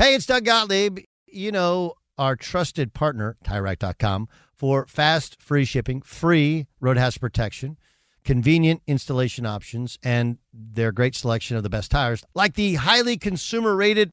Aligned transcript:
Hey, 0.00 0.14
it's 0.14 0.24
Doug 0.24 0.46
Gottlieb. 0.46 1.00
You 1.26 1.52
know, 1.52 1.92
our 2.16 2.34
trusted 2.34 2.94
partner, 2.94 3.36
TireRack.com, 3.44 4.28
for 4.56 4.86
fast, 4.86 5.36
free 5.42 5.66
shipping, 5.66 6.00
free 6.00 6.68
road 6.80 6.96
hazard 6.96 7.20
protection, 7.20 7.76
convenient 8.24 8.80
installation 8.86 9.44
options, 9.44 9.98
and 10.02 10.38
their 10.54 10.90
great 10.90 11.14
selection 11.14 11.58
of 11.58 11.62
the 11.64 11.68
best 11.68 11.90
tires, 11.90 12.24
like 12.34 12.54
the 12.54 12.76
highly 12.76 13.18
consumer 13.18 13.76
rated 13.76 14.08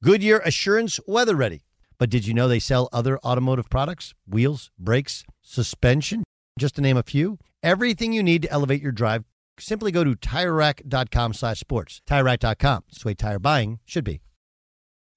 Goodyear 0.00 0.38
Assurance 0.44 1.00
Weather 1.08 1.34
Ready. 1.34 1.62
But 1.98 2.08
did 2.08 2.24
you 2.24 2.34
know 2.34 2.46
they 2.46 2.60
sell 2.60 2.88
other 2.92 3.18
automotive 3.18 3.68
products? 3.68 4.14
Wheels, 4.28 4.70
brakes, 4.78 5.24
suspension, 5.42 6.22
just 6.56 6.76
to 6.76 6.82
name 6.82 6.96
a 6.96 7.02
few. 7.02 7.40
Everything 7.64 8.12
you 8.12 8.22
need 8.22 8.42
to 8.42 8.52
elevate 8.52 8.80
your 8.80 8.92
drive. 8.92 9.24
Simply 9.58 9.90
go 9.90 10.04
to 10.04 10.14
TireRack.com 10.14 11.34
slash 11.34 11.58
sports. 11.58 12.00
TireRack.com. 12.08 12.84
It's 12.90 13.02
the 13.02 13.08
way 13.08 13.14
tire 13.14 13.40
buying 13.40 13.80
should 13.84 14.04
be. 14.04 14.20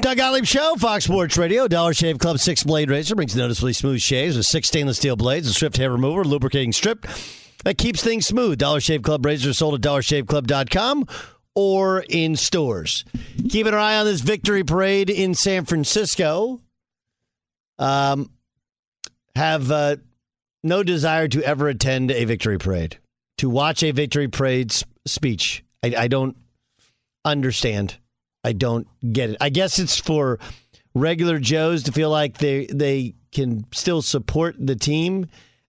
Doug 0.00 0.16
Gottlieb 0.16 0.46
Show, 0.46 0.76
Fox 0.76 1.04
Sports 1.04 1.36
Radio, 1.36 1.68
Dollar 1.68 1.92
Shave 1.92 2.18
Club 2.18 2.38
six 2.38 2.62
blade 2.62 2.90
razor 2.90 3.14
brings 3.14 3.36
noticeably 3.36 3.74
smooth 3.74 4.00
shaves 4.00 4.34
with 4.34 4.46
six 4.46 4.68
stainless 4.68 4.96
steel 4.96 5.14
blades, 5.14 5.46
a 5.46 5.52
swift 5.52 5.76
hair 5.76 5.90
remover, 5.90 6.24
lubricating 6.24 6.72
strip 6.72 7.06
that 7.64 7.76
keeps 7.76 8.02
things 8.02 8.26
smooth. 8.26 8.58
Dollar 8.58 8.80
Shave 8.80 9.02
Club 9.02 9.26
razors 9.26 9.58
sold 9.58 9.74
at 9.74 9.82
dollarshaveclub.com 9.82 11.06
or 11.54 12.04
in 12.08 12.34
stores. 12.36 13.04
Keeping 13.50 13.74
an 13.74 13.78
eye 13.78 13.98
on 13.98 14.06
this 14.06 14.22
victory 14.22 14.64
parade 14.64 15.10
in 15.10 15.34
San 15.34 15.66
Francisco. 15.66 16.62
Um, 17.78 18.30
have 19.36 19.70
uh, 19.70 19.96
no 20.62 20.82
desire 20.82 21.28
to 21.28 21.42
ever 21.42 21.68
attend 21.68 22.10
a 22.10 22.24
victory 22.24 22.58
parade, 22.58 22.98
to 23.38 23.50
watch 23.50 23.82
a 23.82 23.90
victory 23.90 24.28
parade 24.28 24.74
speech. 25.06 25.62
I, 25.82 25.94
I 25.96 26.08
don't 26.08 26.36
understand. 27.24 27.98
I 28.44 28.52
don't 28.52 28.86
get 29.12 29.30
it. 29.30 29.36
I 29.40 29.50
guess 29.50 29.78
it's 29.78 29.98
for 29.98 30.38
regular 30.94 31.38
Joes 31.38 31.84
to 31.84 31.92
feel 31.92 32.10
like 32.10 32.38
they 32.38 32.66
they 32.66 33.14
can 33.32 33.64
still 33.72 34.02
support 34.02 34.56
the 34.58 34.76
team 34.76 35.26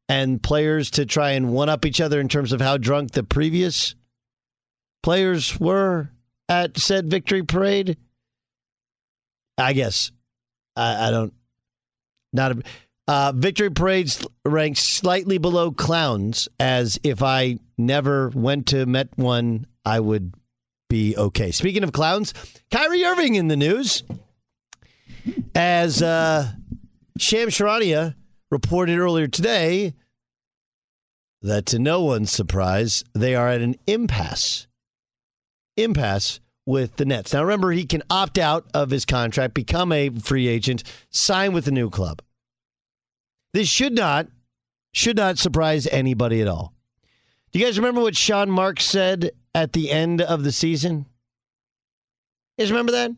and 0.09 0.41
players 0.41 0.91
to 0.91 1.05
try 1.05 1.31
and 1.31 1.53
one 1.53 1.69
up 1.69 1.85
each 1.85 2.01
other 2.01 2.19
in 2.19 2.27
terms 2.27 2.51
of 2.51 2.61
how 2.61 2.77
drunk 2.77 3.11
the 3.11 3.23
previous 3.23 3.95
players 5.03 5.59
were 5.59 6.09
at 6.49 6.77
said 6.77 7.09
victory 7.09 7.43
parade. 7.43 7.97
I 9.57 9.73
guess 9.73 10.11
I, 10.75 11.07
I 11.07 11.11
don't 11.11 11.33
not 12.33 12.51
a 12.53 12.63
uh, 13.07 13.33
victory 13.35 13.69
parades 13.69 14.25
ranked 14.45 14.79
slightly 14.79 15.38
below 15.38 15.71
clowns 15.71 16.47
as 16.59 17.00
if 17.03 17.21
I 17.21 17.57
never 17.77 18.29
went 18.29 18.67
to 18.67 18.85
met 18.85 19.09
one 19.17 19.65
I 19.83 20.00
would 20.00 20.33
be 20.91 21.15
okay. 21.15 21.51
Speaking 21.51 21.85
of 21.85 21.93
clowns, 21.93 22.33
Kyrie 22.69 23.05
Irving 23.05 23.35
in 23.35 23.47
the 23.47 23.55
news 23.55 24.03
as 25.55 26.01
uh, 26.01 26.51
Shams 27.17 27.53
Charania 27.53 28.15
reported 28.51 28.99
earlier 28.99 29.27
today 29.27 29.93
that 31.41 31.67
to 31.67 31.79
no 31.79 32.01
one's 32.01 32.29
surprise, 32.29 33.05
they 33.13 33.35
are 33.35 33.47
at 33.47 33.61
an 33.61 33.75
impasse. 33.88 34.67
Impasse 35.77 36.41
with 36.65 36.97
the 36.97 37.05
Nets. 37.05 37.31
Now 37.31 37.43
remember, 37.43 37.71
he 37.71 37.85
can 37.85 38.03
opt 38.09 38.38
out 38.38 38.65
of 38.73 38.89
his 38.89 39.05
contract, 39.05 39.53
become 39.53 39.93
a 39.93 40.09
free 40.09 40.49
agent, 40.49 40.83
sign 41.09 41.53
with 41.53 41.69
a 41.69 41.71
new 41.71 41.89
club. 41.89 42.21
This 43.53 43.69
should 43.69 43.93
not 43.93 44.27
should 44.91 45.15
not 45.15 45.38
surprise 45.38 45.88
anybody 45.88 46.41
at 46.41 46.49
all. 46.49 46.73
Do 47.53 47.59
you 47.59 47.65
guys 47.65 47.79
remember 47.79 48.01
what 48.01 48.17
Sean 48.17 48.51
Marks 48.51 48.83
said 48.83 49.31
at 49.53 49.74
the 49.74 49.92
end 49.92 50.21
of 50.21 50.44
the 50.44 50.51
season? 50.51 51.06
You 52.57 52.63
guys 52.63 52.71
remember 52.71 52.92
that? 52.94 53.12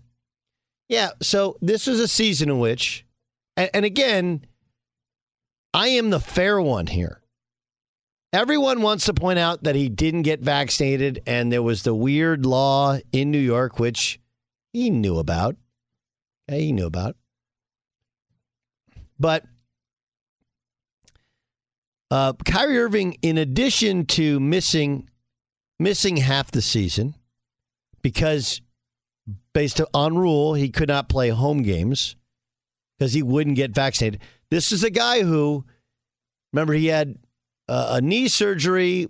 Yeah. 0.89 1.12
So 1.21 1.57
this 1.62 1.88
was 1.88 2.00
a 2.00 2.07
season 2.07 2.50
in 2.50 2.59
which, 2.59 3.06
and, 3.57 3.69
and 3.74 3.85
again, 3.85 4.45
I 5.74 5.89
am 5.89 6.09
the 6.09 6.19
fair 6.19 6.62
one 6.62 6.88
here. 6.88 7.21
Everyone 8.31 8.81
wants 8.81 9.06
to 9.06 9.13
point 9.13 9.38
out 9.38 9.63
that 9.63 9.75
he 9.75 9.89
didn't 9.89 10.24
get 10.24 10.39
vaccinated 10.39 11.21
and 11.27 11.51
there 11.51 11.62
was 11.62 11.83
the 11.83 11.94
weird 11.94 12.45
law 12.45 12.97
in 13.12 13.31
New 13.31 13.38
York, 13.39 13.80
which 13.80 14.19
he 14.71 14.89
knew 14.89 15.19
about. 15.19 15.56
He 16.47 16.71
knew 16.71 16.88
about. 16.88 17.15
But 19.19 19.45
uh, 22.09 22.33
Kyrie 22.45 22.80
Irving, 22.80 23.18
in 23.21 23.38
addition 23.38 24.06
to 24.07 24.39
missing 24.39 25.09
missing 25.83 26.18
half 26.18 26.50
the 26.50 26.62
season 26.62 27.13
because 28.01 28.62
based 29.53 29.81
on 29.94 30.18
rule 30.18 30.53
he 30.53 30.69
could 30.69 30.88
not 30.88 31.09
play 31.09 31.30
home 31.30 31.62
games 31.62 32.15
because 32.97 33.13
he 33.13 33.21
wouldn't 33.21 33.56
get 33.56 33.71
vaccinated. 33.71 34.21
This 34.50 34.71
is 34.71 34.83
a 34.83 34.89
guy 34.89 35.24
who 35.24 35.65
remember 36.51 36.74
he 36.74 36.88
had 36.88 37.18
a 37.68 38.01
knee 38.01 38.27
surgery, 38.27 39.07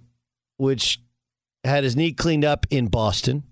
which 0.58 1.00
had 1.64 1.84
his 1.84 1.96
knee 1.96 2.12
cleaned 2.12 2.46
up 2.46 2.66
in 2.70 2.88
Boston. 2.88 3.44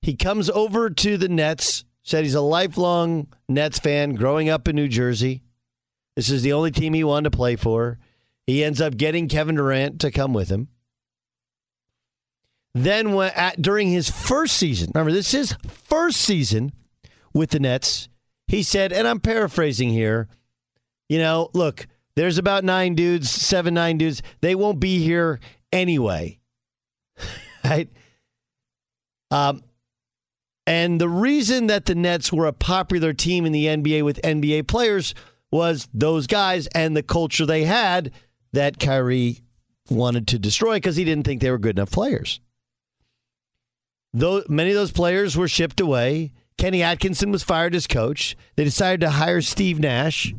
He 0.00 0.14
comes 0.14 0.50
over 0.50 0.90
to 0.90 1.16
the 1.16 1.28
Nets, 1.28 1.84
said 2.02 2.24
he's 2.24 2.34
a 2.34 2.40
lifelong 2.40 3.28
Nets 3.48 3.78
fan 3.78 4.14
growing 4.14 4.48
up 4.48 4.66
in 4.66 4.76
New 4.76 4.88
Jersey. 4.88 5.42
This 6.16 6.30
is 6.30 6.42
the 6.42 6.52
only 6.52 6.70
team 6.70 6.94
he 6.94 7.04
wanted 7.04 7.30
to 7.30 7.36
play 7.36 7.56
for. 7.56 7.98
He 8.46 8.64
ends 8.64 8.80
up 8.80 8.96
getting 8.96 9.28
Kevin 9.28 9.54
Durant 9.54 10.00
to 10.00 10.10
come 10.10 10.32
with 10.32 10.48
him. 10.48 10.68
Then, 12.74 13.14
at, 13.20 13.60
during 13.60 13.88
his 13.88 14.10
first 14.10 14.56
season, 14.56 14.92
remember, 14.94 15.12
this 15.12 15.34
is 15.34 15.54
first 15.68 16.20
season 16.20 16.72
with 17.34 17.50
the 17.50 17.60
Nets, 17.60 18.08
he 18.46 18.62
said, 18.62 18.92
and 18.92 19.06
I'm 19.06 19.20
paraphrasing 19.20 19.90
here, 19.90 20.28
you 21.08 21.18
know, 21.18 21.50
look, 21.52 21.86
there's 22.16 22.38
about 22.38 22.64
nine 22.64 22.94
dudes, 22.94 23.30
seven, 23.30 23.74
nine 23.74 23.98
dudes. 23.98 24.22
They 24.40 24.54
won't 24.54 24.80
be 24.80 25.02
here 25.02 25.40
anyway. 25.72 26.38
right? 27.64 27.88
Um, 29.30 29.62
and 30.66 31.00
the 31.00 31.08
reason 31.08 31.66
that 31.66 31.86
the 31.86 31.94
Nets 31.94 32.32
were 32.32 32.46
a 32.46 32.52
popular 32.52 33.12
team 33.12 33.46
in 33.46 33.52
the 33.52 33.66
NBA 33.66 34.04
with 34.04 34.20
NBA 34.22 34.66
players 34.66 35.14
was 35.50 35.88
those 35.92 36.26
guys 36.26 36.66
and 36.68 36.96
the 36.96 37.02
culture 37.02 37.46
they 37.46 37.64
had 37.64 38.12
that 38.52 38.78
Kyrie 38.78 39.40
wanted 39.90 40.28
to 40.28 40.38
destroy 40.38 40.76
because 40.76 40.96
he 40.96 41.04
didn't 41.04 41.24
think 41.24 41.40
they 41.40 41.50
were 41.50 41.58
good 41.58 41.76
enough 41.76 41.90
players. 41.90 42.40
Though 44.14 44.42
many 44.48 44.70
of 44.70 44.76
those 44.76 44.92
players 44.92 45.36
were 45.36 45.48
shipped 45.48 45.80
away. 45.80 46.32
Kenny 46.58 46.82
Atkinson 46.82 47.32
was 47.32 47.42
fired 47.42 47.74
as 47.74 47.86
coach. 47.86 48.36
They 48.56 48.64
decided 48.64 49.00
to 49.00 49.10
hire 49.10 49.40
Steve 49.40 49.80
Nash 49.80 50.34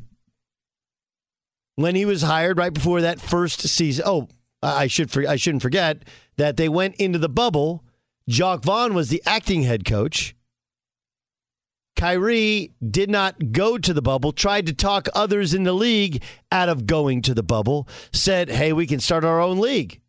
when 1.76 1.96
he 1.96 2.06
was 2.06 2.22
hired 2.22 2.58
right 2.58 2.74
before 2.74 3.02
that 3.02 3.20
first 3.20 3.62
season. 3.62 4.06
Oh, 4.08 4.28
I 4.62 4.88
should 4.88 5.26
I 5.26 5.36
shouldn't 5.36 5.64
forget 5.64 6.04
that 6.38 6.56
they 6.56 6.70
went 6.70 6.96
into 6.96 7.20
the 7.20 7.30
bubble. 7.30 7.84
Jacque 8.30 8.64
Vaughn 8.64 8.94
was 8.94 9.10
the 9.10 9.22
acting 9.26 9.64
head 9.64 9.86
coach. 9.86 10.36
Kyrie 11.96 12.72
did 12.86 13.10
not 13.10 13.52
go 13.52 13.78
to 13.78 13.94
the 13.94 14.02
bubble, 14.02 14.32
tried 14.32 14.66
to 14.66 14.74
talk 14.74 15.08
others 15.14 15.54
in 15.54 15.64
the 15.64 15.74
league 15.74 16.24
out 16.52 16.70
of 16.70 16.88
going 16.88 17.22
to 17.24 17.34
the 17.34 17.44
bubble, 17.44 17.88
said, 18.12 18.50
hey, 18.50 18.74
we 18.74 18.88
can 18.88 19.00
start 19.00 19.24
our 19.24 19.40
own 19.40 19.60
league. 19.60 20.02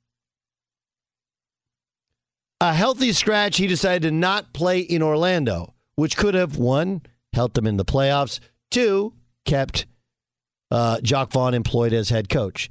A 2.65 2.73
healthy 2.73 3.13
scratch, 3.13 3.59
he 3.59 3.67
decided 3.67 4.09
to 4.09 4.11
not 4.11 4.55
play 4.55 4.79
in 4.79 5.03
Orlando, 5.03 5.75
which 5.97 6.17
could 6.17 6.33
have, 6.33 6.57
one, 6.57 7.03
helped 7.35 7.57
them 7.57 7.67
in 7.67 7.77
the 7.77 7.85
playoffs, 7.85 8.41
two, 8.71 9.13
kept 9.45 9.85
uh, 10.71 10.99
Jacque 11.03 11.31
Vaughn 11.31 11.53
employed 11.53 11.93
as 11.93 12.09
head 12.09 12.31
coach. 12.31 12.71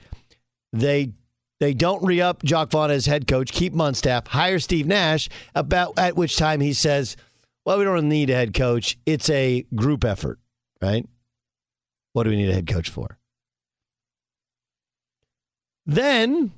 They 0.72 1.13
they 1.60 1.75
don't 1.75 2.04
re 2.04 2.22
up 2.22 2.42
Jacque 2.42 2.72
Vaughn 2.72 2.90
as 2.90 3.06
head 3.06 3.28
coach, 3.28 3.51
keep 3.51 3.74
him 3.74 3.81
on 3.81 3.94
staff, 3.94 4.25
hire 4.25 4.57
Steve 4.57 4.88
Nash, 4.88 5.30
about 5.54 6.00
at 6.00 6.16
which 6.16 6.38
time 6.38 6.60
he 6.60 6.74
says, 6.74 7.16
Well, 7.63 7.78
we 7.78 7.84
don't 7.84 8.10
need 8.10 8.31
a 8.31 8.36
head 8.36 8.56
coach. 8.56 8.98
It's 9.06 9.30
a 9.30 9.63
group 9.75 10.04
effort, 10.04 10.40
right? 10.81 11.07
What 12.13 12.24
do 12.24 12.31
we 12.31 12.36
need 12.38 12.50
a 12.50 12.56
head 12.56 12.66
coach 12.66 12.90
for? 12.90 13.19
Then, 15.86 16.51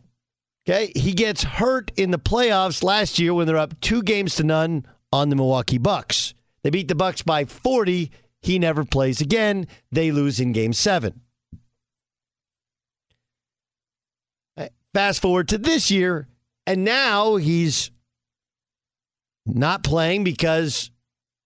okay, 0.67 0.91
he 0.95 1.13
gets 1.13 1.43
hurt 1.43 1.91
in 1.95 2.11
the 2.11 2.19
playoffs 2.19 2.83
last 2.83 3.19
year 3.19 3.33
when 3.33 3.47
they're 3.47 3.57
up 3.57 3.79
two 3.81 4.01
games 4.01 4.35
to 4.35 4.43
none 4.43 4.85
on 5.11 5.29
the 5.29 5.35
Milwaukee 5.35 5.77
Bucks. 5.77 6.33
They 6.63 6.69
beat 6.69 6.87
the 6.87 6.95
Bucks 6.95 7.21
by 7.21 7.45
40. 7.45 8.11
He 8.41 8.59
never 8.59 8.83
plays 8.83 9.21
again. 9.21 9.67
They 9.91 10.11
lose 10.11 10.39
in 10.39 10.51
game 10.51 10.73
seven. 10.73 11.21
Fast 14.93 15.21
forward 15.21 15.49
to 15.49 15.57
this 15.57 15.91
year, 15.91 16.27
and 16.65 16.85
now 16.85 17.35
he's 17.35 17.91
not 19.45 19.83
playing 19.83 20.23
because 20.23 20.89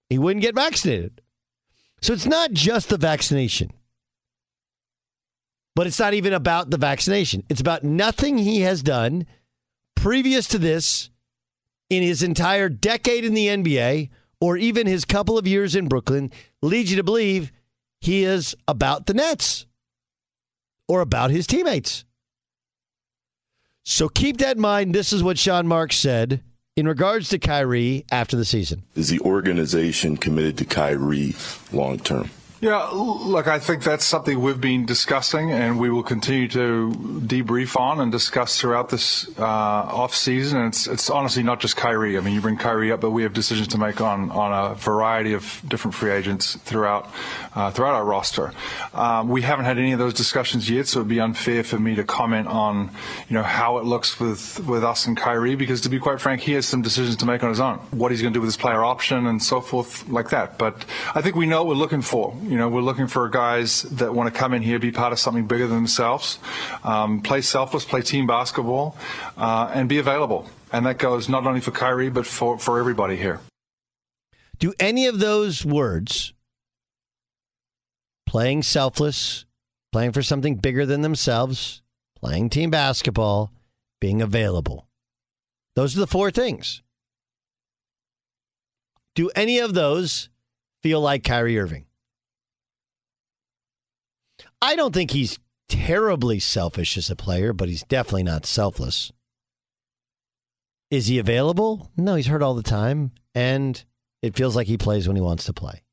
he 0.08 0.20
wouldn't 0.20 0.44
get 0.44 0.54
vaccinated. 0.54 1.20
So 2.02 2.14
it's 2.14 2.28
not 2.28 2.52
just 2.52 2.90
the 2.90 2.98
vaccination. 2.98 3.72
But 5.80 5.88
it's 5.88 5.98
not 5.98 6.14
even 6.14 6.34
about 6.34 6.72
the 6.72 6.78
vaccination. 6.78 7.46
It's 7.48 7.62
about 7.62 7.86
nothing 7.86 8.38
he 8.38 8.60
has 8.64 8.84
done 8.84 9.26
previous 9.96 10.46
to 10.50 10.58
this 10.58 11.10
in 11.90 12.04
his 12.04 12.22
entire 12.22 12.68
decade 12.68 13.24
in 13.24 13.34
the 13.34 13.48
NBA 13.48 14.10
or 14.42 14.58
even 14.58 14.88
his 14.88 15.06
couple 15.06 15.38
of 15.38 15.48
years 15.48 15.78
in 15.78 15.88
Brooklyn 15.88 16.34
leads 16.62 16.92
you 16.92 16.98
to 16.98 17.04
believe 17.04 17.54
he 18.02 18.26
is 18.26 18.58
about 18.68 19.06
the 19.06 19.14
Nets 19.14 19.68
or 20.90 21.00
about 21.00 21.32
his 21.32 21.48
teammates. 21.48 22.04
So 23.86 24.10
keep 24.10 24.36
that 24.40 24.58
in 24.58 24.62
mind. 24.62 24.94
This 24.94 25.14
is 25.14 25.24
what 25.24 25.40
Sean 25.40 25.66
Marks 25.66 25.96
said 25.96 26.44
in 26.76 26.90
regards 26.90 27.30
to 27.30 27.40
Kyrie 27.40 28.04
after 28.12 28.36
the 28.36 28.44
season. 28.44 28.84
Is 28.96 29.08
the 29.08 29.22
organization 29.22 30.18
committed 30.18 30.58
to 30.58 30.66
Kyrie 30.66 31.38
long 31.72 32.00
term? 32.00 32.32
Yeah, 32.62 32.90
look, 32.92 33.48
I 33.48 33.58
think 33.58 33.84
that's 33.84 34.04
something 34.04 34.42
we've 34.42 34.60
been 34.60 34.86
discussing 34.86 35.50
and 35.50 35.80
we 35.80 35.90
will 35.90 36.04
continue 36.04 36.50
to 36.50 36.92
debrief 36.92 37.80
on 37.80 38.02
and 38.02 38.12
discuss 38.12 38.60
throughout 38.60 38.90
this 38.90 39.30
uh, 39.40 39.44
off 39.46 40.14
season. 40.14 40.60
And 40.60 40.68
it's, 40.68 40.86
it's 40.86 41.10
honestly 41.10 41.42
not 41.42 41.62
just 41.62 41.78
Kyrie. 41.78 42.18
I 42.18 42.20
mean, 42.20 42.34
you 42.34 42.42
bring 42.42 42.58
Kyrie 42.58 42.92
up, 42.92 43.00
but 43.00 43.12
we 43.12 43.24
have 43.24 43.32
decisions 43.32 43.70
to 43.70 43.78
make 43.78 44.02
on, 44.02 44.30
on 44.32 44.72
a 44.72 44.76
variety 44.76 45.32
of 45.32 45.62
different 45.70 45.96
free 45.96 46.12
agents 46.12 46.58
throughout 46.58 47.10
uh, 47.56 47.72
throughout 47.72 47.96
our 47.96 48.04
roster. 48.04 48.52
Um, 48.94 49.30
we 49.30 49.42
haven't 49.42 49.66
had 49.66 49.78
any 49.78 49.94
of 49.94 50.00
those 50.00 50.14
discussions 50.14 50.70
yet, 50.70 50.88
so 50.88 51.00
it'd 51.00 51.10
be 51.10 51.20
unfair 51.20 51.64
for 51.64 51.80
me 51.80 51.96
to 51.96 52.04
comment 52.04 52.48
on 52.48 52.92
you 53.30 53.36
know 53.36 53.44
how 53.44 53.78
it 53.78 53.86
looks 53.86 54.20
with 54.20 54.60
with 54.68 54.84
us 54.84 55.08
and 55.08 55.16
Kyrie 55.16 55.56
because 55.56 55.80
to 55.82 55.90
be 55.90 55.98
quite 55.98 56.20
frank, 56.20 56.42
he 56.42 56.54
has 56.54 56.66
some 56.66 56.82
decisions 56.82 57.16
to 57.18 57.26
make 57.26 57.42
on 57.42 57.50
his 57.50 57.62
own. 57.62 57.78
What 57.92 58.12
he's 58.12 58.22
going 58.22 58.34
to 58.34 58.38
do 58.38 58.42
with 58.42 58.50
his 58.50 58.58
player 58.58 58.84
option 58.84 59.28
and 59.28 59.42
so 59.42 59.62
forth 59.62 60.08
like 60.10 60.30
that. 60.32 60.58
But 60.58 60.86
I 61.16 61.22
think 61.22 61.38
we 61.38 61.46
know 61.46 61.64
what 61.64 61.70
we're 61.70 61.80
looking 61.80 62.02
for. 62.02 62.36
You 62.50 62.58
know, 62.58 62.68
we're 62.68 62.82
looking 62.82 63.06
for 63.06 63.30
guys 63.30 63.84
that 63.84 64.16
want 64.16 64.34
to 64.34 64.38
come 64.38 64.56
in 64.56 64.64
here, 64.64 64.80
be 64.80 64.92
part 64.92 65.14
of 65.14 65.20
something 65.20 65.46
bigger 65.46 65.68
than 65.68 65.78
themselves, 65.78 66.40
um, 66.84 67.22
play 67.22 67.42
selfless, 67.42 67.86
play 67.86 68.02
team 68.02 68.26
basketball, 68.26 68.98
uh, 69.38 69.70
and 69.72 69.88
be 69.88 70.00
available. 70.00 70.50
And 70.74 70.84
that 70.88 70.98
goes 70.98 71.30
not 71.30 71.46
only 71.46 71.62
for 71.62 71.70
Kyrie, 71.70 72.10
but 72.10 72.26
for, 72.26 72.58
for 72.58 72.80
everybody 72.80 73.18
here. 73.18 73.40
Do 74.58 74.74
any 74.80 75.06
of 75.06 75.20
those 75.20 75.64
words, 75.64 76.34
playing 78.26 78.64
selfless, 78.64 79.46
playing 79.92 80.14
for 80.14 80.24
something 80.24 80.56
bigger 80.56 80.88
than 80.88 81.02
themselves, 81.02 81.84
playing 82.16 82.50
team 82.50 82.72
basketball, 82.72 83.54
being 84.02 84.24
available, 84.24 84.88
those 85.76 85.96
are 85.96 86.00
the 86.00 86.08
four 86.08 86.32
things. 86.32 86.82
Do 89.14 89.30
any 89.36 89.60
of 89.60 89.76
those 89.76 90.30
feel 90.82 91.00
like 91.00 91.24
Kyrie 91.24 91.60
Irving? 91.60 91.86
I 94.62 94.76
don't 94.76 94.94
think 94.94 95.12
he's 95.12 95.40
terribly 95.68 96.40
selfish 96.40 96.98
as 96.98 97.10
a 97.10 97.16
player, 97.16 97.54
but 97.54 97.70
he's 97.70 97.84
definitely 97.84 98.24
not 98.24 98.46
selfless. 98.46 99.12
Is 100.92 101.08
he 101.08 101.20
available? 101.20 101.92
No, 101.96 102.16
he's 102.16 102.28
hurt 102.28 102.42
all 102.42 102.56
the 102.56 102.64
time, 102.64 103.12
and 103.36 103.84
it 104.22 104.36
feels 104.36 104.56
like 104.56 104.68
he 104.68 104.78
plays 104.78 105.08
when 105.08 105.16
he 105.16 105.22
wants 105.22 105.46
to 105.46 105.54
play. 105.54 105.84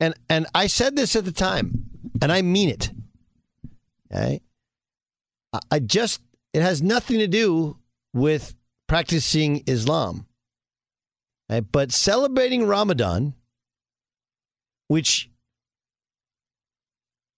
And 0.00 0.14
and 0.28 0.46
I 0.54 0.66
said 0.68 0.96
this 0.96 1.14
at 1.16 1.24
the 1.24 1.32
time, 1.32 1.84
and 2.20 2.32
I 2.32 2.42
mean 2.42 2.68
it. 2.68 2.90
Okay, 4.10 4.40
I 5.70 5.80
just 5.80 6.20
it 6.52 6.62
has 6.62 6.82
nothing 6.82 7.18
to 7.18 7.26
do 7.26 7.76
with 8.14 8.54
practicing 8.88 9.62
Islam, 9.66 10.26
okay? 11.50 11.60
but 11.60 11.92
celebrating 11.92 12.66
Ramadan, 12.66 13.34
which 14.88 15.30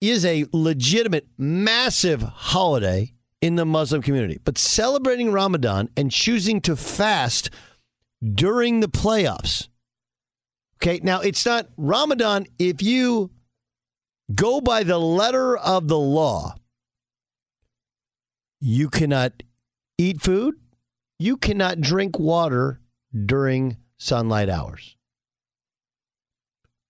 is 0.00 0.24
a 0.24 0.46
legitimate, 0.52 1.26
massive 1.38 2.22
holiday 2.22 3.12
in 3.40 3.56
the 3.56 3.64
Muslim 3.64 4.02
community. 4.02 4.38
But 4.44 4.58
celebrating 4.58 5.32
Ramadan 5.32 5.88
and 5.96 6.10
choosing 6.10 6.60
to 6.62 6.76
fast 6.76 7.50
during 8.34 8.80
the 8.80 8.88
playoffs. 8.88 9.68
Okay, 10.76 11.00
now 11.02 11.20
it's 11.20 11.46
not 11.46 11.68
Ramadan 11.76 12.46
if 12.58 12.82
you 12.82 13.30
go 14.34 14.60
by 14.60 14.82
the 14.82 14.98
letter 14.98 15.56
of 15.56 15.88
the 15.88 15.98
law, 15.98 16.54
you 18.60 18.88
cannot 18.88 19.42
eat 19.98 20.22
food, 20.22 20.54
you 21.18 21.36
cannot 21.36 21.80
drink 21.80 22.18
water 22.18 22.80
during 23.26 23.76
sunlight 23.98 24.48
hours. 24.48 24.96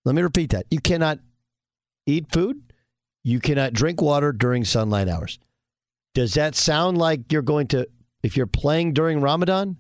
Let 0.05 0.15
me 0.15 0.23
repeat 0.23 0.51
that. 0.51 0.67
You 0.71 0.81
cannot 0.81 1.19
eat 2.07 2.33
food, 2.33 2.63
you 3.25 3.41
cannot 3.41 3.73
drink 3.73 4.01
water 4.01 4.33
during 4.33 4.65
sunlight 4.65 5.09
hours. 5.09 5.39
Does 6.15 6.35
that 6.35 6.55
sound 6.55 6.99
like 6.99 7.33
you're 7.33 7.43
going 7.43 7.67
to, 7.69 7.89
if 8.23 8.37
you're 8.37 8.47
playing 8.47 8.93
during 8.93 9.21
Ramadan, 9.21 9.79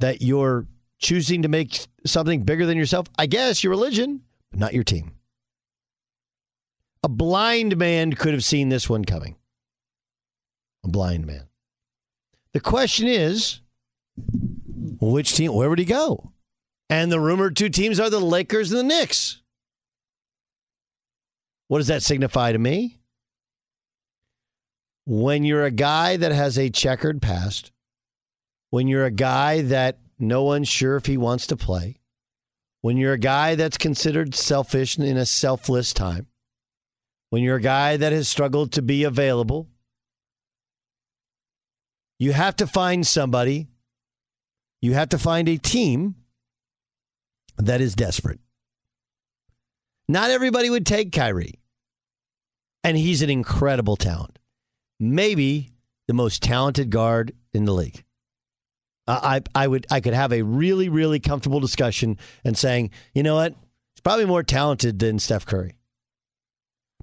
that 0.00 0.22
you're 0.22 0.66
choosing 0.98 1.42
to 1.42 1.48
make 1.48 1.86
something 2.04 2.42
bigger 2.42 2.66
than 2.66 2.76
yourself? 2.76 3.06
I 3.18 3.26
guess 3.26 3.62
your 3.62 3.70
religion, 3.70 4.22
but 4.50 4.58
not 4.58 4.74
your 4.74 4.82
team. 4.82 5.12
A 7.04 7.08
blind 7.08 7.76
man 7.76 8.14
could 8.14 8.32
have 8.32 8.44
seen 8.44 8.70
this 8.70 8.88
one 8.88 9.04
coming. 9.04 9.36
A 10.84 10.88
blind 10.88 11.26
man. 11.26 11.46
The 12.52 12.60
question 12.60 13.06
is, 13.06 13.60
which 15.00 15.34
team, 15.34 15.52
where 15.52 15.68
would 15.68 15.78
he 15.78 15.84
go? 15.84 16.32
And 16.88 17.12
the 17.12 17.20
rumored 17.20 17.56
two 17.56 17.68
teams 17.68 18.00
are 18.00 18.10
the 18.10 18.20
Lakers 18.20 18.72
and 18.72 18.80
the 18.80 18.84
Knicks. 18.84 19.42
What 21.68 21.78
does 21.78 21.86
that 21.88 22.02
signify 22.02 22.52
to 22.52 22.58
me? 22.58 22.98
When 25.06 25.44
you're 25.44 25.64
a 25.64 25.70
guy 25.70 26.16
that 26.16 26.32
has 26.32 26.58
a 26.58 26.70
checkered 26.70 27.20
past, 27.20 27.72
when 28.70 28.88
you're 28.88 29.04
a 29.04 29.10
guy 29.10 29.62
that 29.62 29.98
no 30.18 30.44
one's 30.44 30.68
sure 30.68 30.96
if 30.96 31.06
he 31.06 31.16
wants 31.16 31.46
to 31.48 31.56
play, 31.56 32.00
when 32.80 32.96
you're 32.96 33.12
a 33.14 33.18
guy 33.18 33.54
that's 33.54 33.78
considered 33.78 34.34
selfish 34.34 34.98
in 34.98 35.16
a 35.16 35.26
selfless 35.26 35.92
time, 35.92 36.26
when 37.30 37.42
you're 37.42 37.56
a 37.56 37.60
guy 37.60 37.96
that 37.96 38.12
has 38.12 38.28
struggled 38.28 38.72
to 38.72 38.82
be 38.82 39.04
available, 39.04 39.68
you 42.18 42.32
have 42.32 42.56
to 42.56 42.66
find 42.66 43.06
somebody, 43.06 43.68
you 44.80 44.92
have 44.92 45.08
to 45.10 45.18
find 45.18 45.48
a 45.48 45.58
team 45.58 46.14
that 47.56 47.80
is 47.80 47.94
desperate. 47.94 48.40
Not 50.08 50.30
everybody 50.30 50.70
would 50.70 50.86
take 50.86 51.12
Kyrie. 51.12 51.60
And 52.82 52.96
he's 52.96 53.22
an 53.22 53.30
incredible 53.30 53.96
talent. 53.96 54.38
Maybe 55.00 55.70
the 56.06 56.14
most 56.14 56.42
talented 56.42 56.90
guard 56.90 57.32
in 57.52 57.64
the 57.64 57.72
league. 57.72 58.04
I, 59.06 59.42
I 59.54 59.66
would 59.66 59.86
I 59.90 60.00
could 60.00 60.14
have 60.14 60.32
a 60.32 60.42
really 60.42 60.88
really 60.88 61.20
comfortable 61.20 61.60
discussion 61.60 62.18
and 62.42 62.56
saying, 62.56 62.90
you 63.14 63.22
know 63.22 63.34
what, 63.34 63.52
he's 63.94 64.00
probably 64.02 64.24
more 64.24 64.42
talented 64.42 64.98
than 64.98 65.18
Steph 65.18 65.44
Curry. 65.44 65.76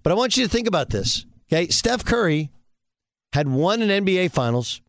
But 0.04 0.12
I 0.12 0.16
want 0.16 0.36
you 0.36 0.44
to 0.44 0.50
think 0.50 0.68
about 0.68 0.90
this. 0.90 1.26
Okay, 1.52 1.68
Steph 1.68 2.04
Curry 2.04 2.50
had 3.34 3.48
won 3.48 3.82
an 3.82 4.06
NBA 4.06 4.32
Finals, 4.32 4.82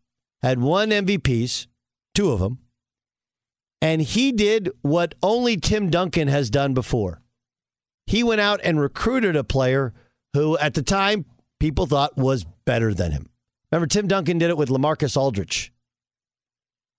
had 0.43 0.59
won 0.59 0.91
MVPs, 0.91 1.67
two 2.15 2.33
of 2.33 2.41
them, 2.41 2.59
and 3.83 4.01
he 4.01 4.33
did 4.33 4.71
what 4.81 5.15
only 5.23 5.57
Tim 5.57 5.91
Duncan 5.91 6.29
has 6.29 6.49
done 6.49 6.73
before. 6.73 7.22
He 8.07 8.23
went 8.23 8.41
out 8.41 8.61
and 8.63 8.81
recruited 8.81 9.37
a 9.37 9.45
player 9.45 9.95
who, 10.35 10.59
at 10.59 10.75
the 10.75 10.83
time, 10.83 11.25
people 11.61 11.87
thought 11.87 12.17
was 12.17 12.45
better 12.65 12.93
than 12.95 13.13
him. 13.13 13.29
Remember, 13.71 13.87
Tim 13.87 14.09
Duncan 14.09 14.39
did 14.39 14.51
it 14.51 14.57
with 14.57 14.69
LaMarcus 14.69 15.17
Aldridge. 15.17 15.73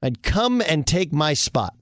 I'd 0.01 0.23
come 0.23 0.61
and 0.61 0.85
take 0.85 1.13
my 1.13 1.33
spot. 1.33 1.75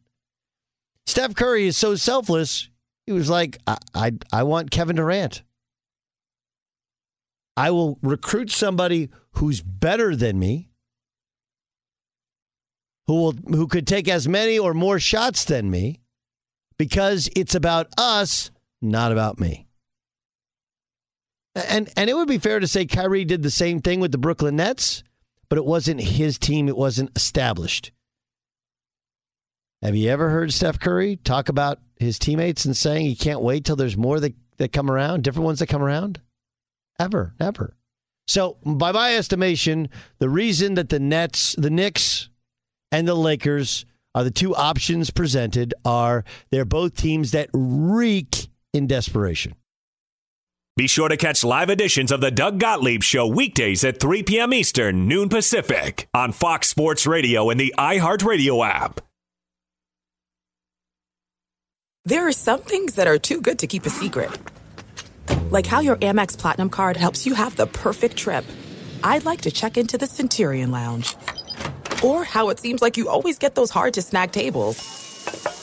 Steph 1.05 1.35
Curry 1.35 1.67
is 1.67 1.77
so 1.77 1.95
selfless. 1.95 2.69
He 3.05 3.11
was 3.11 3.29
like, 3.29 3.57
I, 3.65 3.77
I, 3.93 4.11
I 4.31 4.43
want 4.43 4.71
Kevin 4.71 4.95
Durant. 4.95 5.43
I 7.57 7.71
will 7.71 7.99
recruit 8.01 8.51
somebody 8.51 9.09
who's 9.33 9.61
better 9.61 10.15
than 10.15 10.39
me, 10.39 10.69
who 13.07 13.13
will 13.13 13.31
who 13.31 13.67
could 13.67 13.87
take 13.87 14.07
as 14.07 14.27
many 14.27 14.57
or 14.57 14.73
more 14.73 14.99
shots 14.99 15.45
than 15.45 15.69
me, 15.69 15.99
because 16.77 17.29
it's 17.35 17.55
about 17.55 17.87
us, 17.97 18.51
not 18.81 19.11
about 19.11 19.39
me. 19.39 19.67
And 21.55 21.89
and 21.97 22.09
it 22.09 22.15
would 22.15 22.27
be 22.27 22.37
fair 22.37 22.59
to 22.59 22.67
say 22.67 22.85
Kyrie 22.85 23.25
did 23.25 23.43
the 23.43 23.51
same 23.51 23.81
thing 23.81 23.99
with 23.99 24.11
the 24.11 24.17
Brooklyn 24.17 24.55
Nets, 24.55 25.03
but 25.49 25.57
it 25.57 25.65
wasn't 25.65 25.99
his 25.99 26.37
team. 26.37 26.69
It 26.69 26.77
wasn't 26.77 27.15
established. 27.15 27.91
Have 29.81 29.95
you 29.95 30.09
ever 30.09 30.29
heard 30.29 30.53
Steph 30.53 30.79
Curry 30.79 31.17
talk 31.17 31.49
about 31.49 31.79
his 31.97 32.19
teammates 32.19 32.65
and 32.65 32.77
saying 32.77 33.05
he 33.05 33.15
can't 33.15 33.41
wait 33.41 33.65
till 33.65 33.75
there's 33.75 33.97
more 33.97 34.19
that, 34.19 34.35
that 34.57 34.71
come 34.71 34.91
around, 34.91 35.23
different 35.23 35.45
ones 35.45 35.59
that 35.59 35.67
come 35.67 35.81
around? 35.81 36.21
Ever, 36.99 37.33
never. 37.39 37.75
So, 38.27 38.57
by 38.63 38.91
my 38.91 39.15
estimation, 39.15 39.89
the 40.19 40.29
reason 40.29 40.75
that 40.75 40.89
the 40.89 40.99
Nets, 40.99 41.55
the 41.57 41.71
Knicks, 41.71 42.29
and 42.91 43.07
the 43.07 43.15
Lakers 43.15 43.85
are 44.13 44.23
the 44.23 44.29
two 44.29 44.55
options 44.55 45.09
presented 45.09 45.73
are 45.83 46.25
they're 46.51 46.63
both 46.63 46.95
teams 46.95 47.31
that 47.31 47.49
reek 47.53 48.49
in 48.73 48.87
desperation. 48.87 49.55
Be 50.77 50.87
sure 50.87 51.09
to 51.09 51.17
catch 51.17 51.43
live 51.43 51.69
editions 51.69 52.11
of 52.11 52.21
the 52.21 52.31
Doug 52.31 52.59
Gottlieb 52.59 53.03
Show 53.03 53.27
weekdays 53.27 53.83
at 53.83 53.99
3 53.99 54.23
p.m. 54.23 54.53
Eastern, 54.53 55.07
noon 55.07 55.27
Pacific, 55.27 56.07
on 56.13 56.31
Fox 56.31 56.69
Sports 56.69 57.05
Radio 57.05 57.49
and 57.49 57.59
the 57.59 57.73
iHeartRadio 57.77 58.65
app. 58.65 59.01
There 62.05 62.27
are 62.27 62.31
some 62.31 62.61
things 62.61 62.95
that 62.95 63.05
are 63.07 63.19
too 63.19 63.41
good 63.41 63.59
to 63.59 63.67
keep 63.67 63.85
a 63.85 63.89
secret. 63.89 64.31
Like 65.51 65.67
how 65.67 65.81
your 65.81 65.97
Amex 65.97 66.37
Platinum 66.37 66.69
card 66.69 66.97
helps 66.97 67.25
you 67.25 67.35
have 67.35 67.55
the 67.55 67.67
perfect 67.67 68.15
trip. 68.15 68.45
I'd 69.03 69.25
like 69.25 69.41
to 69.41 69.51
check 69.51 69.77
into 69.77 69.97
the 69.97 70.07
Centurion 70.07 70.71
Lounge. 70.71 71.15
Or 72.03 72.23
how 72.23 72.49
it 72.49 72.59
seems 72.59 72.81
like 72.81 72.97
you 72.97 73.09
always 73.09 73.37
get 73.37 73.55
those 73.55 73.69
hard 73.69 73.93
to 73.95 74.01
snag 74.01 74.31
tables. 74.31 74.77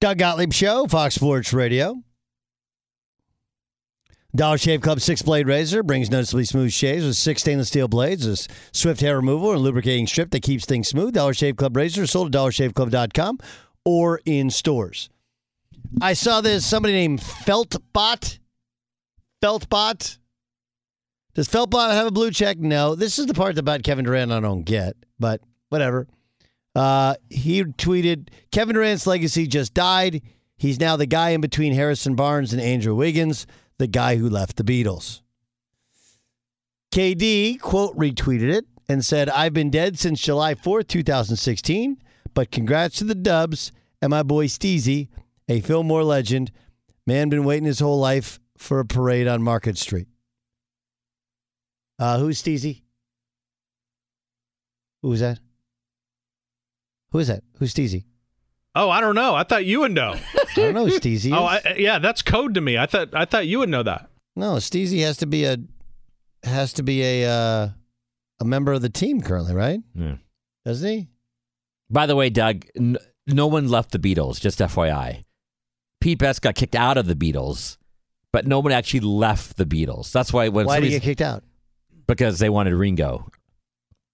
Doug 0.00 0.18
Gottlieb 0.18 0.52
Show, 0.52 0.86
Fox 0.86 1.16
Sports 1.16 1.52
Radio. 1.52 2.02
Dollar 4.36 4.58
Shave 4.58 4.80
Club 4.80 5.00
six 5.00 5.22
blade 5.22 5.48
razor 5.48 5.82
brings 5.82 6.08
noticeably 6.08 6.44
smooth 6.44 6.70
shaves 6.70 7.04
with 7.04 7.16
six 7.16 7.40
stainless 7.40 7.66
steel 7.66 7.88
blades, 7.88 8.24
a 8.24 8.36
swift 8.72 9.00
hair 9.00 9.16
removal, 9.16 9.50
and 9.50 9.60
lubricating 9.60 10.06
strip 10.06 10.30
that 10.30 10.42
keeps 10.42 10.64
things 10.66 10.86
smooth. 10.86 11.14
Dollar 11.14 11.34
Shave 11.34 11.56
Club 11.56 11.76
razor 11.76 12.06
sold 12.06 12.32
at 12.32 12.40
dollarshaveclub.com 12.40 13.38
or 13.84 14.20
in 14.24 14.50
stores. 14.50 15.08
I 16.00 16.12
saw 16.12 16.42
this 16.42 16.64
somebody 16.64 16.94
named 16.94 17.20
Feltbot. 17.20 18.38
Feltbot. 19.42 20.18
Does 21.34 21.48
Feltbot 21.48 21.90
have 21.90 22.06
a 22.06 22.12
blue 22.12 22.30
check? 22.30 22.58
No. 22.58 22.94
This 22.94 23.18
is 23.18 23.26
the 23.26 23.34
part 23.34 23.58
about 23.58 23.82
Kevin 23.82 24.04
Durant 24.04 24.30
I 24.30 24.38
don't 24.38 24.62
get, 24.62 24.94
but 25.18 25.40
whatever. 25.70 26.06
Uh, 26.78 27.16
he 27.28 27.64
tweeted 27.64 28.28
Kevin 28.52 28.76
Durant's 28.76 29.04
legacy 29.04 29.48
just 29.48 29.74
died. 29.74 30.22
He's 30.58 30.78
now 30.78 30.94
the 30.94 31.06
guy 31.06 31.30
in 31.30 31.40
between 31.40 31.72
Harrison 31.72 32.14
Barnes 32.14 32.52
and 32.52 32.62
Andrew 32.62 32.94
Wiggins, 32.94 33.48
the 33.78 33.88
guy 33.88 34.14
who 34.14 34.30
left 34.30 34.56
the 34.56 34.62
Beatles. 34.62 35.22
KD, 36.92 37.60
quote, 37.60 37.96
retweeted 37.96 38.52
it 38.54 38.64
and 38.88 39.04
said, 39.04 39.28
I've 39.28 39.52
been 39.52 39.70
dead 39.70 39.98
since 39.98 40.20
July 40.20 40.54
4th, 40.54 40.86
2016, 40.86 42.00
but 42.32 42.52
congrats 42.52 42.98
to 42.98 43.04
the 43.04 43.16
Dubs 43.16 43.72
and 44.00 44.10
my 44.10 44.22
boy 44.22 44.46
Steezy, 44.46 45.08
a 45.48 45.60
Fillmore 45.60 46.04
legend. 46.04 46.52
Man 47.08 47.28
been 47.28 47.42
waiting 47.42 47.64
his 47.64 47.80
whole 47.80 47.98
life 47.98 48.38
for 48.56 48.78
a 48.78 48.86
parade 48.86 49.26
on 49.26 49.42
Market 49.42 49.78
Street. 49.78 50.06
Uh, 51.98 52.20
who's 52.20 52.40
Steezy? 52.40 52.82
Who 55.02 55.08
was 55.08 55.18
that? 55.18 55.40
Who 57.12 57.18
is 57.18 57.28
that? 57.28 57.42
Who's 57.58 57.72
Steezy? 57.74 58.04
Oh, 58.74 58.90
I 58.90 59.00
don't 59.00 59.14
know. 59.14 59.34
I 59.34 59.42
thought 59.44 59.64
you 59.64 59.80
would 59.80 59.92
know. 59.92 60.14
I 60.34 60.44
don't 60.54 60.74
know 60.74 60.86
who 60.86 60.98
Steezy 60.98 61.32
oh, 61.32 61.44
I, 61.44 61.74
yeah, 61.78 61.98
that's 61.98 62.22
code 62.22 62.54
to 62.54 62.60
me. 62.60 62.78
I 62.78 62.86
thought 62.86 63.14
I 63.14 63.24
thought 63.24 63.46
you 63.46 63.58
would 63.60 63.68
know 63.68 63.82
that. 63.82 64.08
No, 64.36 64.54
Steezy 64.56 65.00
has 65.00 65.16
to 65.18 65.26
be 65.26 65.44
a 65.44 65.56
has 66.44 66.72
to 66.74 66.82
be 66.82 67.02
a 67.02 67.28
uh, 67.30 67.68
a 68.40 68.44
member 68.44 68.72
of 68.72 68.82
the 68.82 68.88
team 68.90 69.20
currently, 69.20 69.54
right? 69.54 69.80
Yeah. 69.94 70.16
Doesn't 70.64 70.88
he? 70.88 71.08
By 71.90 72.06
the 72.06 72.14
way, 72.14 72.28
Doug, 72.30 72.66
n- 72.76 72.98
no 73.26 73.46
one 73.46 73.68
left 73.68 73.90
the 73.90 73.98
Beatles. 73.98 74.38
Just 74.40 74.58
FYI, 74.60 75.24
Pete 76.00 76.18
Best 76.18 76.42
got 76.42 76.54
kicked 76.54 76.74
out 76.76 76.98
of 76.98 77.06
the 77.06 77.14
Beatles, 77.16 77.78
but 78.32 78.46
no 78.46 78.60
one 78.60 78.70
actually 78.72 79.00
left 79.00 79.56
the 79.56 79.64
Beatles. 79.64 80.12
That's 80.12 80.32
why 80.32 80.48
when 80.50 80.66
Why 80.66 80.76
did 80.80 80.84
he 80.84 80.90
somebody's- 80.90 81.00
get 81.00 81.04
kicked 81.10 81.22
out? 81.22 81.42
because 82.06 82.38
they 82.38 82.48
wanted 82.48 82.74
Ringo. 82.74 83.28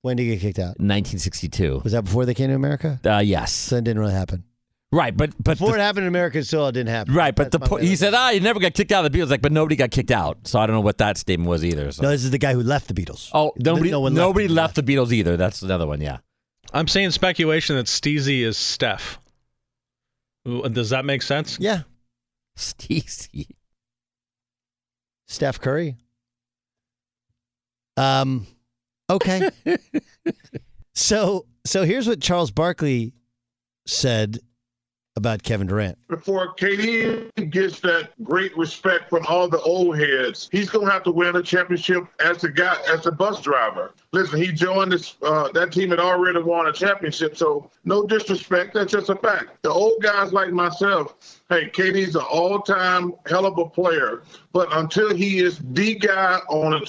When 0.05 0.19
did 0.19 0.25
he 0.25 0.33
get 0.33 0.41
kicked 0.43 0.59
out? 0.59 0.77
1962. 0.81 1.81
Was 1.83 1.93
that 1.93 2.05
before 2.05 2.27
they 2.27 2.35
came 2.35 2.49
to 2.51 2.55
America? 2.55 3.01
Uh, 3.07 3.21
yes. 3.25 3.55
So 3.55 3.77
it 3.77 3.85
didn't 3.85 4.01
really 4.01 4.13
happen. 4.13 4.45
Right, 4.93 5.17
but 5.17 5.31
but 5.43 5.53
Before 5.57 5.71
the- 5.71 5.79
it 5.79 5.81
happened 5.81 6.03
in 6.05 6.09
America, 6.09 6.45
so 6.45 6.67
it 6.67 6.73
didn't 6.73 6.91
happen. 6.91 7.15
right, 7.15 7.35
but 7.35 7.51
That's 7.51 7.63
the 7.65 7.69
po- 7.71 7.77
he 7.79 7.97
said, 7.97 8.09
at 8.13 8.21
ah, 8.21 8.29
you 8.29 8.41
never 8.41 8.61
got 8.61 8.75
kicked 8.75 8.93
out 8.93 9.03
of 9.03 9.11
the 9.11 9.19
Beatles. 9.19 9.31
Like, 9.31 9.41
but 9.41 9.51
nobody 9.51 9.77
got 9.77 9.91
kicked 9.91 10.11
out, 10.11 10.47
so 10.47 10.61
I 10.61 10.67
don't 10.67 10.77
know 10.77 10.83
what 10.83 10.99
that 10.99 11.17
statement 11.17 11.49
was 11.49 11.65
either. 11.65 11.91
So. 11.91 12.03
No, 12.03 12.11
this 12.11 12.23
is 12.23 12.31
the 12.33 12.37
guy 12.39 12.53
who 12.53 12.63
left 12.63 12.87
the 12.89 12.93
Beatles. 12.95 13.31
oh, 13.33 13.55
nobody, 13.57 13.91
no 13.91 14.01
one 14.01 14.13
nobody 14.13 14.47
left. 14.47 14.77
left, 14.77 14.87
the 14.87 14.95
Beatles 14.95 15.11
either. 15.11 15.39
That's 15.39 15.63
another 15.63 15.87
one. 15.87 16.03
Yeah. 16.03 16.19
I'm 16.75 16.87
seeing 16.87 17.11
speculation 17.11 17.77
that 17.77 17.87
Steezy 17.87 18.43
is 18.43 18.59
Steph. 18.59 19.19
Does 20.45 20.91
that 20.91 21.07
make 21.07 21.23
sense? 21.23 21.57
Yeah, 21.59 21.85
Steezy. 22.59 23.47
Steph 25.29 25.59
Curry. 25.61 25.97
Um, 27.97 28.47
okay. 29.11 29.51
so 30.95 31.47
so 31.65 31.85
here's 31.85 32.07
what 32.07 32.21
Charles 32.21 32.51
Barkley 32.51 33.15
said 33.87 34.39
about 35.17 35.43
Kevin 35.43 35.67
Durant. 35.67 35.97
before 36.09 36.55
KD 36.55 37.51
gets 37.51 37.79
that 37.81 38.11
great 38.25 38.57
respect 38.57 39.09
from 39.09 39.25
all 39.29 39.49
the 39.49 39.61
old 39.61 39.97
heads, 39.97 40.49
he's 40.51 40.71
to 40.71 40.81
have 40.87 41.05
to 41.05 41.13
win 41.13 41.37
a 41.37 41.43
championship 41.43 42.05
as 42.19 42.39
the 42.39 42.49
guy, 42.49 42.77
as 42.93 43.03
the 43.05 43.13
bus 43.13 43.41
driver. 43.41 43.95
Listen, 44.13 44.41
he 44.41 44.51
joined 44.51 44.91
this. 44.91 45.15
Uh, 45.23 45.51
that 45.53 45.73
team 45.73 45.91
had 45.91 46.01
already 46.01 46.43
won 46.43 46.67
a 46.67 46.73
championship, 46.73 47.37
so 47.37 47.71
no 47.85 48.07
disrespect. 48.07 48.75
That's 48.75 48.93
just 48.93 49.09
a 49.09 49.15
fact. 49.17 49.63
The 49.63 49.71
old 49.71 50.03
guys 50.03 50.33
like 50.33 50.51
myself, 50.51 51.41
hey, 51.49 51.71
KD's 51.71 52.17
an 52.17 52.23
all-time 52.23 53.15
hell 53.27 53.47
of 53.47 53.57
a 53.59 53.67
player, 53.67 54.23
but 54.53 54.69
until 54.77 55.15
he 55.15 55.39
is 55.39 55.61
the 55.73 55.95
guy 55.95 56.41
on 56.49 56.75
a 56.75 56.81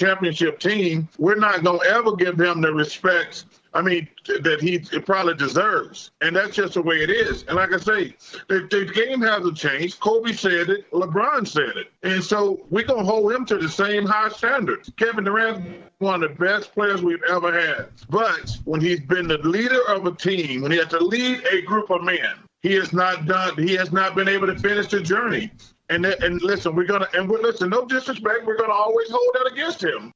championship 0.00 0.58
team, 0.58 1.06
we're 1.18 1.36
not 1.36 1.62
going 1.62 1.80
to 1.80 1.86
ever 1.86 2.16
give 2.16 2.40
him 2.40 2.62
the 2.62 2.72
respect. 2.72 3.44
I 3.72 3.82
mean, 3.82 4.08
that 4.26 4.58
he 4.60 4.80
probably 5.00 5.34
deserves. 5.34 6.10
And 6.22 6.34
that's 6.34 6.56
just 6.56 6.74
the 6.74 6.82
way 6.82 6.96
it 6.96 7.10
is. 7.10 7.44
And 7.44 7.56
like 7.56 7.72
I 7.72 7.78
say, 7.78 8.16
the, 8.48 8.66
the 8.70 8.90
game 8.92 9.20
hasn't 9.20 9.56
changed. 9.56 10.00
Kobe 10.00 10.32
said 10.32 10.70
it, 10.70 10.90
LeBron 10.90 11.46
said 11.46 11.76
it. 11.76 11.92
And 12.02 12.24
so 12.24 12.66
we're 12.70 12.84
going 12.84 13.04
to 13.04 13.10
hold 13.10 13.30
him 13.32 13.44
to 13.46 13.58
the 13.58 13.68
same 13.68 14.06
high 14.06 14.30
standards. 14.30 14.90
Kevin 14.96 15.22
Durant, 15.22 15.84
one 15.98 16.24
of 16.24 16.30
the 16.30 16.44
best 16.44 16.72
players 16.72 17.02
we've 17.02 17.22
ever 17.28 17.52
had. 17.52 17.90
But 18.08 18.56
when 18.64 18.80
he's 18.80 19.00
been 19.00 19.28
the 19.28 19.38
leader 19.38 19.86
of 19.88 20.06
a 20.06 20.12
team, 20.12 20.62
when 20.62 20.72
he 20.72 20.78
has 20.78 20.88
to 20.88 20.98
lead 20.98 21.44
a 21.52 21.62
group 21.62 21.90
of 21.90 22.02
men, 22.02 22.34
he 22.62 22.74
has 22.74 22.92
not 22.92 23.26
done, 23.26 23.56
he 23.56 23.74
has 23.74 23.92
not 23.92 24.14
been 24.16 24.28
able 24.28 24.48
to 24.48 24.58
finish 24.58 24.88
the 24.88 25.00
journey. 25.00 25.50
And, 25.90 26.06
and 26.06 26.40
listen, 26.40 26.76
we're 26.76 26.86
to, 27.00 27.18
and 27.18 27.28
we're, 27.28 27.42
listen, 27.42 27.68
no 27.68 27.84
disrespect, 27.84 28.46
we're 28.46 28.56
to 28.56 28.64
always 28.68 29.10
hold 29.10 29.34
that 29.34 29.50
against 29.52 29.82
him. 29.82 30.12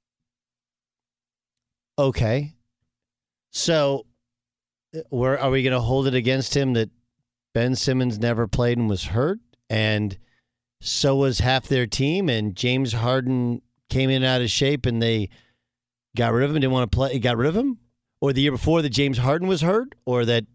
Okay. 1.99 2.55
So, 3.51 4.07
where 5.11 5.39
are 5.39 5.51
we 5.51 5.63
to 5.73 5.81
hold 5.81 6.07
it 6.07 6.15
against 6.15 6.57
him 6.57 6.75
that 6.75 6.91
Ben 7.55 7.75
Simmons 7.75 8.21
never 8.21 8.47
played 8.47 8.79
and 8.79 8.89
was 8.89 9.07
hurt, 9.07 9.41
and 9.69 10.17
so 10.81 11.17
was 11.17 11.41
half 11.41 11.67
their 11.67 11.87
team, 11.87 12.29
and 12.29 12.55
James 12.55 12.93
Harden 12.93 13.61
came 13.91 14.11
in 14.11 14.23
out 14.23 14.43
of 14.43 14.51
shape, 14.51 14.87
and 14.87 15.03
they 15.03 15.29
got 16.17 16.33
rid 16.33 16.45
of 16.45 16.51
him, 16.51 16.61
didn't 16.61 16.73
want 16.73 16.91
to 16.91 16.97
play, 16.97 17.19
got 17.19 17.37
rid 17.37 17.49
of 17.49 17.57
him, 17.57 17.79
or 18.21 18.33
the 18.33 18.43
year 18.43 18.53
before 18.53 18.83
that 18.83 18.91
James 18.91 19.19
Harden 19.19 19.49
was 19.49 19.63
hurt, 19.63 19.95
or 20.05 20.25
that, 20.25 20.47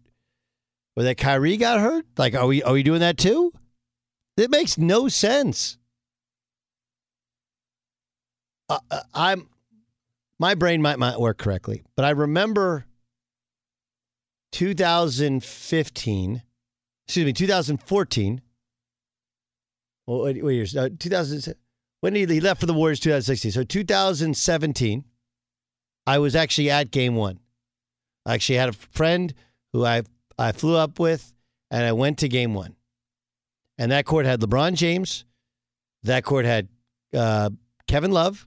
or 0.96 1.02
that 1.02 1.18
Kyrie 1.18 1.58
got 1.58 1.80
hurt. 1.80 2.06
Like, 2.16 2.34
are 2.34 2.46
we 2.46 2.62
are 2.62 2.72
we 2.72 2.82
doing 2.82 3.00
that 3.00 3.18
too? 3.18 3.52
It 4.40 4.50
makes 4.50 4.78
no 4.78 5.08
sense. 5.08 5.76
Uh, 8.68 8.78
uh, 8.90 9.00
I'm, 9.12 9.48
my 10.38 10.54
brain 10.54 10.80
might 10.80 10.98
not 10.98 11.20
work 11.20 11.38
correctly, 11.38 11.82
but 11.96 12.04
I 12.04 12.10
remember 12.10 12.86
2015, 14.52 16.42
excuse 17.06 17.26
me, 17.26 17.32
2014. 17.32 18.40
Well, 20.06 20.20
what, 20.20 20.36
what 20.36 20.54
years? 20.54 20.76
Uh, 20.76 20.88
2000. 20.98 21.54
When 22.00 22.14
he, 22.14 22.24
he 22.24 22.40
left 22.40 22.60
for 22.60 22.66
the 22.66 22.72
Warriors, 22.72 23.00
2016. 23.00 23.52
So 23.52 23.62
2017, 23.62 25.04
I 26.06 26.18
was 26.18 26.34
actually 26.34 26.70
at 26.70 26.90
Game 26.90 27.14
One. 27.14 27.40
I 28.24 28.34
actually 28.34 28.56
had 28.56 28.70
a 28.70 28.72
friend 28.72 29.34
who 29.72 29.84
I 29.84 30.02
I 30.38 30.52
flew 30.52 30.76
up 30.76 30.98
with, 30.98 31.34
and 31.70 31.84
I 31.84 31.92
went 31.92 32.18
to 32.18 32.28
Game 32.28 32.54
One. 32.54 32.76
And 33.80 33.90
that 33.92 34.04
court 34.04 34.26
had 34.26 34.40
LeBron 34.40 34.74
James. 34.74 35.24
That 36.02 36.22
court 36.22 36.44
had 36.44 36.68
uh, 37.16 37.48
Kevin 37.88 38.12
Love. 38.12 38.46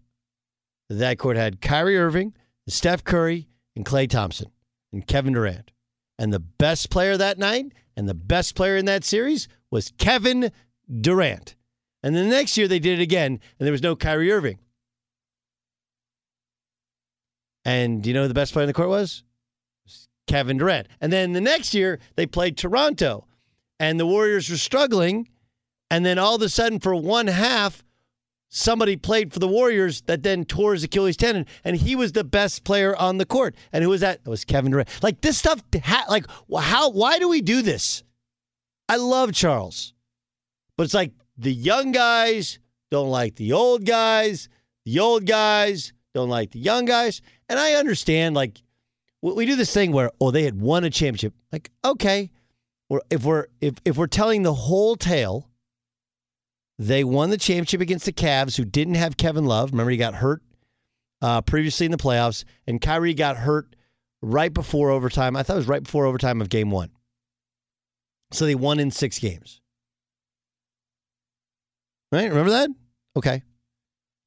That 0.92 1.18
court 1.18 1.38
had 1.38 1.60
Kyrie 1.60 1.98
Irving, 1.98 2.36
Steph 2.68 3.04
Curry, 3.04 3.50
and 3.76 3.84
Klay 3.84 4.08
Thompson, 4.08 4.52
and 4.92 5.08
Kevin 5.08 5.34
Durant. 5.34 5.72
And 6.20 6.32
the 6.32 6.40
best 6.40 6.92
player 6.92 7.18
that 7.18 7.40
night 7.40 7.74
and 7.98 8.08
the 8.08 8.14
best 8.14 8.54
player 8.54 8.78
in 8.78 8.86
that 8.86 9.04
series 9.04 9.48
was 9.72 9.92
Kevin 9.98 10.52
Durant. 11.02 11.56
And 12.04 12.16
the 12.16 12.26
next 12.26 12.56
year 12.56 12.68
they 12.68 12.78
did 12.78 13.00
it 13.00 13.04
again, 13.04 13.40
and 13.58 13.66
there 13.66 13.72
was 13.72 13.82
no 13.82 13.96
Kyrie 13.96 14.32
Irving. 14.32 14.60
And 17.66 18.04
do 18.04 18.10
you 18.10 18.14
know 18.14 18.24
who 18.24 18.28
the 18.28 18.36
best 18.36 18.54
player 18.54 18.66
in 18.66 18.68
the 18.68 18.74
court 18.74 18.90
was? 18.90 19.24
Kevin 20.28 20.60
Durant. 20.60 20.90
And 21.02 21.12
then 21.12 21.34
the 21.34 21.42
next 21.42 21.74
year 21.74 22.00
they 22.16 22.28
played 22.28 22.56
Toronto, 22.56 23.26
and 23.80 24.00
the 24.00 24.06
Warriors 24.06 24.50
were 24.50 24.58
struggling. 24.58 25.28
And 25.90 26.06
then 26.06 26.18
all 26.18 26.36
of 26.36 26.42
a 26.42 26.50
sudden, 26.50 26.80
for 26.80 26.96
one 26.96 27.28
half, 27.28 27.84
somebody 28.50 28.96
played 28.96 29.34
for 29.34 29.40
the 29.40 29.48
Warriors 29.48 30.02
that 30.04 30.24
then 30.24 30.46
tore 30.46 30.74
his 30.74 30.84
Achilles 30.84 31.18
tendon, 31.18 31.46
and 31.64 31.76
he 31.76 31.96
was 31.96 32.12
the 32.12 32.24
best 32.24 32.64
player 32.64 32.96
on 32.96 33.18
the 33.18 33.26
court. 33.26 33.56
And 33.72 33.84
who 33.84 33.90
was 33.90 34.02
that? 34.02 34.22
It 34.26 34.30
was 34.30 34.46
Kevin 34.46 34.72
Durant. 34.72 34.90
Like 35.04 35.22
this 35.22 35.38
stuff, 35.38 35.62
like 36.10 36.26
how? 36.56 36.90
Why 36.92 37.20
do 37.20 37.30
we 37.30 37.42
do 37.42 37.62
this? 37.62 38.04
I 38.90 38.98
love 38.98 39.34
Charles, 39.34 39.94
but 40.78 40.84
it's 40.84 40.94
like 40.94 41.14
the 41.38 41.54
young 41.54 41.92
guys 41.92 42.60
don't 42.92 43.10
like 43.10 43.36
the 43.36 43.54
old 43.54 43.86
guys. 43.86 44.50
The 44.86 45.00
old 45.00 45.26
guys 45.26 45.94
don't 46.14 46.30
like 46.30 46.52
the 46.52 46.60
young 46.60 46.86
guys. 46.86 47.22
And 47.50 47.60
I 47.60 47.74
understand, 47.74 48.36
like, 48.36 48.62
we 49.22 49.46
do 49.46 49.56
this 49.56 49.74
thing 49.74 49.92
where, 49.92 50.12
oh, 50.20 50.32
they 50.32 50.44
had 50.44 50.60
won 50.60 50.84
a 50.84 50.90
championship. 50.90 51.34
Like, 51.52 51.72
okay, 51.86 52.30
if 53.10 53.24
we're 53.24 53.48
if 53.62 53.76
if 53.86 53.98
we're 53.98 54.08
telling 54.08 54.44
the 54.44 54.54
whole 54.54 54.96
tale, 54.96 55.50
they 56.80 57.04
won 57.04 57.30
the 57.30 57.38
championship 57.38 57.82
against 57.82 58.06
the 58.06 58.14
Cavs, 58.14 58.58
who 58.58 58.66
didn't 58.66 58.96
have 58.96 59.18
Kevin 59.18 59.46
Love. 59.46 59.72
Remember, 59.72 59.92
he 59.92 59.98
got 59.98 60.16
hurt 60.16 60.42
uh, 61.22 61.42
previously 61.42 61.86
in 61.86 61.92
the 61.92 61.98
playoffs, 61.98 62.44
and 62.68 62.82
Kyrie 62.82 63.14
got 63.14 63.38
hurt 63.38 63.76
right 64.22 64.54
before 64.54 64.90
overtime. 64.90 65.36
I 65.36 65.44
thought 65.44 65.54
it 65.54 65.58
was 65.58 65.68
right 65.68 65.84
before 65.84 66.06
overtime 66.06 66.42
of 66.42 66.50
Game 66.50 66.72
One. 66.72 66.90
So 68.32 68.46
they 68.46 68.56
won 68.56 68.80
in 68.80 68.92
six 68.92 69.20
games. 69.20 69.62
Right? 72.12 72.30
Remember 72.30 72.52
that? 72.52 72.70
Okay. 73.16 73.44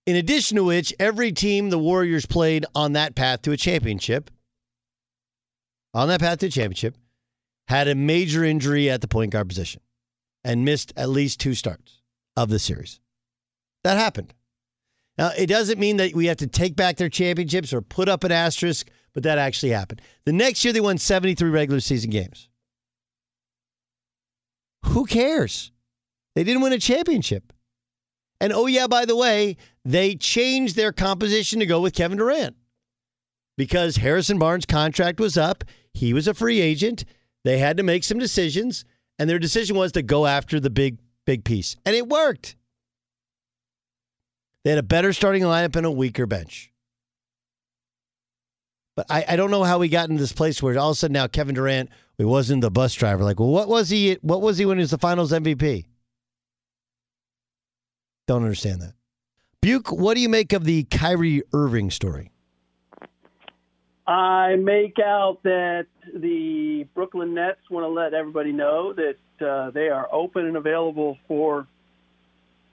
In 0.07 0.17
addition 0.17 0.57
to 0.57 0.65
which, 0.65 0.95
every 1.01 1.33
team 1.33 1.71
the 1.71 1.79
Warriors 1.79 2.27
played 2.27 2.65
on 2.75 2.93
that 2.93 3.17
path 3.17 3.43
to 3.43 3.53
a 3.53 3.57
championship, 3.57 4.31
on 5.93 6.09
that 6.09 6.21
path 6.21 6.39
to 6.39 6.47
a 6.47 6.51
championship, 6.51 6.97
had 7.69 7.89
a 7.89 7.95
major 7.95 8.45
injury 8.45 8.91
at 8.91 9.01
the 9.01 9.09
point 9.09 9.33
guard 9.33 9.49
position 9.49 9.81
and 10.45 10.65
missed 10.65 10.93
at 10.97 11.09
least 11.09 11.41
two 11.41 11.55
starts 11.55 12.03
of 12.37 12.49
the 12.49 12.59
series. 12.59 13.01
That 13.85 13.99
happened. 13.99 14.35
Now, 15.19 15.31
it 15.37 15.47
doesn't 15.47 15.79
mean 15.79 15.97
that 15.97 16.15
we 16.15 16.27
have 16.27 16.37
to 16.39 16.47
take 16.47 16.77
back 16.77 16.97
their 16.97 17.09
championships 17.09 17.73
or 17.73 17.81
put 17.81 18.09
up 18.09 18.23
an 18.25 18.33
asterisk, 18.33 18.89
but 19.15 19.23
that 19.23 19.39
actually 19.39 19.71
happened. 19.71 20.03
The 20.25 20.33
next 20.33 20.65
year, 20.65 20.73
they 20.73 20.81
won 20.81 20.99
73 20.99 21.49
regular 21.51 21.81
season 21.81 22.11
games. 22.11 22.49
Who 24.85 25.07
cares? 25.07 25.73
They 26.35 26.45
didn't 26.45 26.63
win 26.63 26.75
a 26.75 26.79
championship. 26.79 27.53
And 28.41 28.53
oh, 28.53 28.67
yeah, 28.67 28.87
by 28.87 29.07
the 29.07 29.17
way, 29.17 29.57
they 29.85 30.15
changed 30.15 30.77
their 30.77 30.93
composition 30.93 31.61
to 31.61 31.67
go 31.67 31.81
with 31.81 31.95
Kevin 31.95 32.19
Durant 32.19 32.55
because 33.57 33.97
Harrison 33.97 34.39
Barnes' 34.39 34.67
contract 34.67 35.19
was 35.19 35.39
up. 35.39 35.65
He 35.95 36.13
was 36.13 36.29
a 36.29 36.35
free 36.35 36.61
agent. 36.61 37.05
They 37.47 37.59
had 37.59 37.77
to 37.77 37.85
make 37.85 38.03
some 38.03 38.19
decisions, 38.19 38.85
and 39.21 39.31
their 39.31 39.39
decision 39.39 39.77
was 39.77 39.93
to 39.93 40.03
go 40.03 40.27
after 40.27 40.59
the 40.59 40.69
big, 40.69 40.99
big 41.27 41.45
piece. 41.45 41.77
And 41.87 41.95
it 41.95 42.09
worked. 42.09 42.57
They 44.65 44.71
had 44.71 44.81
a 44.81 44.83
better 44.83 45.13
starting 45.13 45.45
lineup 45.45 45.77
and 45.77 45.87
a 45.87 45.91
weaker 45.93 46.27
bench. 46.27 46.73
But 48.97 49.07
I, 49.09 49.25
I 49.29 49.37
don't 49.37 49.53
know 49.53 49.63
how 49.63 49.79
we 49.79 49.89
got 49.89 50.09
into 50.09 50.21
this 50.21 50.33
place 50.33 50.61
where 50.61 50.77
all 50.77 50.91
of 50.91 50.95
a 50.95 50.97
sudden 50.97 51.13
now 51.13 51.29
Kevin 51.29 51.55
Durant, 51.55 51.91
he 52.19 52.25
wasn't 52.25 52.63
the 52.63 52.71
bus 52.73 52.95
driver. 52.95 53.23
Like, 53.23 53.39
well, 53.39 53.51
what 53.51 53.69
was 53.69 53.91
he? 53.91 54.19
What 54.23 54.43
was 54.43 54.59
he 54.59 54.67
when 54.67 54.79
he 54.79 54.83
was 54.83 54.91
the 54.91 54.99
Finals 54.99 55.31
MVP? 55.31 55.85
Don't 58.27 58.43
understand 58.43 58.83
that. 58.83 58.95
Buke, 59.63 59.93
what 59.93 60.15
do 60.15 60.21
you 60.21 60.29
make 60.29 60.53
of 60.53 60.65
the 60.65 60.83
Kyrie 60.83 61.45
Irving 61.53 61.93
story? 61.93 62.33
I 64.07 64.57
make 64.57 64.99
out 65.01 65.43
that 65.43 65.87
the 66.15 66.87
Brooklyn 66.95 67.35
Nets 67.35 67.59
want 67.69 67.85
to 67.85 67.89
let 67.89 68.15
everybody 68.15 68.53
know 68.53 68.93
that 68.93 69.17
uh, 69.45 69.71
they 69.71 69.89
are 69.89 70.09
open 70.13 70.47
and 70.47 70.57
available 70.57 71.19
for 71.27 71.67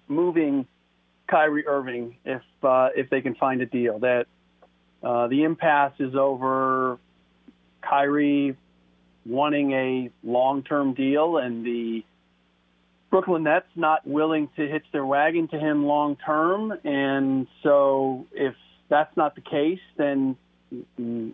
moving 0.07 0.67
Kyrie 1.27 1.65
Irving 1.65 2.17
if 2.23 2.41
uh, 2.61 2.89
if 2.95 3.09
they 3.09 3.21
can 3.21 3.33
find 3.35 3.61
a 3.61 3.65
deal. 3.65 3.99
That 3.99 4.27
uh, 5.01 5.27
the 5.27 5.43
impasse 5.43 5.93
is 5.99 6.15
over. 6.15 6.99
Kyrie 7.81 8.55
wanting 9.25 9.71
a 9.71 10.09
long-term 10.23 10.93
deal, 10.93 11.37
and 11.37 11.65
the 11.65 12.05
Brooklyn 13.09 13.43
Nets 13.43 13.67
not 13.75 14.05
willing 14.05 14.49
to 14.55 14.67
hitch 14.67 14.85
their 14.91 15.05
wagon 15.05 15.47
to 15.49 15.59
him 15.59 15.85
long 15.85 16.15
term. 16.15 16.73
And 16.83 17.47
so, 17.63 18.27
if 18.31 18.55
that's 18.89 19.15
not 19.17 19.35
the 19.35 19.41
case, 19.41 19.81
then 19.97 20.37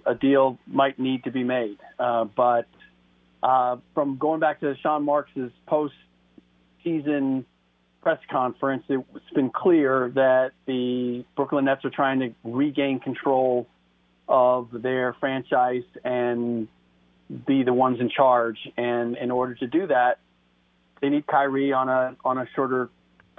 a 0.06 0.16
deal 0.16 0.58
might 0.68 1.00
need 1.00 1.24
to 1.24 1.32
be 1.32 1.44
made. 1.44 1.78
Uh, 1.98 2.26
but 2.26 2.68
uh, 3.42 3.78
from 3.94 4.18
going 4.18 4.40
back 4.40 4.60
to 4.62 4.76
Sean 4.82 5.04
Marks's 5.04 5.52
post 5.68 5.94
season 6.84 7.46
press 8.02 8.20
conference, 8.30 8.84
it's 8.90 9.34
been 9.36 9.50
clear 9.50 10.12
that 10.16 10.52
the 10.66 11.26
Brooklyn 11.36 11.66
Nets 11.66 11.84
are 11.86 11.90
trying 11.90 12.20
to 12.20 12.34
regain 12.44 13.00
control 13.00 13.68
of 14.28 14.70
their 14.72 15.14
franchise 15.20 15.84
and 16.04 16.68
be 17.46 17.64
the 17.64 17.74
ones 17.74 18.00
in 18.00 18.10
charge. 18.10 18.58
And 18.78 19.18
in 19.18 19.32
order 19.32 19.56
to 19.56 19.68
do 19.68 19.88
that, 19.88 20.20
they 21.02 21.10
need 21.10 21.28
Kyrie 21.28 21.74
on 21.74 21.90
a 21.90 22.16
on 22.26 22.38
a 22.38 22.48
shorter 22.56 22.90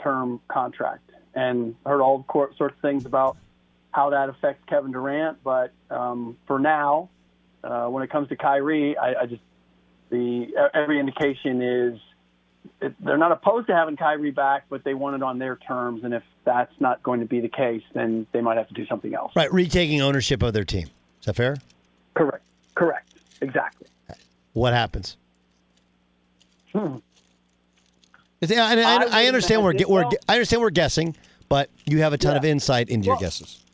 term 0.03 0.41
contract. 0.49 1.11
And 1.35 1.77
heard 1.87 2.01
all 2.01 2.25
sorts 2.29 2.59
of 2.61 2.81
things 2.83 3.07
about 3.07 3.37
how 3.93 4.11
that 4.11 4.29
affects 4.29 4.63
Kevin 4.69 4.93
Durant, 4.93 5.43
but 5.43 5.73
um, 5.91 6.37
for 6.47 6.59
now, 6.59 7.09
uh, 7.65 7.87
when 7.87 8.03
it 8.03 8.11
comes 8.11 8.29
to 8.29 8.37
Kyrie, 8.37 8.97
I, 8.97 9.23
I 9.23 9.27
just 9.27 9.43
the 10.11 10.49
every 10.75 10.99
indication 10.99 11.63
is 11.63 12.01
it, 12.81 12.95
they're 13.05 13.19
not 13.19 13.33
opposed 13.33 13.67
to 13.69 13.75
having 13.75 13.97
Kyrie 13.97 14.31
back, 14.31 14.65
but 14.69 14.85
they 14.85 14.95
want 14.95 15.17
it 15.17 15.23
on 15.23 15.39
their 15.39 15.57
terms. 15.57 16.05
And 16.05 16.15
if 16.15 16.23
that's 16.45 16.73
not 16.81 17.03
going 17.03 17.21
to 17.21 17.27
be 17.27 17.41
the 17.41 17.49
case, 17.49 17.83
then 17.95 18.27
they 18.33 18.41
might 18.41 18.57
have 18.57 18.69
to 18.69 18.75
do 18.75 18.87
something 18.87 19.15
else. 19.15 19.33
Right, 19.35 19.53
retaking 19.53 20.01
ownership 20.01 20.43
of 20.43 20.53
their 20.53 20.65
team. 20.65 20.89
Is 21.21 21.27
that 21.27 21.37
fair? 21.37 21.57
Correct. 22.15 22.45
Correct. 22.75 23.15
Exactly. 23.41 23.87
What 24.53 24.73
happens? 24.73 25.17
Hmm. 26.73 26.97
I, 28.43 28.47
I, 28.51 29.07
I, 29.11 29.27
understand 29.27 29.63
we're, 29.63 29.75
we're 29.87 30.05
I 30.29 30.35
understand 30.35 30.63
we're 30.63 30.71
guessing, 30.71 31.15
but 31.49 31.69
you 31.85 32.01
have 32.01 32.13
a 32.15 32.19
ton 32.19 32.33
yeah. 32.33 32.39
of 32.39 32.45
insight 32.45 32.89
into 32.89 33.09
well, 33.09 33.19
your 33.19 33.21
guesses. 33.21 33.65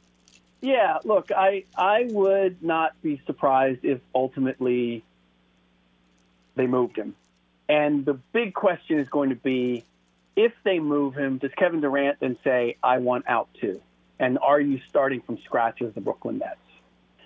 Yeah, 0.61 0.99
look, 1.05 1.31
I 1.33 1.65
I 1.77 2.07
would 2.09 2.63
not 2.63 3.01
be 3.03 3.21
surprised 3.27 3.85
if 3.85 4.01
ultimately 4.15 5.05
they 6.55 6.67
moved 6.67 6.97
him. 6.97 7.15
And 7.69 8.05
the 8.05 8.15
big 8.33 8.55
question 8.55 8.99
is 8.99 9.09
going 9.09 9.31
to 9.31 9.37
be 9.37 9.85
if 10.37 10.53
they 10.65 10.79
move 10.79 11.15
him, 11.15 11.39
does 11.39 11.51
Kevin 11.57 11.81
Durant 11.81 12.21
then 12.21 12.37
say, 12.45 12.77
I 12.83 12.99
want 12.99 13.25
out 13.29 13.49
too? 13.61 13.81
And 14.19 14.39
are 14.39 14.61
you 14.61 14.81
starting 14.89 15.21
from 15.23 15.39
scratch 15.45 15.83
as 15.83 15.93
the 15.95 16.01
Brooklyn 16.01 16.39
Nets? 16.39 16.57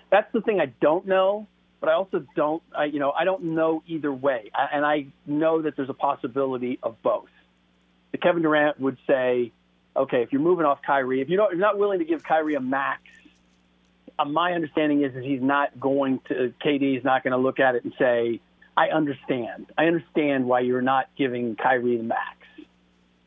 That's 0.09 0.31
the 0.33 0.41
thing 0.41 0.59
I 0.59 0.67
don't 0.81 1.05
know, 1.05 1.47
but 1.79 1.89
I 1.89 1.93
also 1.93 2.25
don't, 2.35 2.61
I, 2.75 2.85
you 2.85 2.99
know, 2.99 3.11
I 3.11 3.23
don't 3.23 3.43
know 3.43 3.83
either 3.87 4.11
way. 4.11 4.51
And 4.53 4.85
I 4.85 5.07
know 5.25 5.61
that 5.61 5.75
there's 5.75 5.89
a 5.89 5.93
possibility 5.93 6.79
of 6.83 7.01
both. 7.01 7.29
The 8.11 8.17
Kevin 8.17 8.41
Durant 8.41 8.79
would 8.79 8.97
say, 9.07 9.51
okay, 9.95 10.21
if 10.21 10.33
you're 10.33 10.41
moving 10.41 10.65
off 10.65 10.81
Kyrie, 10.81 11.21
if 11.21 11.29
you 11.29 11.37
don't, 11.37 11.51
you're 11.51 11.59
not 11.59 11.77
willing 11.77 11.99
to 11.99 12.05
give 12.05 12.23
Kyrie 12.23 12.55
a 12.55 12.61
max 12.61 13.01
Uh, 14.21 14.25
my 14.25 14.53
understanding 14.53 15.03
is, 15.03 15.15
is 15.15 15.23
he's 15.23 15.41
not 15.41 15.79
going 15.79 16.19
to. 16.27 16.53
KD 16.63 16.97
is 16.97 17.03
not 17.03 17.23
going 17.23 17.31
to 17.31 17.37
look 17.37 17.59
at 17.59 17.75
it 17.75 17.83
and 17.83 17.93
say, 17.97 18.39
"I 18.77 18.89
understand. 18.89 19.67
I 19.77 19.85
understand 19.85 20.45
why 20.45 20.61
you're 20.61 20.81
not 20.81 21.07
giving 21.17 21.55
Kyrie 21.55 21.97
the 21.97 22.03
max." 22.03 22.37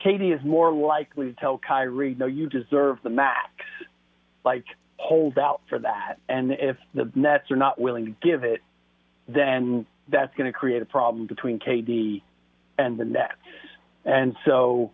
KD 0.04 0.36
is 0.36 0.44
more 0.44 0.72
likely 0.72 1.26
to 1.26 1.32
tell 1.34 1.58
Kyrie, 1.58 2.14
"No, 2.14 2.26
you 2.26 2.48
deserve 2.48 2.98
the 3.02 3.10
max." 3.10 3.50
Like 4.44 4.64
hold 4.98 5.38
out 5.38 5.62
for 5.68 5.78
that, 5.78 6.18
and 6.28 6.52
if 6.52 6.76
the 6.94 7.10
Nets 7.14 7.50
are 7.50 7.56
not 7.56 7.80
willing 7.80 8.06
to 8.06 8.14
give 8.22 8.44
it, 8.44 8.60
then 9.26 9.86
that's 10.08 10.34
going 10.36 10.52
to 10.52 10.56
create 10.56 10.82
a 10.82 10.86
problem 10.86 11.26
between 11.26 11.58
KD 11.58 12.22
and 12.78 12.98
the 12.98 13.04
Nets. 13.04 13.32
And 14.04 14.36
so 14.44 14.92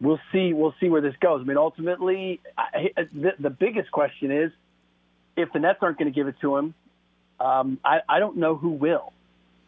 we'll 0.00 0.20
see. 0.30 0.52
We'll 0.52 0.74
see 0.78 0.88
where 0.88 1.00
this 1.00 1.14
goes. 1.20 1.40
I 1.40 1.44
mean, 1.44 1.56
ultimately, 1.56 2.40
I, 2.56 2.90
the, 3.12 3.32
the 3.38 3.50
biggest 3.50 3.90
question 3.90 4.30
is 4.30 4.52
if 5.36 5.52
the 5.52 5.58
Nets 5.58 5.78
aren't 5.82 5.98
going 5.98 6.10
to 6.12 6.14
give 6.14 6.28
it 6.28 6.36
to 6.40 6.56
him. 6.56 6.74
Um, 7.40 7.78
I, 7.84 8.00
I 8.08 8.18
don't 8.20 8.36
know 8.36 8.54
who 8.56 8.70
will. 8.70 9.12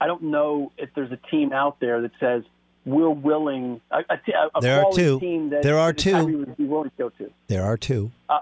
I 0.00 0.06
don't 0.06 0.22
know 0.24 0.72
if 0.78 0.90
there's 0.94 1.10
a 1.12 1.16
team 1.30 1.52
out 1.52 1.80
there 1.80 2.02
that 2.02 2.12
says 2.20 2.44
we're 2.84 3.10
willing. 3.10 3.80
A, 3.90 3.98
a, 4.08 4.20
a 4.54 4.60
There 4.60 4.84
are 4.84 4.92
two. 4.92 5.18
Team 5.20 5.50
that 5.50 5.62
There 5.62 5.78
are 5.78 5.92
two. 5.92 6.24
would 6.38 6.56
be 6.56 6.64
willing 6.64 6.90
to 6.90 6.96
go 6.96 7.08
to. 7.10 7.30
There 7.48 7.64
are 7.64 7.76
two. 7.76 8.10
Uh, 8.28 8.40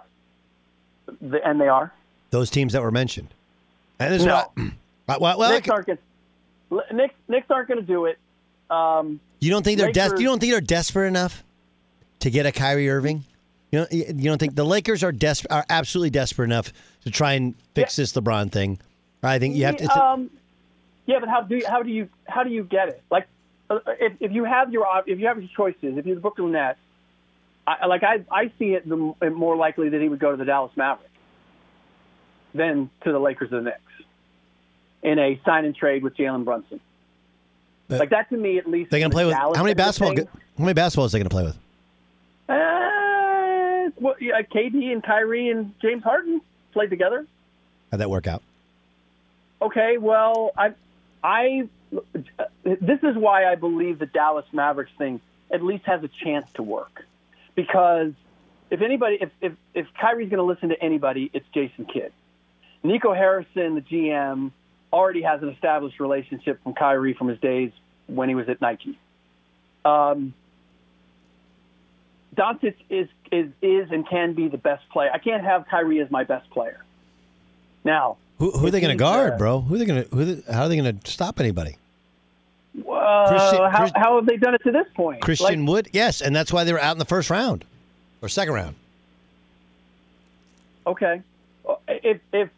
the, 1.21 1.47
and 1.47 1.61
they 1.61 1.69
are. 1.69 1.93
Those 2.31 2.51
teams 2.51 2.73
that 2.75 2.83
were 2.83 2.91
mentioned. 2.91 3.29
And 3.99 4.13
this 4.13 4.21
is 4.23 4.27
No. 4.27 4.35
what- 4.55 4.73
Uh, 5.07 5.19
well, 5.21 5.39
well, 5.39 5.51
Knicks 5.53 5.69
aren't 5.69 5.87
going. 5.87 5.99
Knicks, 6.91 7.15
Knicks 7.29 7.47
aren't 7.51 7.69
going 7.69 7.79
to 7.79 7.87
do 7.87 8.07
it. 8.07 8.17
Um, 8.71 9.21
you 9.39 9.51
don't 9.51 9.63
think 9.63 9.79
they're 9.79 9.93
des- 9.93 10.17
you 10.19 10.25
don't 10.25 10.39
think 10.39 10.51
they're 10.53 10.63
desperate 10.63 11.09
enough 11.09 11.45
to 12.21 12.31
get 12.31 12.47
a 12.47 12.53
Kyrie 12.53 12.89
Irving? 12.89 13.25
You 13.75 13.81
know, 13.81 13.87
you 13.91 14.31
don't 14.31 14.39
think 14.39 14.55
the 14.55 14.65
Lakers 14.65 15.03
are 15.03 15.11
des- 15.11 15.49
are 15.51 15.65
absolutely 15.69 16.11
desperate 16.11 16.45
enough 16.45 16.73
to 17.03 17.11
try 17.11 17.33
and 17.33 17.57
fix 17.75 17.97
this 17.97 18.13
LeBron 18.13 18.53
thing? 18.53 18.79
I 19.21 19.41
think 19.41 19.57
you 19.57 19.65
have 19.65 19.79
to. 19.79 20.01
um, 20.01 20.31
yeah, 21.07 21.19
but 21.19 21.29
how 21.29 21.41
do 21.41 21.57
you, 21.57 21.67
how 21.67 21.83
do 21.83 21.91
you 21.91 22.09
how 22.29 22.45
do 22.45 22.51
you 22.51 22.63
get 22.63 22.89
it? 22.91 23.03
Like, 23.11 23.27
uh, 23.69 23.81
if, 23.99 24.13
if 24.21 24.31
you 24.31 24.45
have 24.45 24.73
your 24.73 24.87
if 25.09 25.19
you 25.19 25.27
have 25.27 25.41
your 25.43 25.51
choices, 25.57 25.99
if 25.99 26.07
you're 26.07 26.15
the 26.15 26.21
Brooklyn 26.21 26.53
Nets, 26.53 26.79
I, 27.67 27.87
like 27.87 28.05
I 28.05 28.25
I 28.31 28.53
see 28.61 28.75
it 28.75 28.89
the, 28.89 29.31
more 29.31 29.57
likely 29.57 29.89
that 29.89 30.01
he 30.01 30.09
would 30.09 30.21
go 30.21 30.31
to 30.31 30.37
the 30.37 30.45
Dallas 30.45 30.71
Mavericks 30.77 31.11
than 32.55 32.91
to 33.03 33.11
the 33.11 33.19
Lakers 33.19 33.51
or 33.51 33.57
the 33.57 33.65
Knicks 33.65 33.81
in 35.03 35.19
a 35.19 35.41
sign 35.45 35.65
and 35.65 35.75
trade 35.75 36.05
with 36.05 36.17
Jalen 36.17 36.45
Brunson. 36.45 36.79
like 37.89 38.11
that 38.11 38.29
to 38.29 38.37
me, 38.37 38.57
at 38.57 38.71
least. 38.71 38.93
they're 38.93 39.01
going 39.01 39.11
to 39.11 39.15
play 39.15 39.25
with 39.25 39.35
Dallas 39.35 39.57
how 39.57 39.65
many 39.65 39.75
basketball? 39.75 40.15
How 40.59 40.65
many 40.65 40.75
basketballs 40.75 41.07
are 41.07 41.09
they 41.09 41.19
going 41.19 41.25
to 41.25 41.31
play 41.31 41.43
with? 41.43 41.59
Well, 44.05 44.17
yeah, 44.21 44.43
KD 44.43 44.93
and 44.93 45.03
Kyrie 45.03 45.49
and 45.49 45.73
James 45.81 46.05
Harden 46.05 46.43
played 46.75 46.91
together. 46.91 47.27
How'd 47.91 48.01
that 48.01 48.11
work 48.11 48.27
out? 48.27 48.43
Okay, 49.63 49.97
well, 49.97 50.51
I, 50.59 50.75
I, 51.23 51.71
this 51.91 52.99
is 53.03 53.17
why 53.17 53.51
I 53.51 53.55
believe 53.55 53.99
the 53.99 54.05
Dallas 54.05 54.45
Mavericks 54.53 54.91
thing 54.99 55.23
at 55.51 55.63
least 55.63 55.87
has 55.87 56.05
a 56.05 56.11
chance 56.23 56.53
to 56.57 56.63
work, 56.63 57.07
because 57.55 58.13
if 58.69 58.83
anybody, 58.83 59.17
if 59.23 59.31
if, 59.41 59.53
if 59.73 59.87
Kyrie's 59.99 60.29
going 60.29 60.37
to 60.37 60.45
listen 60.45 60.69
to 60.69 60.85
anybody, 60.85 61.31
it's 61.33 61.47
Jason 61.55 61.87
Kidd. 61.87 62.13
Nico 62.83 63.15
Harrison, 63.15 63.75
the 63.75 63.81
GM, 63.81 64.53
already 64.93 65.23
has 65.23 65.41
an 65.41 65.49
established 65.49 65.99
relationship 65.99 66.63
from 66.63 66.75
Kyrie 66.75 67.15
from 67.15 67.29
his 67.29 67.39
days 67.41 67.73
when 68.07 68.29
he 68.29 68.35
was 68.35 68.51
at 68.51 68.61
Nike. 68.61 68.99
Um, 69.83 70.35
Doncic 72.35 72.75
is 72.91 73.09
is 73.31 73.49
is 73.63 73.91
and 73.91 74.09
can 74.09 74.35
be 74.35 74.49
the 74.49 74.59
best 74.59 74.89
player. 74.91 75.11
I 75.13 75.19
can't 75.19 75.45
have 75.45 75.67
Kyrie 75.69 76.01
as 76.01 76.11
my 76.11 76.25
best 76.25 76.49
player. 76.51 76.83
Now, 77.85 78.17
Who, 78.39 78.51
who 78.51 78.67
are 78.67 78.71
they 78.71 78.81
going 78.81 78.97
to 78.97 78.99
guard, 78.99 79.35
uh, 79.35 79.39
bro? 79.39 79.61
Who 79.61 79.75
are 79.75 79.79
they 79.79 79.85
going 79.85 80.05
to? 80.05 80.43
How 80.53 80.63
are 80.63 80.69
they 80.69 80.77
going 80.77 80.99
to 80.99 81.11
stop 81.11 81.41
anybody? 81.41 81.77
Uh, 82.77 83.29
Christian- 83.29 83.71
how, 83.71 83.91
how 83.95 84.17
have 84.17 84.27
they 84.27 84.37
done 84.37 84.55
it 84.55 84.63
to 84.65 84.73
this 84.73 84.87
point? 84.95 85.21
Christian 85.21 85.65
Like, 85.65 85.69
Wood, 85.69 85.89
yes, 85.93 86.21
and 86.21 86.35
that's 86.35 86.53
why 86.53 86.65
they 86.65 86.73
were 86.73 86.81
out 86.81 86.93
in 86.93 86.99
the 86.99 87.05
first 87.05 87.31
round 87.31 87.65
or 88.21 88.29
second 88.29 88.55
round. 88.55 88.75
okay, 90.87 91.23
if 91.89 92.21
if 92.33 92.51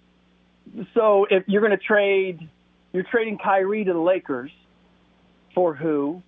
so, 0.94 1.26
if 1.30 1.44
you're 1.46 1.60
going 1.60 1.76
to 1.76 1.84
trade, 1.84 2.48
you're 2.92 3.02
trading 3.04 3.38
Kyrie 3.38 3.84
to 3.84 3.92
the 3.92 3.98
Lakers 3.98 4.50
for 5.54 5.74
who? 5.74 6.22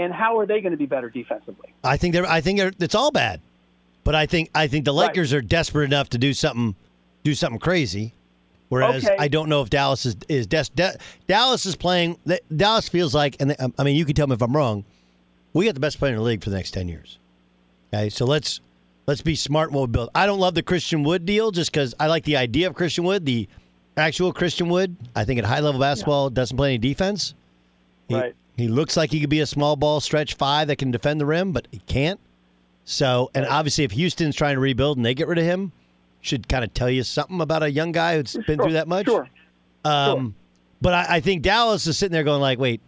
And 0.00 0.12
how 0.12 0.38
are 0.38 0.46
they 0.46 0.60
going 0.60 0.72
to 0.72 0.76
be 0.78 0.86
better 0.86 1.10
defensively? 1.10 1.72
I 1.84 1.96
think 1.96 2.14
they're. 2.14 2.26
I 2.26 2.40
think 2.40 2.58
they're, 2.58 2.72
it's 2.78 2.94
all 2.94 3.10
bad, 3.10 3.40
but 4.04 4.14
I 4.14 4.26
think 4.26 4.50
I 4.54 4.66
think 4.66 4.84
the 4.84 4.92
Right. 4.92 5.08
Lakers 5.08 5.32
are 5.32 5.40
desperate 5.42 5.84
enough 5.84 6.08
to 6.10 6.18
do 6.18 6.32
something, 6.34 6.74
do 7.24 7.34
something 7.34 7.58
crazy. 7.60 8.14
Whereas 8.68 9.04
Okay. 9.04 9.16
I 9.18 9.26
don't 9.28 9.48
know 9.48 9.62
if 9.62 9.70
Dallas 9.70 10.06
is 10.06 10.16
is 10.28 10.46
des- 10.46 10.70
Da- 10.74 10.92
Dallas 11.26 11.66
is 11.66 11.74
playing. 11.76 12.18
Dallas 12.54 12.88
feels 12.88 13.14
like, 13.14 13.36
and 13.40 13.50
they- 13.50 13.56
um, 13.56 13.74
I 13.78 13.82
mean, 13.84 13.96
you 13.96 14.04
can 14.04 14.14
tell 14.14 14.26
me 14.28 14.34
if 14.34 14.42
I'm 14.42 14.54
wrong. 14.56 14.84
We 15.52 15.64
got 15.64 15.74
the 15.74 15.80
best 15.80 15.98
player 15.98 16.12
in 16.12 16.18
the 16.18 16.24
league 16.24 16.42
for 16.44 16.50
the 16.50 16.56
next 16.56 16.70
ten 16.70 16.88
years. 16.88 17.18
Okay, 17.92 18.08
so 18.10 18.24
let's 18.24 18.60
let's 19.08 19.22
be 19.22 19.34
smart 19.34 19.70
in 19.70 19.74
what 19.74 19.88
we 19.88 19.92
build. 19.92 20.10
I 20.14 20.24
don't 20.26 20.38
love 20.38 20.54
the 20.54 20.62
Christian 20.62 21.02
Wood 21.02 21.26
deal 21.26 21.50
just 21.50 21.72
because 21.72 21.94
I 21.98 22.06
like 22.06 22.22
the 22.24 22.36
idea 22.36 22.68
of 22.68 22.74
Christian 22.74 23.02
Wood, 23.04 23.26
the 23.26 23.48
actual 23.96 24.32
Christian 24.32 24.68
Wood. 24.68 24.94
I 25.16 25.24
think 25.24 25.40
at 25.40 25.44
high 25.44 25.58
level 25.60 25.80
basketball 25.80 26.30
doesn't 26.30 26.56
play 26.56 26.70
any 26.70 26.78
defense. 26.78 27.34
He, 28.08 28.14
Right. 28.14 28.34
He 28.60 28.68
looks 28.68 28.96
like 28.96 29.10
he 29.10 29.20
could 29.20 29.30
be 29.30 29.40
a 29.40 29.46
small 29.46 29.76
ball 29.76 30.00
stretch 30.00 30.34
five 30.34 30.68
that 30.68 30.76
can 30.76 30.90
defend 30.90 31.20
the 31.20 31.26
rim, 31.26 31.52
but 31.52 31.66
he 31.70 31.78
can't. 31.86 32.20
So, 32.84 33.30
and 33.34 33.46
obviously, 33.46 33.84
if 33.84 33.92
Houston's 33.92 34.36
trying 34.36 34.54
to 34.54 34.60
rebuild 34.60 34.96
and 34.96 35.06
they 35.06 35.14
get 35.14 35.28
rid 35.28 35.38
of 35.38 35.44
him, 35.44 35.72
should 36.20 36.48
kind 36.48 36.64
of 36.64 36.74
tell 36.74 36.90
you 36.90 37.02
something 37.02 37.40
about 37.40 37.62
a 37.62 37.70
young 37.70 37.92
guy 37.92 38.16
who's 38.16 38.36
been 38.46 38.58
through 38.58 38.72
that 38.72 38.88
much. 38.88 39.06
Sure. 39.06 39.28
Um, 39.84 40.34
But 40.82 40.94
I, 40.94 41.16
I 41.16 41.20
think 41.20 41.42
Dallas 41.42 41.86
is 41.86 41.98
sitting 41.98 42.12
there 42.12 42.24
going 42.24 42.40
like, 42.40 42.58
wait, 42.58 42.80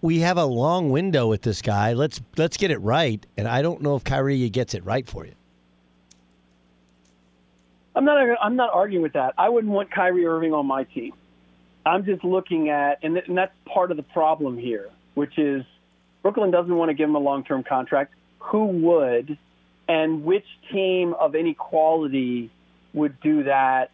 we 0.00 0.20
have 0.20 0.38
a 0.38 0.44
long 0.44 0.90
window 0.90 1.28
with 1.28 1.42
this 1.42 1.62
guy. 1.62 1.92
Let's 1.92 2.20
let's 2.36 2.56
get 2.56 2.70
it 2.70 2.78
right. 2.78 3.24
And 3.36 3.46
I 3.46 3.62
don't 3.62 3.80
know 3.82 3.96
if 3.96 4.04
Kyrie 4.04 4.48
gets 4.50 4.74
it 4.74 4.84
right 4.84 5.06
for 5.06 5.24
you. 5.26 5.32
I'm 7.94 8.04
not. 8.04 8.18
I'm 8.42 8.56
not 8.56 8.70
arguing 8.74 9.02
with 9.02 9.14
that. 9.14 9.34
I 9.38 9.48
wouldn't 9.48 9.72
want 9.72 9.90
Kyrie 9.90 10.26
Irving 10.26 10.52
on 10.52 10.66
my 10.66 10.84
team. 10.84 11.14
I'm 11.86 12.04
just 12.04 12.24
looking 12.24 12.68
at, 12.68 12.98
and, 13.02 13.14
th- 13.14 13.28
and 13.28 13.38
that's 13.38 13.54
part 13.64 13.90
of 13.92 13.96
the 13.96 14.02
problem 14.02 14.58
here, 14.58 14.90
which 15.14 15.38
is 15.38 15.64
Brooklyn 16.22 16.50
doesn't 16.50 16.74
want 16.74 16.88
to 16.88 16.94
give 16.94 17.08
him 17.08 17.14
a 17.14 17.20
long-term 17.20 17.62
contract. 17.62 18.12
Who 18.40 18.66
would, 18.66 19.38
and 19.88 20.24
which 20.24 20.46
team 20.72 21.14
of 21.14 21.36
any 21.36 21.54
quality 21.54 22.50
would 22.92 23.20
do 23.20 23.44
that? 23.44 23.92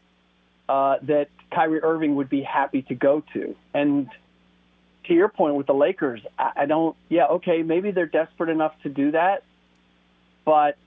Uh, 0.68 0.96
that 1.02 1.28
Kyrie 1.54 1.82
Irving 1.82 2.14
would 2.16 2.30
be 2.30 2.40
happy 2.40 2.82
to 2.82 2.94
go 2.94 3.22
to. 3.34 3.54
And 3.74 4.08
to 5.04 5.12
your 5.12 5.28
point 5.28 5.56
with 5.56 5.66
the 5.66 5.74
Lakers, 5.74 6.22
I 6.38 6.64
don't. 6.66 6.96
Yeah, 7.10 7.26
okay, 7.26 7.62
maybe 7.62 7.90
they're 7.90 8.06
desperate 8.06 8.48
enough 8.48 8.72
to 8.84 8.88
do 8.88 9.10
that, 9.10 9.42
but 10.44 10.78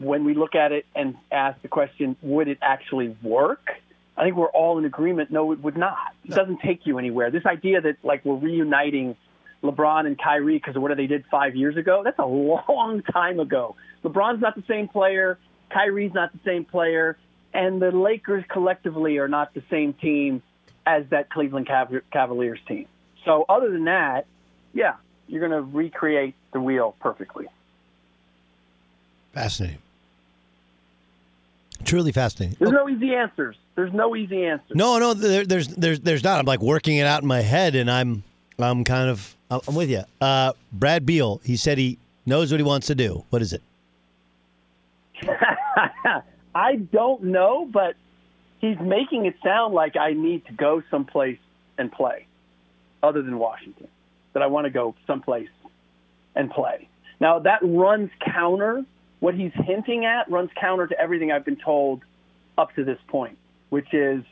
when 0.00 0.24
we 0.24 0.34
look 0.34 0.54
at 0.54 0.72
it 0.72 0.84
and 0.94 1.16
ask 1.30 1.60
the 1.62 1.68
question, 1.68 2.16
would 2.20 2.48
it 2.48 2.58
actually 2.60 3.16
work? 3.22 3.70
I 4.16 4.24
think 4.24 4.36
we're 4.36 4.48
all 4.48 4.78
in 4.78 4.84
agreement. 4.84 5.30
No, 5.30 5.52
it 5.52 5.60
would 5.60 5.76
not. 5.76 6.14
It 6.24 6.32
doesn't 6.32 6.60
take 6.60 6.86
you 6.86 6.98
anywhere. 6.98 7.30
This 7.30 7.46
idea 7.46 7.80
that 7.80 7.96
like 8.02 8.24
we're 8.24 8.36
reuniting 8.36 9.16
LeBron 9.62 10.06
and 10.06 10.18
Kyrie 10.18 10.58
because 10.58 10.76
of 10.76 10.82
what 10.82 10.94
they 10.96 11.06
did 11.06 11.24
five 11.30 11.56
years 11.56 11.76
ago, 11.76 12.02
that's 12.04 12.18
a 12.18 12.26
long 12.26 13.02
time 13.12 13.40
ago. 13.40 13.76
LeBron's 14.04 14.40
not 14.40 14.54
the 14.54 14.64
same 14.68 14.88
player. 14.88 15.38
Kyrie's 15.70 16.12
not 16.12 16.32
the 16.32 16.40
same 16.44 16.64
player. 16.64 17.16
And 17.54 17.80
the 17.80 17.90
Lakers 17.90 18.44
collectively 18.48 19.18
are 19.18 19.28
not 19.28 19.54
the 19.54 19.62
same 19.70 19.92
team 19.94 20.42
as 20.86 21.04
that 21.10 21.30
Cleveland 21.30 21.66
Cav- 21.66 22.02
Cavaliers 22.12 22.58
team. 22.66 22.86
So 23.24 23.44
other 23.48 23.70
than 23.70 23.84
that, 23.84 24.26
yeah, 24.74 24.96
you're 25.28 25.46
going 25.46 25.52
to 25.52 25.62
recreate 25.62 26.34
the 26.52 26.60
wheel 26.60 26.94
perfectly. 27.00 27.46
Fascinating. 29.32 29.78
Truly 31.84 32.12
fascinating. 32.12 32.56
There's 32.58 32.72
no 32.72 32.88
easy 32.88 33.14
answers. 33.14 33.56
There's 33.74 33.92
no 33.92 34.14
easy 34.14 34.44
answers. 34.44 34.76
No, 34.76 34.98
no, 34.98 35.14
there, 35.14 35.44
there's 35.44 35.68
there's 35.68 36.00
there's 36.00 36.24
not. 36.24 36.38
I'm 36.38 36.46
like 36.46 36.60
working 36.60 36.96
it 36.96 37.06
out 37.06 37.22
in 37.22 37.28
my 37.28 37.40
head, 37.40 37.74
and 37.74 37.90
I'm 37.90 38.22
I'm 38.58 38.84
kind 38.84 39.10
of 39.10 39.36
I'm 39.50 39.74
with 39.74 39.90
you. 39.90 40.02
Uh, 40.20 40.52
Brad 40.72 41.04
Beal, 41.06 41.40
he 41.44 41.56
said 41.56 41.78
he 41.78 41.98
knows 42.26 42.50
what 42.50 42.60
he 42.60 42.64
wants 42.64 42.86
to 42.88 42.94
do. 42.94 43.24
What 43.30 43.42
is 43.42 43.52
it? 43.52 43.62
I 46.54 46.76
don't 46.76 47.24
know, 47.24 47.68
but 47.70 47.94
he's 48.60 48.78
making 48.80 49.26
it 49.26 49.34
sound 49.42 49.74
like 49.74 49.96
I 49.96 50.12
need 50.12 50.46
to 50.46 50.52
go 50.52 50.82
someplace 50.90 51.38
and 51.78 51.90
play 51.90 52.26
other 53.02 53.22
than 53.22 53.38
Washington. 53.38 53.88
That 54.34 54.42
I 54.42 54.46
want 54.46 54.64
to 54.64 54.70
go 54.70 54.94
someplace 55.06 55.50
and 56.34 56.50
play. 56.50 56.88
Now 57.20 57.40
that 57.40 57.60
runs 57.62 58.10
counter 58.24 58.84
what 59.22 59.36
he's 59.36 59.52
hinting 59.54 60.04
at 60.04 60.28
runs 60.28 60.50
counter 60.60 60.88
to 60.88 60.98
everything 60.98 61.30
I've 61.30 61.44
been 61.44 61.60
told 61.64 62.02
up 62.58 62.74
to 62.74 62.82
this 62.82 62.98
point, 63.06 63.38
which 63.68 63.94
is 63.94 64.24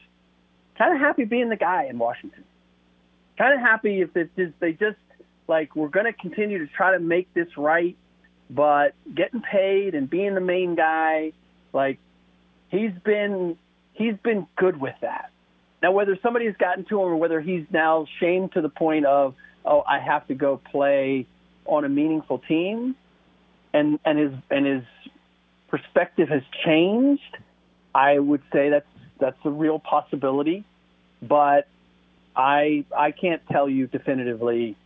kind 0.76 0.92
of 0.92 0.98
happy 0.98 1.24
being 1.24 1.48
the 1.48 1.54
guy 1.54 1.84
in 1.84 1.96
Washington. 1.96 2.42
Kind 3.38 3.54
of 3.54 3.60
happy 3.60 4.00
if 4.00 4.16
it 4.16 4.30
just, 4.36 4.52
they 4.58 4.72
just 4.72 4.98
like 5.46 5.76
we're 5.76 5.90
going 5.90 6.06
to 6.06 6.12
continue 6.12 6.58
to 6.58 6.66
try 6.66 6.90
to 6.90 6.98
make 6.98 7.32
this 7.34 7.46
right, 7.56 7.96
but 8.50 8.94
getting 9.14 9.40
paid 9.42 9.94
and 9.94 10.10
being 10.10 10.34
the 10.34 10.40
main 10.40 10.74
guy, 10.74 11.34
like 11.72 12.00
he's 12.68 12.90
been 13.04 13.56
he's 13.92 14.16
been 14.24 14.48
good 14.56 14.80
with 14.80 14.96
that. 15.02 15.30
Now, 15.84 15.92
whether 15.92 16.18
somebody 16.20 16.46
has 16.46 16.56
gotten 16.56 16.84
to 16.86 17.00
him 17.00 17.06
or 17.10 17.16
whether 17.16 17.40
he's 17.40 17.64
now 17.70 18.06
shamed 18.18 18.54
to 18.54 18.60
the 18.60 18.68
point 18.68 19.06
of, 19.06 19.36
oh, 19.64 19.84
I 19.86 20.00
have 20.00 20.26
to 20.26 20.34
go 20.34 20.56
play 20.56 21.28
on 21.64 21.84
a 21.84 21.88
meaningful 21.88 22.38
team, 22.38 22.96
and 23.72 23.98
and 24.04 24.18
his 24.18 24.32
and 24.50 24.66
his 24.66 24.82
perspective 25.68 26.28
has 26.28 26.42
changed, 26.64 27.36
I 27.94 28.18
would 28.18 28.42
say 28.52 28.70
that's 28.70 28.86
that's 29.18 29.38
a 29.44 29.50
real 29.50 29.78
possibility, 29.78 30.64
but 31.22 31.68
I 32.34 32.84
I 32.96 33.12
can't 33.12 33.42
tell 33.50 33.68
you 33.68 33.86
definitively 33.86 34.76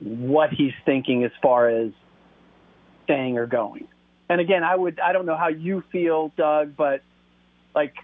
what 0.00 0.50
he's 0.50 0.74
thinking 0.84 1.24
as 1.24 1.32
far 1.42 1.68
as 1.68 1.90
staying 3.04 3.36
or 3.36 3.46
going. 3.46 3.88
And 4.28 4.40
again, 4.40 4.62
I 4.62 4.76
would 4.76 5.00
I 5.00 5.12
don't 5.12 5.26
know 5.26 5.36
how 5.36 5.48
you 5.48 5.82
feel, 5.90 6.32
Doug, 6.36 6.76
but 6.76 7.02
like 7.74 7.94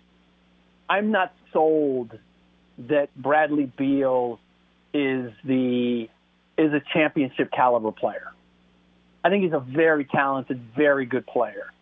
I'm 0.89 1.11
not 1.11 1.33
sold 1.53 2.19
that 2.79 3.15
Bradley 3.17 3.71
Beal 3.77 4.39
is 4.93 5.33
the 5.45 6.09
is 6.57 6.73
a 6.73 6.81
championship 6.93 7.51
caliber 7.53 7.93
player. 7.93 8.34
I 9.25 9.31
think 9.31 9.43
he's 9.43 9.55
a 9.55 9.61
very 9.61 10.05
talented, 10.05 10.61
very 10.77 11.07
good 11.07 11.27
player. 11.27 11.73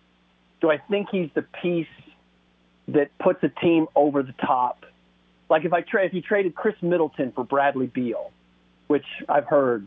Do 0.60 0.70
I 0.70 0.78
think 0.78 1.08
he's 1.10 1.28
the 1.34 1.42
piece 1.42 1.88
that 2.88 3.10
puts 3.18 3.42
a 3.42 3.48
team 3.48 3.88
over 3.96 4.22
the 4.22 4.32
top? 4.32 4.86
Like 5.50 5.64
if 5.64 5.72
I 5.72 5.82
trade 5.82 6.06
if 6.06 6.14
you 6.14 6.22
traded 6.22 6.54
Khris 6.54 6.76
Middleton 6.80 7.32
for 7.32 7.44
Bradley 7.44 7.88
Beal, 7.88 8.30
which 8.86 9.04
I've 9.28 9.46
heard 9.46 9.86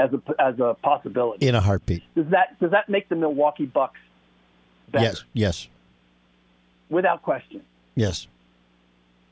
as 0.00 0.10
a 0.12 0.40
as 0.40 0.58
a 0.58 0.76
possibility. 0.82 1.46
In 1.46 1.54
a 1.54 1.60
heartbeat. 1.60 2.02
Does 2.16 2.26
that 2.30 2.58
does 2.58 2.72
that 2.72 2.88
make 2.88 3.08
the 3.08 3.16
Milwaukee 3.16 3.66
Bucks 3.66 4.00
better? 4.90 5.04
Yes, 5.04 5.24
yes, 5.32 5.68
Without 6.88 7.22
question. 7.22 7.62
yes. 7.94 8.26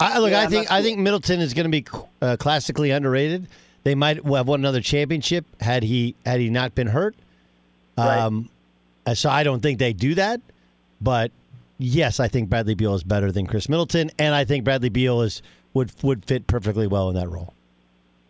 I, 0.01 0.21
look, 0.21 0.31
Yeah, 0.31 0.43
I 0.43 0.47
think 0.47 0.71
I 0.71 0.81
think 0.81 0.99
Middleton 1.01 1.41
is 1.41 1.55
going 1.55 1.65
to 1.65 1.71
be 1.71 1.85
uh, 2.23 2.37
classically 2.39 2.93
underrated. 2.93 3.49
They 3.89 3.95
might 3.95 4.17
have 4.23 4.47
won 4.47 4.61
another 4.61 4.83
championship 4.83 5.47
had 5.63 5.83
he 5.83 6.15
had 6.27 6.41
he 6.41 6.51
not 6.51 6.75
been 6.75 6.89
hurt. 6.89 7.15
Um, 7.97 8.51
uh, 9.07 9.15
so 9.15 9.31
I 9.31 9.43
don't 9.43 9.61
think 9.61 9.79
they 9.79 9.95
do 9.95 10.15
that, 10.17 10.43
but 11.01 11.31
yes, 11.79 12.21
I 12.21 12.29
think 12.29 12.51
Bradley 12.51 12.75
Beal 12.75 12.95
is 12.95 13.03
better 13.03 13.33
than 13.33 13.47
Khris 13.47 13.67
Middleton, 13.67 14.11
and 14.19 14.35
I 14.35 14.45
think 14.45 14.63
Bradley 14.65 14.91
Beal 14.91 15.23
is 15.23 15.41
would 15.73 15.91
would 16.03 16.27
fit 16.27 16.47
perfectly 16.47 16.87
well 16.87 17.09
in 17.09 17.15
that 17.15 17.31
role. 17.31 17.55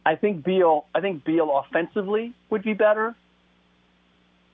I 0.07 0.14
think 0.14 0.44
Beal. 0.44 0.85
I 0.94 1.01
think 1.01 1.25
Beal 1.25 1.51
offensively 1.66 2.35
would 2.51 2.62
be 2.62 2.75
better. 2.75 3.16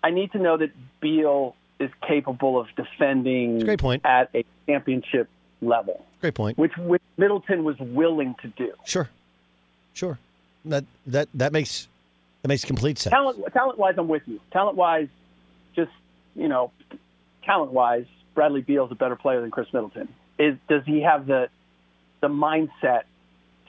I 0.03 0.09
need 0.09 0.33
to 0.33 0.39
know 0.39 0.57
that 0.57 0.71
Beal 1.03 1.55
is 1.79 1.91
capable 2.09 2.59
of 2.59 2.69
defending 2.77 3.59
great 3.59 3.79
point. 3.79 4.01
at 4.07 4.31
a 4.35 4.43
championship 4.67 5.29
level, 5.61 6.03
Great 6.23 6.35
point. 6.35 6.57
which, 6.57 6.73
which 6.79 7.03
Middleton 7.19 7.63
was 7.63 7.79
willing 7.79 8.37
to 8.41 8.49
do. 8.49 8.73
Sure, 8.87 9.11
sure. 9.93 10.19
That 10.65 10.85
that 11.07 11.29
that 11.35 11.53
makes 11.53 11.89
that 12.43 12.49
makes 12.49 12.65
complete 12.65 12.99
sense. 12.99 13.13
Talent, 13.13 13.43
talent 13.53 13.79
wise, 13.79 13.95
I'm 13.99 14.09
with 14.09 14.23
you. 14.27 14.41
Talent 14.53 14.77
wise, 14.77 15.09
just 15.75 15.93
you 16.35 16.49
know, 16.49 16.73
talent 17.45 17.73
wise, 17.73 18.07
Bradley 18.35 18.63
Beal 18.63 18.87
is 18.87 18.93
a 18.93 18.97
better 18.97 19.17
player 19.17 19.41
than 19.41 19.51
Khris 19.51 19.73
Middleton. 19.73 20.09
Is 20.39 20.57
does 20.69 20.83
he 20.85 21.03
have 21.03 21.27
the 21.27 21.49
the 22.21 22.29
mindset 22.29 23.03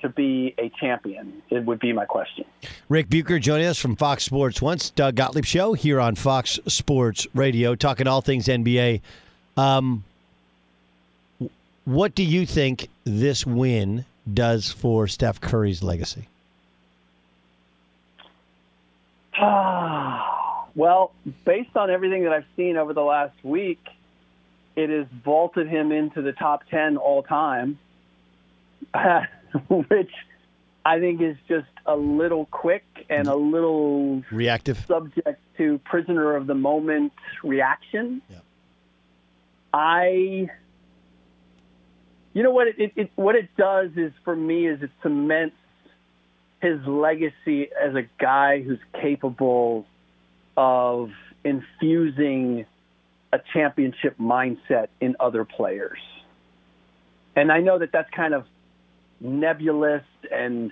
to 0.02 0.10
be 0.10 0.54
a 0.58 0.70
champion? 0.80 1.42
It 1.50 1.66
would 1.66 1.80
be 1.80 1.94
my 1.94 2.06
question. 2.06 2.46
Ric 2.90 3.10
Bucher 3.10 3.40
joining 3.40 3.68
us 3.68 3.80
from 3.80 3.96
Fox 3.96 4.24
Sports 4.24 4.62
One, 4.62 4.78
Doug 4.96 5.16
Gottlieb 5.16 5.46
Show 5.46 5.74
here 5.74 6.00
on 6.00 6.16
Fox 6.16 6.60
Sports 6.68 7.28
Radio, 7.34 7.76
talking 7.76 8.08
all 8.08 8.22
things 8.22 8.48
NBA. 8.48 9.02
Um, 9.58 10.04
what 11.86 12.16
do 12.16 12.24
you 12.24 12.46
think 12.46 12.90
this 13.04 13.46
win 13.46 14.06
does 14.32 14.72
for 14.72 15.08
Steph 15.08 15.40
Curry's 15.40 15.84
legacy? 15.84 16.28
well, 20.76 21.12
based 21.46 21.76
on 21.76 21.90
everything 21.90 22.24
that 22.24 22.34
I've 22.34 22.46
seen 22.56 22.78
over 22.78 22.94
the 22.94 23.02
last 23.02 23.36
week, 23.44 23.84
it 24.76 24.90
has 24.90 25.08
vaulted 25.24 25.68
him 25.68 25.92
into 25.92 26.22
the 26.22 26.34
top 26.34 26.62
10 26.70 26.98
all 26.98 27.24
time, 27.24 27.80
which 29.68 30.12
I 30.86 31.00
think 31.00 31.22
is 31.22 31.36
just 31.48 31.68
a 31.86 31.96
little 31.96 32.46
quick 32.46 32.86
and 33.10 33.28
a 33.28 33.36
little 33.36 34.24
Reactive. 34.32 34.84
subject 34.88 35.42
to 35.58 35.80
prisoner 35.80 36.36
of 36.36 36.48
the 36.48 36.56
moment 36.56 37.14
reaction. 37.44 38.22
I, 39.74 40.50
you 42.34 42.44
know 42.44 42.52
what 42.52 42.68
it, 42.68 42.76
it, 42.78 42.92
it 42.96 43.12
what 43.16 43.36
it 43.36 43.50
does 43.58 43.92
is 43.98 44.14
for 44.24 44.36
me 44.36 44.68
is 44.68 44.82
it 44.82 44.90
cements 45.04 45.58
his 46.66 46.86
legacy 46.88 47.70
as 47.80 47.94
a 47.94 48.04
guy 48.20 48.62
who's 48.62 48.80
capable 49.00 49.86
of 50.58 51.12
infusing 51.44 52.66
a 53.32 53.40
championship 53.54 54.18
mindset 54.18 54.88
in 55.00 55.16
other 55.20 55.46
players. 55.46 56.00
And 57.36 57.52
I 57.52 57.60
know 57.62 57.78
that 57.78 57.92
that's 57.92 58.10
kind 58.10 58.34
of 58.34 58.46
nebulous 59.20 60.04
and 60.32 60.72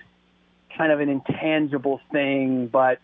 kind 0.76 0.90
of 0.90 0.98
an 0.98 1.08
intangible 1.08 2.00
thing, 2.10 2.66
but 2.66 2.98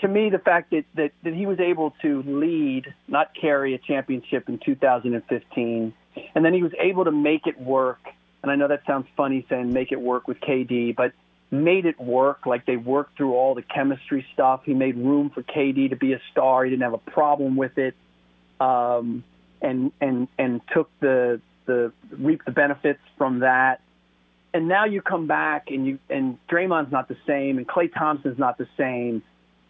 to 0.00 0.08
me, 0.08 0.30
the 0.30 0.40
fact 0.40 0.72
that, 0.72 0.84
that, 0.96 1.12
that 1.22 1.32
he 1.32 1.46
was 1.46 1.60
able 1.60 1.94
to 2.02 2.24
lead, 2.24 2.92
not 3.06 3.30
carry 3.40 3.74
a 3.74 3.78
championship 3.78 4.48
in 4.48 4.58
2015, 4.58 5.94
and 6.34 6.44
then 6.44 6.52
he 6.52 6.62
was 6.64 6.72
able 6.80 7.04
to 7.04 7.12
make 7.12 7.46
it 7.46 7.60
work. 7.60 8.00
And 8.42 8.50
I 8.50 8.56
know 8.56 8.66
that 8.66 8.82
sounds 8.84 9.06
funny 9.16 9.46
saying 9.48 9.72
make 9.72 9.92
it 9.92 10.00
work 10.00 10.26
with 10.26 10.40
KD, 10.40 10.96
but 10.96 11.12
made 11.52 11.84
it 11.84 12.00
work. 12.00 12.46
Like 12.46 12.66
they 12.66 12.76
worked 12.76 13.16
through 13.16 13.34
all 13.34 13.54
the 13.54 13.62
chemistry 13.62 14.26
stuff. 14.32 14.62
He 14.64 14.74
made 14.74 14.96
room 14.96 15.30
for 15.30 15.42
KD 15.42 15.90
to 15.90 15.96
be 15.96 16.14
a 16.14 16.20
star. 16.32 16.64
He 16.64 16.70
didn't 16.70 16.82
have 16.82 16.94
a 16.94 17.10
problem 17.10 17.56
with 17.56 17.78
it, 17.78 17.94
um, 18.58 19.22
and 19.60 19.92
and 20.00 20.26
and 20.38 20.60
took 20.72 20.90
the 21.00 21.40
the 21.66 21.92
reap 22.10 22.44
the 22.44 22.50
benefits 22.50 23.00
from 23.18 23.40
that. 23.40 23.80
And 24.54 24.68
now 24.68 24.84
you 24.86 25.00
come 25.00 25.26
back 25.26 25.70
and 25.70 25.86
you 25.86 25.98
and 26.10 26.38
Draymond's 26.48 26.90
not 26.90 27.08
the 27.08 27.16
same, 27.26 27.58
and 27.58 27.68
Klay 27.68 27.92
Thompson's 27.92 28.38
not 28.38 28.58
the 28.58 28.68
same, 28.76 29.22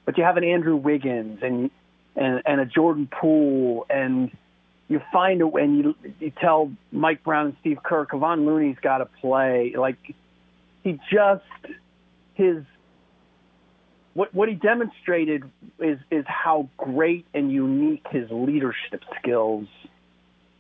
but 0.05 0.16
you 0.16 0.25
have 0.25 0.37
an 0.37 0.45
Andrew 0.45 0.77
Wiggins 0.77 1.40
and 1.42 1.71
and 2.14 2.42
and 2.47 2.61
a 2.61 2.66
Jordan 2.66 3.09
Poole 3.11 3.87
and 3.90 4.31
you 4.88 5.01
find 5.12 5.40
a 5.40 5.47
and 5.49 5.77
you 5.77 5.95
you 6.21 6.31
tell 6.31 6.71
Mike 6.92 7.25
Brown 7.25 7.47
and 7.47 7.57
Steve 7.61 7.79
Kerr, 7.83 8.07
Kevon 8.07 8.45
Looney's 8.45 8.79
got 8.83 8.99
to 8.99 9.07
play. 9.07 9.75
Like 9.77 9.97
he 10.83 10.99
just 11.11 11.42
his 12.35 12.64
what 14.14 14.35
what 14.35 14.49
he 14.49 14.55
demonstrated 14.55 15.45
is 15.79 15.99
is 16.11 16.25
how 16.27 16.68
great 16.77 17.27
and 17.35 17.51
unique 17.51 18.05
his 18.11 18.31
leadership 18.31 19.03
skills 19.18 19.66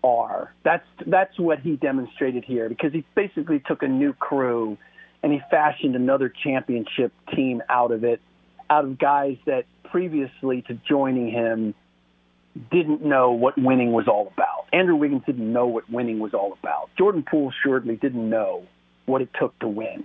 are. 0.02 0.52
That's 0.64 0.86
that's 1.06 1.38
what 1.38 1.60
he 1.60 1.76
demonstrated 1.76 2.44
here 2.44 2.68
because 2.68 2.92
he 2.92 3.04
basically 3.14 3.60
took 3.66 3.82
a 3.82 3.88
new 3.88 4.12
crew 4.12 4.78
and 5.22 5.32
he 5.32 5.40
fashioned 5.50 5.94
another 5.94 6.28
championship 6.28 7.12
team 7.34 7.62
out 7.68 7.92
of 7.92 8.04
it, 8.04 8.20
out 8.68 8.84
of 8.84 8.98
guys 8.98 9.36
that 9.46 9.64
previously 9.84 10.62
to 10.62 10.74
joining 10.88 11.30
him 11.30 11.74
didn't 12.70 13.02
know 13.02 13.30
what 13.30 13.56
winning 13.56 13.92
was 13.92 14.08
all 14.08 14.30
about. 14.32 14.66
Andrew 14.72 14.96
Wiggins 14.96 15.22
didn't 15.24 15.52
know 15.52 15.66
what 15.66 15.88
winning 15.88 16.18
was 16.18 16.34
all 16.34 16.52
about. 16.60 16.90
Jordan 16.98 17.24
Poole 17.28 17.50
assuredly 17.50 17.96
didn't 17.96 18.28
know 18.28 18.66
what 19.06 19.22
it 19.22 19.30
took 19.38 19.58
to 19.60 19.68
win. 19.68 20.04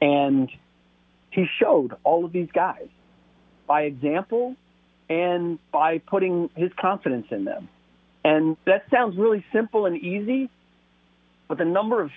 And 0.00 0.50
he 1.30 1.46
showed 1.60 1.96
all 2.04 2.24
of 2.24 2.32
these 2.32 2.48
guys 2.52 2.88
by 3.66 3.82
example 3.82 4.56
and 5.08 5.58
by 5.72 5.98
putting 5.98 6.50
his 6.54 6.70
confidence 6.80 7.26
in 7.30 7.44
them. 7.44 7.68
And 8.24 8.56
that 8.64 8.84
sounds 8.90 9.16
really 9.18 9.44
simple 9.52 9.86
and 9.86 9.96
easy, 9.96 10.48
but 11.48 11.58
the 11.58 11.64
number 11.64 12.00
of 12.00 12.10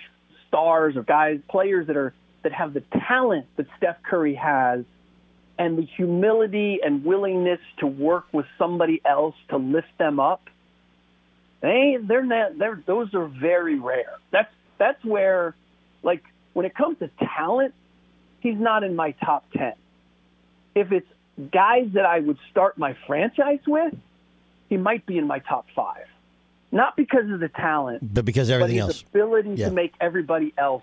stars 0.46 0.96
or 0.96 1.02
guys, 1.02 1.40
players 1.50 1.86
that 1.88 1.96
are 1.96 2.14
that 2.42 2.52
have 2.52 2.72
the 2.72 2.82
talent 3.08 3.46
that 3.56 3.66
Steph 3.76 4.02
Curry 4.02 4.34
has 4.34 4.84
and 5.58 5.76
the 5.76 5.86
humility 5.96 6.78
and 6.82 7.04
willingness 7.04 7.58
to 7.80 7.86
work 7.86 8.26
with 8.32 8.46
somebody 8.56 9.02
else 9.04 9.34
to 9.50 9.56
lift 9.56 9.98
them 9.98 10.20
up, 10.20 10.42
they 11.60 11.98
they're 12.00 12.24
not 12.24 12.56
they're 12.58 12.82
those 12.86 13.12
are 13.14 13.26
very 13.26 13.78
rare. 13.78 14.14
That's 14.30 14.52
that's 14.78 15.04
where 15.04 15.54
like 16.02 16.22
when 16.52 16.66
it 16.66 16.74
comes 16.74 16.98
to 17.00 17.10
talent, 17.36 17.74
he's 18.40 18.58
not 18.58 18.82
in 18.84 18.94
my 18.96 19.12
top 19.12 19.44
10. 19.52 19.72
If 20.74 20.92
it's 20.92 21.06
guys 21.52 21.88
that 21.94 22.04
I 22.06 22.20
would 22.20 22.38
start 22.50 22.78
my 22.78 22.96
franchise 23.06 23.60
with, 23.66 23.94
he 24.68 24.76
might 24.76 25.06
be 25.06 25.18
in 25.18 25.26
my 25.26 25.38
top 25.40 25.66
5. 25.74 25.96
Not 26.70 26.96
because 26.96 27.30
of 27.30 27.40
the 27.40 27.48
talent, 27.48 28.12
But 28.14 28.24
because 28.24 28.50
everything 28.50 28.78
but 28.80 28.86
his 28.88 28.96
else. 28.96 29.04
ability 29.10 29.54
Yeah. 29.54 29.68
to 29.68 29.74
make 29.74 29.94
everybody 30.00 30.52
else 30.58 30.82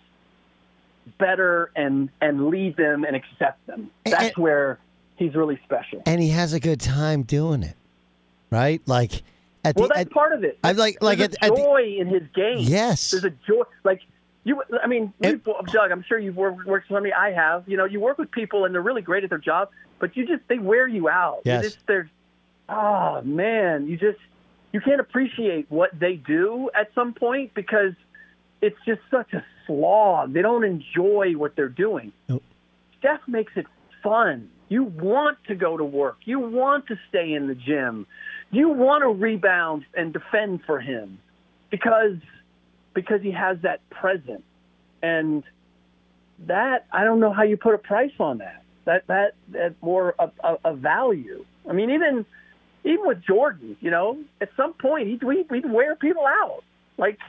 better 1.19 1.69
and 1.75 2.09
and 2.21 2.47
lead 2.47 2.75
them 2.77 3.03
and 3.03 3.15
accept 3.15 3.65
them. 3.67 3.91
That's 4.05 4.37
where 4.37 4.79
he's 5.17 5.35
really 5.35 5.59
special. 5.63 6.01
and 6.05 6.21
he 6.21 6.29
has 6.29 6.53
a 6.53 6.59
good 6.59 6.81
time 6.81 7.21
doing 7.23 7.63
it, 7.63 7.75
right? 8.49 8.81
Like, 8.87 9.21
At 9.63 9.75
well, 9.75 9.87
the, 9.87 9.93
that's 9.95 10.07
at- 10.07 10.11
part 10.11 10.33
of 10.33 10.43
it. 10.43 10.57
I 10.63 10.71
like 10.71 11.01
like 11.03 11.19
There's 11.19 11.35
at, 11.35 11.43
a 11.43 11.45
at 11.45 11.55
the, 11.55 11.61
joy 11.61 11.95
in 11.99 12.07
his 12.07 12.23
game. 12.33 12.57
Yes. 12.59 13.11
there's 13.11 13.23
a 13.23 13.29
joy. 13.47 13.63
Like 13.83 14.01
you, 14.45 14.61
I 14.81 14.85
mean, 14.87 15.11
Doug. 15.19 15.91
I'm 15.91 16.03
sure 16.07 16.19
you've 16.19 16.37
worked, 16.37 16.65
worked 16.65 16.89
with 16.89 16.95
somebody. 16.95 17.11
I 17.11 17.31
have. 17.31 17.67
You 17.67 17.77
know, 17.77 17.85
you 17.85 17.99
work 17.99 18.19
with 18.19 18.31
people 18.31 18.63
and 18.63 18.73
they're 18.73 18.81
really 18.81 19.01
great 19.01 19.23
at 19.23 19.31
their 19.31 19.39
job, 19.39 19.69
but 19.99 20.15
you 20.15 20.25
just 20.25 20.47
they 20.47 20.59
wear 20.59 20.87
you 20.87 21.09
out. 21.09 21.41
Yes. 21.43 21.63
You 21.63 21.69
just 21.69 21.87
they're, 21.87 22.09
oh 22.69 22.73
ah, 22.75 23.21
man, 23.21 23.87
you 23.87 23.97
just 23.97 24.19
you 24.71 24.81
can't 24.81 25.01
appreciate 25.01 25.65
what 25.69 25.99
they 25.99 26.13
do 26.13 26.69
at 26.79 26.93
some 26.93 27.13
point 27.13 27.55
because 27.55 27.93
it's 28.61 28.77
just 28.85 29.01
such 29.09 29.33
a 29.33 29.43
slog. 29.65 30.33
They 30.33 30.43
don't 30.43 30.63
enjoy 30.63 31.33
what 31.35 31.55
they're 31.55 31.67
doing. 31.67 32.13
Nope. 32.29 32.43
Steph 32.99 33.21
makes 33.27 33.53
it 33.55 33.65
fun. 34.03 34.49
You 34.69 34.83
want 34.83 35.39
to 35.47 35.55
go 35.55 35.75
to 35.75 35.83
work. 35.83 36.17
You 36.25 36.39
want 36.39 36.87
to 36.87 36.99
stay 37.09 37.33
in 37.33 37.47
the 37.47 37.55
gym. 37.55 38.05
You 38.51 38.69
want 38.69 39.01
to 39.03 39.09
rebound 39.09 39.85
and 39.95 40.13
defend 40.13 40.61
for 40.65 40.79
him 40.79 41.17
because 41.71 42.17
because 42.95 43.21
he 43.21 43.31
has 43.31 43.57
that 43.61 43.87
presence. 43.91 44.41
And 45.03 45.43
that 46.47 46.87
I 46.91 47.03
don't 47.03 47.19
know 47.19 47.31
how 47.31 47.43
you 47.43 47.57
put 47.57 47.75
a 47.75 47.77
price 47.77 48.11
on 48.19 48.39
that. 48.39 48.63
That 48.85 49.05
that 49.07 49.35
that 49.49 49.75
more 49.81 50.15
a, 50.17 50.31
a, 50.43 50.57
a 50.65 50.73
value. 50.73 51.45
I 51.69 51.73
mean, 51.73 51.91
even 51.91 52.25
even 52.83 53.05
with 53.05 53.23
Jordan, 53.23 53.77
you 53.81 53.91
know, 53.91 54.17
at 54.39 54.49
some 54.55 54.73
point 54.73 55.07
he'd, 55.07 55.21
he'd, 55.21 55.47
he'd 55.51 55.71
wear 55.71 55.95
people 55.95 56.25
out. 56.25 56.63
Like, 56.97 57.19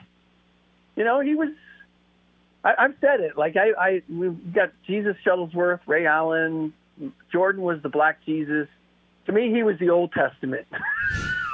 you 0.97 1.05
know, 1.05 1.21
he 1.21 1.35
was. 1.35 1.49
I, 2.64 2.75
I've 2.79 2.95
said 3.01 3.21
it. 3.21 3.37
Like 3.37 3.57
I, 3.57 3.73
I 3.79 4.03
we've 4.09 4.53
got 4.53 4.73
Jesus 4.87 5.17
Shuttlesworth, 5.25 5.81
Ray 5.87 6.07
Allen, 6.07 6.73
Jordan 7.33 7.62
was 7.62 7.81
the 7.83 7.89
Black 7.89 8.25
Jesus. 8.25 8.69
To 9.27 9.33
me, 9.33 9.51
he 9.53 9.62
was 9.62 9.79
the 9.79 9.91
Old 9.91 10.12
Testament. 10.12 10.67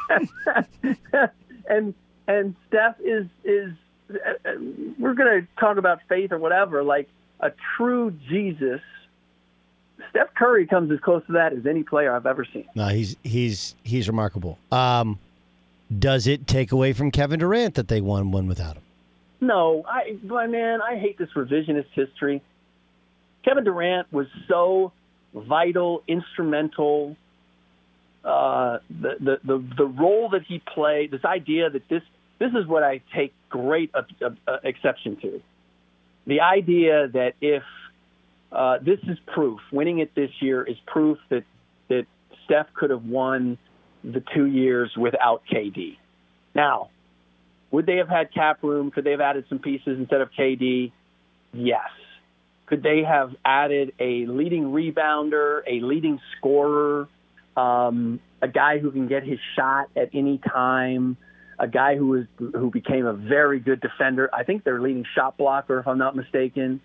and 1.69 1.95
and 2.27 2.55
Steph 2.69 3.01
is 3.01 3.27
is 3.45 3.73
we're 4.99 5.15
going 5.15 5.43
to 5.43 5.47
talk 5.59 5.77
about 5.77 6.01
faith 6.09 6.33
or 6.33 6.39
whatever. 6.39 6.83
Like 6.83 7.09
a 7.41 7.53
true 7.77 8.13
Jesus. 8.29 8.81
Steph 10.11 10.35
Curry 10.35 10.67
comes 10.67 10.91
as 10.91 10.99
close 11.01 11.25
to 11.27 11.33
that 11.33 11.53
as 11.53 11.65
any 11.67 11.83
player 11.85 12.15
I've 12.15 12.27
ever 12.27 12.45
seen. 12.45 12.67
no, 12.75 12.89
he's 12.89 13.17
he's 13.23 13.75
he's 13.85 14.09
remarkable. 14.09 14.59
Um, 14.71 15.19
does 15.97 16.27
it 16.27 16.47
take 16.47 16.73
away 16.73 16.93
from 16.93 17.11
Kevin 17.11 17.39
Durant 17.39 17.75
that 17.75 17.89
they 17.89 18.01
won 18.01 18.33
one 18.33 18.47
without 18.49 18.77
him? 18.77 18.83
No, 19.41 19.85
I, 19.89 20.17
boy, 20.23 20.47
man, 20.47 20.81
I 20.81 20.97
hate 20.97 21.19
this 21.19 21.29
revisionist 21.35 21.87
history. 21.93 22.43
Kevin 23.45 23.65
Durant 23.65 24.13
was 24.13 24.27
so 24.49 24.93
vital, 25.35 26.03
instrumental. 26.07 27.17
Uh, 28.25 28.79
the, 28.89 29.17
the 29.21 29.41
the 29.45 29.65
the 29.79 29.87
role 29.87 30.29
that 30.31 30.43
he 30.43 30.61
played, 30.61 31.11
this 31.11 31.25
idea 31.25 31.71
that 31.71 31.89
this 31.89 32.03
this 32.43 32.61
is 32.61 32.67
what 32.67 32.83
I 32.83 33.01
take 33.15 33.33
great 33.49 33.93
uh, 33.95 34.03
uh, 34.49 34.57
exception 34.65 35.17
to. 35.23 35.41
The 36.27 36.41
idea 36.41 37.07
that 37.07 37.35
if 37.41 37.63
uh, 38.51 38.79
this 38.83 38.99
is 39.05 39.17
proof, 39.33 39.61
winning 39.71 40.01
it 40.01 40.13
this 40.17 40.31
year 40.41 40.65
is 40.65 40.77
proof 40.87 41.19
that 41.29 41.45
that 41.89 42.07
Steph 42.45 42.67
could 42.75 42.91
have 42.91 43.05
won 43.05 43.59
the 44.03 44.25
two 44.35 44.47
years 44.47 44.91
without 44.97 45.43
KD. 45.53 45.99
Now, 46.53 46.91
would 47.71 47.87
they 47.87 47.99
have 47.99 48.09
had 48.09 48.35
cap 48.35 48.59
room? 48.63 48.91
Could 48.91 49.05
they 49.05 49.13
have 49.13 49.21
added 49.21 49.45
some 49.49 49.61
pieces 49.61 49.97
instead 49.99 50.21
of 50.21 50.31
KD? 50.37 50.91
Yes. 51.53 51.91
Could 52.67 52.83
they 52.83 53.05
have 53.05 53.37
added 53.45 53.93
a 54.01 54.27
leading 54.27 54.65
rebounder, 54.65 55.61
a 55.67 55.81
leading 55.81 56.21
scorer, 56.37 57.09
um, 57.57 58.19
a 58.41 58.49
guy 58.49 58.79
who 58.79 58.91
can 58.91 59.07
get 59.07 59.23
his 59.23 59.39
shot 59.55 59.91
at 59.95 60.11
any 60.13 60.39
time, 60.39 61.17
a 61.63 61.69
guy 61.69 61.97
who 61.97 62.15
is 62.17 62.27
who 62.37 62.71
became 62.71 63.07
a 63.07 63.13
very 63.13 63.61
good 63.61 63.81
defender? 63.81 64.29
I 64.35 64.43
think 64.43 64.65
their 64.65 64.81
leading 64.81 65.07
shot 65.15 65.39
blocker, 65.39 65.79
if 65.79 65.87
I'm 65.87 65.97
not 65.97 66.17
mistaken. 66.17 66.81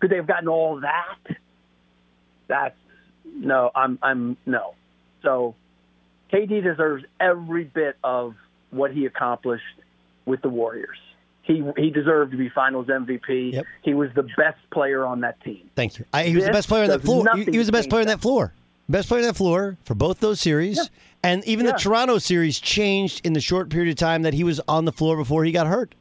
Could 0.00 0.10
they 0.10 0.16
have 0.16 0.26
gotten 0.26 0.48
all 0.48 0.80
that? 0.80 1.36
That's 2.48 2.76
no. 3.26 3.70
I'm 3.74 3.98
I'm 4.02 4.38
no. 4.46 4.74
So 5.22 5.54
KD 6.32 6.62
deserves 6.62 7.04
every 7.20 7.64
bit 7.64 7.96
of 8.02 8.34
what 8.70 8.90
he 8.90 9.04
accomplished 9.04 9.64
with 10.24 10.40
the 10.40 10.48
Warriors. 10.48 10.98
He 11.42 11.62
he 11.76 11.90
deserved 11.90 12.32
to 12.32 12.38
be 12.38 12.48
Finals 12.48 12.86
MVP. 12.86 13.62
He 13.82 13.94
was 13.94 14.08
the 14.14 14.22
best 14.22 14.58
player 14.72 15.04
on 15.04 15.20
that 15.20 15.40
team. 15.42 15.68
Thank 15.76 15.98
you. 15.98 16.06
I, 16.12 16.24
he 16.24 16.36
was 16.36 16.46
the 16.46 16.52
best 16.52 16.68
player 16.68 16.84
on 16.84 16.88
that 16.88 17.02
floor. 17.02 17.26
He, 17.34 17.44
he 17.44 17.58
was 17.58 17.66
the 17.66 17.72
best 17.72 17.90
player 17.90 18.00
on 18.00 18.08
that 18.08 18.22
floor. 18.22 18.54
Best 18.88 19.08
player 19.08 19.20
on 19.20 19.26
that 19.26 19.36
floor 19.36 19.76
for 19.84 19.94
both 19.94 20.20
those 20.20 20.40
series. 20.40 20.90
And 21.22 21.44
even 21.44 21.66
Yeah. 21.66 21.72
the 21.72 21.78
Toronto 21.78 22.18
series 22.18 22.60
changed 22.60 23.24
in 23.26 23.32
the 23.32 23.40
short 23.40 23.68
period 23.70 23.90
of 23.90 23.96
time 23.96 24.22
that 24.22 24.34
he 24.34 24.44
was 24.44 24.60
on 24.68 24.84
the 24.84 24.92
floor 24.92 25.16
before 25.16 25.44
he 25.44 25.52
got 25.52 25.66
hurt. 25.66 25.94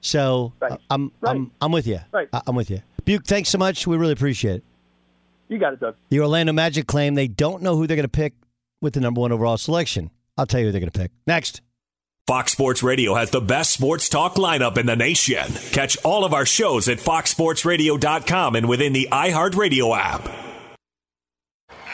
So 0.00 0.52
uh, 0.62 0.76
I'm 0.90 1.12
I'm 1.22 1.50
I'm 1.60 1.72
with 1.72 1.86
you. 1.86 2.00
Right. 2.12 2.28
I- 2.32 2.42
I'm 2.46 2.56
with 2.56 2.70
you. 2.70 2.80
Buke, 3.04 3.24
thanks 3.26 3.48
so 3.50 3.58
much. 3.58 3.86
We 3.86 3.96
really 3.96 4.12
appreciate 4.12 4.56
it. 4.56 4.64
You 5.48 5.58
got 5.58 5.74
it, 5.74 5.80
Doug. 5.80 5.94
The 6.08 6.20
Orlando 6.20 6.52
Magic 6.52 6.86
claim 6.86 7.14
they 7.14 7.28
don't 7.28 7.62
know 7.62 7.76
who 7.76 7.86
they're 7.86 7.96
going 7.96 8.02
to 8.04 8.08
pick 8.08 8.32
with 8.80 8.94
the 8.94 9.00
number 9.00 9.20
one 9.20 9.30
overall 9.32 9.56
selection. 9.56 10.10
I'll 10.36 10.46
tell 10.46 10.60
you 10.60 10.66
who 10.66 10.72
they're 10.72 10.80
going 10.80 10.90
to 10.90 10.98
pick 10.98 11.12
next. 11.26 11.60
Fox 12.26 12.50
Sports 12.50 12.82
Radio 12.82 13.14
has 13.14 13.30
the 13.30 13.40
best 13.40 13.70
sports 13.72 14.08
talk 14.08 14.34
lineup 14.34 14.76
in 14.76 14.86
the 14.86 14.96
nation. 14.96 15.46
Catch 15.70 15.96
all 16.04 16.24
of 16.24 16.34
our 16.34 16.44
shows 16.44 16.88
at 16.88 16.98
foxsportsradio.com 16.98 18.56
and 18.56 18.68
within 18.68 18.92
the 18.92 19.08
iHeartRadio 19.12 19.96
app. 19.96 20.45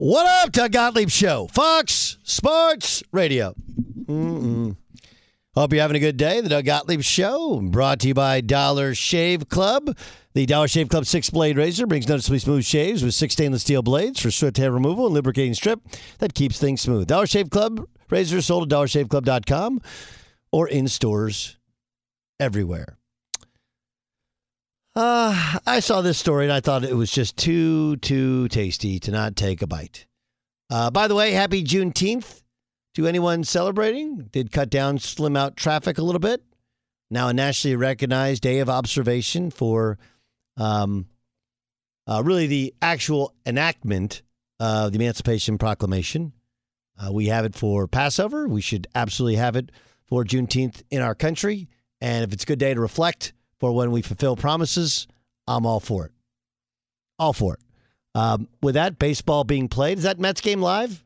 What 0.00 0.26
up, 0.26 0.52
Doug 0.52 0.70
Gottlieb 0.70 1.10
Show, 1.10 1.48
Fox 1.48 2.18
Sports 2.22 3.02
Radio. 3.10 3.52
Mm-mm. 4.04 4.76
Hope 5.56 5.72
you're 5.72 5.82
having 5.82 5.96
a 5.96 5.98
good 5.98 6.16
day. 6.16 6.40
The 6.40 6.48
Doug 6.48 6.66
Gottlieb 6.66 7.02
Show, 7.02 7.60
brought 7.60 7.98
to 8.00 8.06
you 8.06 8.14
by 8.14 8.40
Dollar 8.40 8.94
Shave 8.94 9.48
Club. 9.48 9.98
The 10.34 10.46
Dollar 10.46 10.68
Shave 10.68 10.88
Club 10.88 11.04
six 11.04 11.30
blade 11.30 11.56
razor 11.56 11.84
brings 11.88 12.06
noticeably 12.06 12.38
smooth 12.38 12.64
shaves 12.64 13.02
with 13.02 13.12
six 13.12 13.32
stainless 13.32 13.62
steel 13.62 13.82
blades 13.82 14.20
for 14.20 14.30
swift 14.30 14.56
hair 14.56 14.70
removal 14.70 15.06
and 15.06 15.14
lubricating 15.16 15.54
strip 15.54 15.80
that 16.20 16.32
keeps 16.32 16.60
things 16.60 16.80
smooth. 16.80 17.08
Dollar 17.08 17.26
Shave 17.26 17.50
Club 17.50 17.84
razors 18.08 18.46
sold 18.46 18.72
at 18.72 18.78
dollarshaveclub.com 18.78 19.80
or 20.52 20.68
in 20.68 20.86
stores 20.86 21.56
everywhere. 22.38 22.98
Uh, 24.98 25.60
I 25.64 25.78
saw 25.78 26.00
this 26.00 26.18
story 26.18 26.46
and 26.46 26.52
I 26.52 26.58
thought 26.58 26.82
it 26.82 26.96
was 26.96 27.12
just 27.12 27.36
too, 27.36 27.98
too 27.98 28.48
tasty 28.48 28.98
to 28.98 29.12
not 29.12 29.36
take 29.36 29.62
a 29.62 29.66
bite. 29.68 30.06
Uh, 30.70 30.90
by 30.90 31.06
the 31.06 31.14
way, 31.14 31.30
happy 31.30 31.62
Juneteenth 31.62 32.42
to 32.96 33.06
anyone 33.06 33.44
celebrating. 33.44 34.28
Did 34.32 34.50
cut 34.50 34.70
down, 34.70 34.98
slim 34.98 35.36
out 35.36 35.56
traffic 35.56 35.98
a 35.98 36.02
little 36.02 36.18
bit. 36.18 36.42
Now 37.12 37.28
a 37.28 37.32
nationally 37.32 37.76
recognized 37.76 38.42
day 38.42 38.58
of 38.58 38.68
observation 38.68 39.52
for 39.52 40.00
um, 40.56 41.06
uh, 42.08 42.20
really 42.24 42.48
the 42.48 42.74
actual 42.82 43.36
enactment 43.46 44.22
of 44.58 44.90
the 44.90 44.98
Emancipation 44.98 45.58
Proclamation. 45.58 46.32
Uh, 46.98 47.12
we 47.12 47.26
have 47.26 47.44
it 47.44 47.54
for 47.54 47.86
Passover. 47.86 48.48
We 48.48 48.62
should 48.62 48.88
absolutely 48.96 49.36
have 49.36 49.54
it 49.54 49.70
for 50.08 50.24
Juneteenth 50.24 50.82
in 50.90 51.02
our 51.02 51.14
country. 51.14 51.68
And 52.00 52.24
if 52.24 52.32
it's 52.32 52.42
a 52.42 52.46
good 52.48 52.58
day 52.58 52.74
to 52.74 52.80
reflect, 52.80 53.32
for 53.60 53.72
when 53.72 53.90
we 53.90 54.02
fulfill 54.02 54.36
promises, 54.36 55.06
I'm 55.46 55.66
all 55.66 55.80
for 55.80 56.06
it. 56.06 56.12
All 57.18 57.32
for 57.32 57.54
it. 57.54 57.60
Um, 58.14 58.48
with 58.62 58.74
that 58.74 58.98
baseball 58.98 59.44
being 59.44 59.68
played, 59.68 59.98
is 59.98 60.04
that 60.04 60.18
Mets 60.18 60.40
game 60.40 60.60
live? 60.60 61.04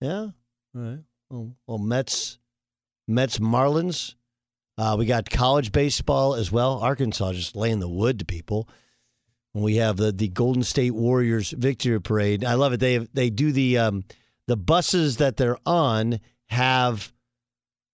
Yeah. 0.00 0.28
All 0.30 0.32
right. 0.74 1.00
Well, 1.30 1.52
well 1.66 1.78
Mets, 1.78 2.38
Mets, 3.06 3.38
Marlins. 3.38 4.14
Uh, 4.76 4.96
we 4.98 5.06
got 5.06 5.28
college 5.28 5.72
baseball 5.72 6.34
as 6.34 6.52
well. 6.52 6.78
Arkansas 6.78 7.32
just 7.32 7.56
laying 7.56 7.80
the 7.80 7.88
wood 7.88 8.20
to 8.20 8.24
people. 8.24 8.68
And 9.54 9.64
we 9.64 9.76
have 9.76 9.96
the 9.96 10.12
the 10.12 10.28
Golden 10.28 10.62
State 10.62 10.92
Warriors 10.92 11.50
victory 11.50 12.00
parade. 12.00 12.44
I 12.44 12.54
love 12.54 12.72
it. 12.72 12.80
They 12.80 12.98
they 12.98 13.30
do 13.30 13.50
the 13.50 13.78
um, 13.78 14.04
the 14.46 14.56
buses 14.56 15.16
that 15.16 15.36
they're 15.36 15.58
on 15.66 16.20
have 16.46 17.12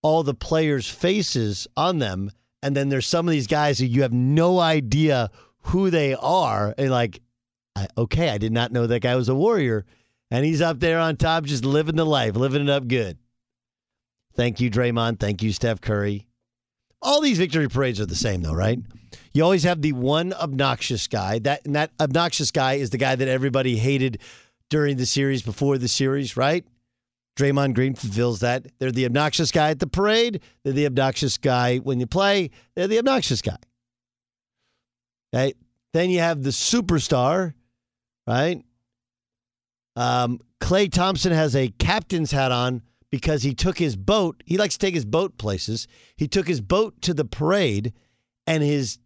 all 0.03 0.23
the 0.23 0.35
players' 0.35 0.89
faces 0.89 1.67
on 1.77 1.99
them 1.99 2.31
and 2.65 2.75
then 2.75 2.89
there's 2.89 3.07
some 3.07 3.29
of 3.29 3.33
these 3.33 3.47
guys 3.47 3.79
who 3.79 3.85
you 3.85 4.03
have 4.03 4.13
no 4.13 4.59
idea 4.59 5.31
who 5.61 5.91
they 5.91 6.15
are. 6.15 6.75
And 6.77 6.91
like 6.91 7.21
okay 7.99 8.29
i 8.29 8.39
did 8.39 8.53
not 8.53 8.71
know 8.71 8.87
that 8.87 9.01
guy 9.01 9.15
was 9.15 9.29
a 9.29 9.35
warrior. 9.35 9.85
And 10.31 10.45
he's 10.45 10.63
up 10.63 10.81
there 10.81 10.99
on 10.99 11.17
top 11.17 11.45
just 11.45 11.65
living 11.65 11.97
the 11.97 12.07
life 12.07 12.35
living 12.35 12.63
it 12.63 12.71
up 12.71 12.89
good. 12.89 13.19
Thank 14.35 14.61
you 14.61 14.71
draymond. 14.71 15.21
Thank 15.21 15.43
you 15.43 15.53
steph 15.53 15.81
curry. 15.81 16.27
All 17.03 17.21
these 17.21 17.39
victory 17.39 17.69
parades 17.69 18.01
are 18.01 18.07
the 18.07 18.17
same 18.17 18.41
though 18.43 18.55
right? 18.55 18.79
You 19.35 19.45
always 19.45 19.65
have 19.65 19.83
the 19.83 19.93
one 19.93 20.33
obnoxious 20.33 21.07
guy. 21.07 21.39
That 21.41 21.67
and 21.67 21.77
that 21.77 21.93
obnoxious 22.01 22.51
guy 22.51 22.75
is 22.75 22.91
the 22.91 22.99
guy 22.99 23.15
that 23.15 23.29
everybody 23.29 23.77
hated 23.77 24.19
during 24.71 24.97
the 24.97 25.07
series 25.07 25.43
before 25.43 25.77
the 25.77 25.89
series 25.89 26.37
right 26.37 26.65
Draymond 27.37 27.75
Green 27.75 27.95
fulfills 27.95 28.41
that. 28.41 28.67
They're 28.79 28.93
the 28.93 29.07
obnoxious 29.07 29.51
guy 29.51 29.71
at 29.71 29.81
the 29.81 29.87
parade. 29.87 30.41
They're 30.63 30.73
the 30.73 30.87
obnoxious 30.87 31.37
guy 31.37 31.79
when 31.79 32.01
you 32.01 32.07
play. 32.07 32.51
They're 32.75 32.87
the 32.87 32.99
obnoxious 32.99 33.43
guy. 33.43 33.57
Okay. 35.35 35.55
Then 35.93 36.11
you 36.11 36.21
have 36.21 36.43
the 36.43 36.51
superstar, 36.51 37.55
right? 38.27 38.65
Um, 39.97 40.41
Klay 40.61 40.91
Thompson 40.91 41.33
has 41.33 41.55
a 41.55 41.69
captain's 41.69 42.31
hat 42.31 42.53
on 42.53 42.83
because 43.11 43.43
he 43.43 43.55
took 43.55 43.79
his 43.79 43.97
boat. 43.97 44.43
He 44.45 44.57
likes 44.57 44.75
to 44.75 44.87
take 44.87 44.95
his 44.95 45.05
boat 45.05 45.39
places. 45.39 45.87
He 46.17 46.27
took 46.27 46.49
his 46.49 46.61
boat 46.61 47.01
to 47.03 47.15
the 47.15 47.25
parade, 47.25 47.93
and 48.47 48.63
his 48.63 48.99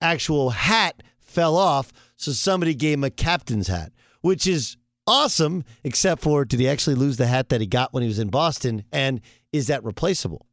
actual 0.00 0.50
hat 0.50 1.02
fell 1.18 1.56
off. 1.56 1.92
So 2.16 2.32
somebody 2.32 2.74
gave 2.74 2.98
him 2.98 3.04
a 3.04 3.10
captain's 3.10 3.68
hat, 3.68 3.92
which 4.20 4.46
is 4.46 4.76
awesome, 5.06 5.64
except 5.82 6.22
for 6.22 6.44
did 6.44 6.60
he 6.60 6.68
actually 6.68 6.96
lose 6.96 7.16
the 7.16 7.26
hat 7.26 7.48
that 7.50 7.60
he 7.60 7.66
got 7.66 7.92
when 7.92 8.02
he 8.02 8.08
was 8.08 8.18
in 8.18 8.28
Boston? 8.28 8.84
And 8.92 9.20
is 9.52 9.68
that 9.68 9.84
replaceable? 9.84 10.46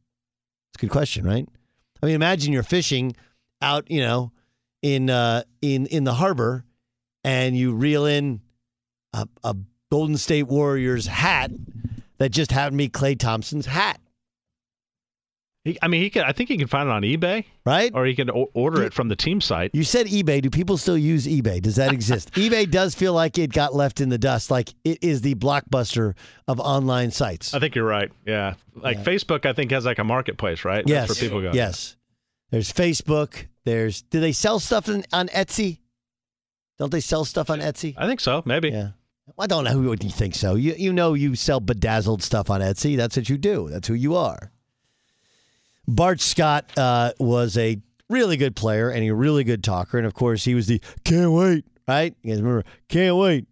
It's 0.70 0.82
a 0.82 0.86
good 0.86 0.92
question, 0.92 1.24
right? 1.24 1.48
I 2.02 2.06
mean, 2.06 2.14
imagine 2.14 2.52
you're 2.52 2.62
fishing 2.62 3.14
out, 3.60 3.90
you 3.90 4.00
know, 4.00 4.32
in 4.82 5.10
uh, 5.10 5.42
in 5.60 5.86
in 5.86 6.04
the 6.04 6.14
harbor, 6.14 6.64
and 7.22 7.56
you 7.56 7.72
reel 7.74 8.06
in 8.06 8.40
a, 9.12 9.28
a 9.44 9.56
Golden 9.90 10.16
State 10.16 10.48
Warriors 10.48 11.06
hat 11.06 11.52
that 12.18 12.30
just 12.30 12.50
happened 12.50 12.78
to 12.78 12.84
be 12.84 12.88
Klay 12.88 13.18
Thompson's 13.18 13.66
hat. 13.66 14.00
He, 15.64 15.78
I 15.80 15.86
mean, 15.86 16.02
he 16.02 16.10
could. 16.10 16.22
I 16.22 16.32
think 16.32 16.48
he 16.48 16.56
can 16.58 16.66
find 16.66 16.88
it 16.88 16.92
on 16.92 17.02
eBay, 17.02 17.44
right? 17.64 17.92
Or 17.94 18.04
he 18.04 18.16
can 18.16 18.28
o- 18.30 18.50
order 18.52 18.82
it 18.82 18.92
from 18.92 19.06
the 19.08 19.14
team 19.14 19.40
site. 19.40 19.70
You 19.72 19.84
said 19.84 20.06
eBay. 20.06 20.42
Do 20.42 20.50
people 20.50 20.76
still 20.76 20.98
use 20.98 21.24
eBay? 21.26 21.62
Does 21.62 21.76
that 21.76 21.92
exist? 21.92 22.32
eBay 22.34 22.68
does 22.68 22.96
feel 22.96 23.12
like 23.12 23.38
it 23.38 23.52
got 23.52 23.72
left 23.72 24.00
in 24.00 24.08
the 24.08 24.18
dust. 24.18 24.50
Like 24.50 24.70
it 24.82 24.98
is 25.02 25.20
the 25.20 25.36
blockbuster 25.36 26.14
of 26.48 26.58
online 26.58 27.12
sites. 27.12 27.54
I 27.54 27.60
think 27.60 27.76
you're 27.76 27.84
right. 27.86 28.10
Yeah, 28.26 28.54
like 28.74 28.96
Yeah. 28.98 29.04
Facebook, 29.04 29.46
I 29.46 29.52
think 29.52 29.70
has 29.70 29.84
like 29.84 30.00
a 30.00 30.04
marketplace, 30.04 30.64
right? 30.64 30.82
Yes, 30.84 31.06
That's 31.08 31.20
where 31.20 31.28
people 31.28 31.42
go. 31.42 31.52
Yes, 31.54 31.96
there's 32.50 32.72
Facebook. 32.72 33.46
There's. 33.64 34.02
Do 34.02 34.18
they 34.18 34.32
sell 34.32 34.58
stuff 34.58 34.88
in, 34.88 35.04
on 35.12 35.28
Etsy? 35.28 35.78
Don't 36.78 36.90
they 36.90 36.98
sell 37.00 37.24
stuff 37.24 37.50
on 37.50 37.60
Etsy? 37.60 37.94
I 37.96 38.08
think 38.08 38.18
so. 38.18 38.42
Maybe. 38.44 38.70
Yeah. 38.70 38.88
I 39.38 39.46
don't 39.46 39.62
know 39.62 39.70
who 39.70 39.88
would 39.90 40.02
you 40.02 40.10
think 40.10 40.34
so. 40.34 40.56
You 40.56 40.74
you 40.76 40.92
know 40.92 41.14
you 41.14 41.36
sell 41.36 41.60
bedazzled 41.60 42.24
stuff 42.24 42.50
on 42.50 42.60
Etsy. 42.60 42.96
That's 42.96 43.16
what 43.16 43.28
you 43.28 43.38
do. 43.38 43.68
That's 43.70 43.86
who 43.86 43.94
you 43.94 44.16
are. 44.16 44.50
Bart 45.88 46.20
Scott 46.20 46.70
uh, 46.76 47.12
was 47.18 47.56
a 47.56 47.78
really 48.08 48.36
good 48.36 48.54
player 48.54 48.90
and 48.90 49.04
a 49.04 49.14
really 49.14 49.44
good 49.44 49.64
talker. 49.64 49.98
And 49.98 50.06
of 50.06 50.14
course, 50.14 50.44
he 50.44 50.54
was 50.54 50.66
the 50.66 50.80
can't 51.04 51.32
wait, 51.32 51.64
right? 51.88 52.14
You 52.22 52.32
guys 52.32 52.42
remember, 52.42 52.64
can't 52.88 53.16
wait. 53.16 53.46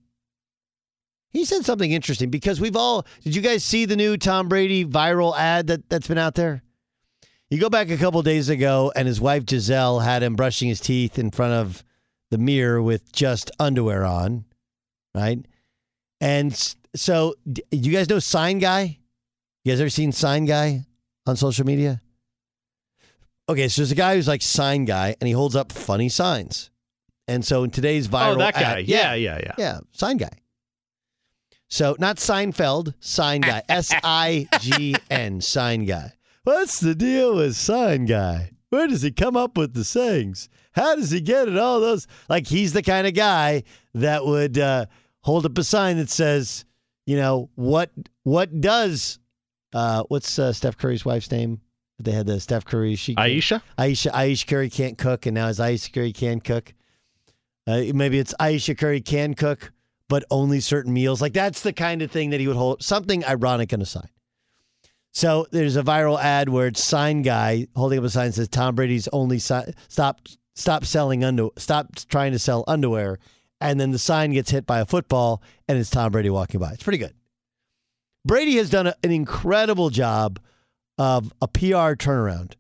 He 1.31 1.45
said 1.45 1.65
something 1.65 1.91
interesting 1.91 2.31
because 2.31 2.61
we've 2.61 2.77
all, 2.77 3.07
did 3.23 3.37
you 3.37 3.43
guys 3.43 3.65
see 3.65 3.85
the 3.85 3.97
new 3.97 4.17
Tom 4.17 4.49
Brady 4.49 4.85
viral 4.85 5.37
ad 5.37 5.69
that, 5.69 5.89
that's 5.89 6.09
been 6.09 6.19
out 6.19 6.35
there? 6.35 6.63
You 7.51 7.59
go 7.59 7.71
back 7.71 7.91
a 7.91 7.97
couple 7.97 8.23
days 8.23 8.49
ago, 8.49 8.93
and 8.95 9.09
his 9.09 9.21
wife 9.21 9.45
Gisele 9.45 10.01
had 10.01 10.23
him 10.23 10.37
brushing 10.37 10.69
his 10.69 10.81
teeth 10.81 11.19
in 11.19 11.33
front 11.33 11.53
of 11.53 11.85
the 12.31 12.39
mirror 12.39 12.81
with 12.81 13.13
just 13.13 13.51
underwear 13.59 14.05
on, 14.05 14.45
right? 15.17 15.45
And 16.21 16.75
so, 16.95 17.35
you 17.73 17.93
guys 17.93 18.09
know 18.09 18.21
Sign 18.21 18.59
Guy? 18.61 18.99
You 19.65 19.73
guys 19.73 19.81
ever 19.81 19.91
seen 19.91 20.13
Sign 20.13 20.45
Guy 20.45 20.85
on 21.27 21.37
social 21.37 21.67
media? 21.67 22.01
Okay, 23.51 23.67
so 23.67 23.83
there's 23.83 23.91
a 23.91 23.97
guy 23.97 24.15
who's 24.15 24.29
like 24.29 24.43
Sign 24.43 24.85
Guy, 24.85 25.17
and 25.21 25.27
he 25.27 25.33
holds 25.33 25.57
up 25.57 25.73
funny 25.73 26.09
signs. 26.09 26.71
And 27.27 27.45
so 27.45 27.65
in 27.65 27.71
today's 27.73 28.07
viral, 28.07 28.35
oh, 28.35 28.39
that 28.39 28.55
guy, 28.55 28.79
ad, 28.79 28.87
yeah, 28.87 29.15
yeah, 29.15 29.41
yeah, 29.43 29.55
yeah, 29.59 29.81
Sign 29.91 30.19
Guy. 30.19 30.31
So 31.67 31.97
not 31.99 32.19
Seinfeld, 32.19 32.95
Sign 33.01 33.41
Guy, 33.41 33.61
S 33.69 33.93
I 34.05 34.47
G 34.61 34.95
N, 35.11 35.41
Sign 35.41 35.85
Guy. 35.85 36.13
What's 36.45 36.79
the 36.79 36.95
deal 36.95 37.35
with 37.35 37.57
Sign 37.57 38.07
Guy? 38.07 38.53
Where 38.69 38.87
does 38.87 39.03
he 39.03 39.11
come 39.11 39.37
up 39.37 39.59
with 39.59 39.75
the 39.75 39.83
sayings? 39.83 40.49
How 40.71 40.95
does 40.95 41.11
he 41.11 41.21
get 41.21 41.49
it? 41.49 41.59
All 41.59 41.81
those 41.81 42.07
like 42.29 42.47
he's 42.47 42.73
the 42.73 42.83
kind 42.83 43.09
of 43.09 43.15
guy 43.15 43.65
that 43.95 44.25
would 44.25 44.59
uh, 44.59 44.87
hold 45.23 45.45
up 45.45 45.59
a 45.59 45.65
sign 45.65 45.97
that 45.97 46.09
says, 46.09 46.65
you 47.05 47.17
know, 47.17 47.51
what 47.57 47.91
what 48.23 48.61
does 48.61 49.19
uh, 49.73 50.05
what's 50.07 50.39
uh, 50.39 50.53
Steph 50.53 50.77
Curry's 50.77 51.05
wife's 51.05 51.33
name? 51.33 51.61
They 52.05 52.13
had 52.13 52.27
the 52.27 52.41
Steph 52.41 52.65
Curry. 52.65 52.95
She 52.97 53.17
Ayesha. 53.17 53.63
Ayesha. 53.79 54.15
Ayesha 54.17 54.47
Curry 54.47 54.71
can't 54.71 54.99
cook, 54.99 55.27
and 55.27 55.35
now 55.35 55.49
it's 55.49 55.61
Ayesha 55.61 55.91
Curry 55.93 56.13
can 56.13 56.41
cook. 56.41 56.75
Uh, 57.67 57.83
maybe 57.95 58.19
it's 58.19 58.35
Ayesha 58.41 58.75
Curry 58.75 59.01
can 59.01 59.35
cook, 59.35 59.73
but 60.09 60.25
only 60.31 60.61
certain 60.61 60.93
meals. 60.93 61.21
Like 61.21 61.33
that's 61.33 61.63
the 61.63 61.73
kind 61.73 62.03
of 62.03 62.11
thing 62.11 62.31
that 62.31 62.41
he 62.41 62.47
would 62.47 62.57
hold. 62.57 62.83
Something 62.83 63.25
ironic 63.25 63.73
in 63.73 63.81
a 63.81 63.87
sign. 63.87 64.09
So 65.13 65.47
there's 65.51 65.77
a 65.77 65.83
viral 65.83 66.21
ad 66.21 66.49
where 66.49 66.69
it's 66.69 66.83
sign 66.83 67.23
guy 67.23 67.67
holding 67.75 67.99
up 67.99 68.05
a 68.05 68.11
sign 68.11 68.29
that 68.29 68.35
says 68.35 68.49
Tom 68.49 68.75
Brady's 68.75 69.09
only 69.09 69.39
si- 69.39 69.75
stop 69.89 70.21
stop 70.55 70.85
selling 70.85 71.25
under 71.25 71.49
stop 71.57 71.95
trying 72.09 72.33
to 72.33 72.39
sell 72.39 72.65
underwear, 72.69 73.19
and 73.61 73.81
then 73.81 73.91
the 73.91 73.99
sign 73.99 74.33
gets 74.33 74.51
hit 74.51 74.67
by 74.67 74.81
a 74.81 74.87
football 74.87 75.43
and 75.69 75.79
it's 75.79 75.91
Tom 75.91 76.13
Brady 76.13 76.31
walking 76.31 76.61
by. 76.61 76.73
It's 76.73 76.83
pretty 76.83 76.99
good. 76.99 77.15
Brady 78.25 78.57
has 78.57 78.71
done 78.71 78.87
a, 78.87 78.95
an 79.03 79.11
incredible 79.11 79.91
job 79.91 80.39
of 81.01 81.33
a 81.41 81.49
PR 81.49 81.97
turnaround. 81.97 82.53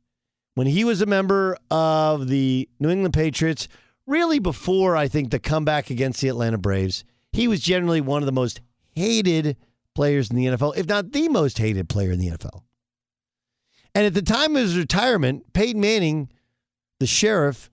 When 0.54 0.66
he 0.66 0.82
was 0.82 1.02
a 1.02 1.06
member 1.06 1.58
of 1.70 2.26
the 2.28 2.70
New 2.80 2.88
England 2.88 3.12
Patriots, 3.12 3.68
really 4.06 4.38
before 4.38 4.96
I 4.96 5.08
think 5.08 5.30
the 5.30 5.38
comeback 5.38 5.90
against 5.90 6.22
the 6.22 6.28
Atlanta 6.28 6.56
Braves, 6.56 7.04
he 7.32 7.46
was 7.46 7.60
generally 7.60 8.00
one 8.00 8.22
of 8.22 8.26
the 8.26 8.32
most 8.32 8.62
hated 8.94 9.58
players 9.94 10.30
in 10.30 10.36
the 10.36 10.46
NFL, 10.46 10.78
if 10.78 10.86
not 10.86 11.12
the 11.12 11.28
most 11.28 11.58
hated 11.58 11.90
player 11.90 12.12
in 12.12 12.18
the 12.18 12.28
NFL. 12.28 12.62
And 13.94 14.06
at 14.06 14.14
the 14.14 14.22
time 14.22 14.56
of 14.56 14.62
his 14.62 14.78
retirement, 14.78 15.52
Peyton 15.52 15.80
Manning, 15.80 16.30
the 16.98 17.06
sheriff, 17.06 17.70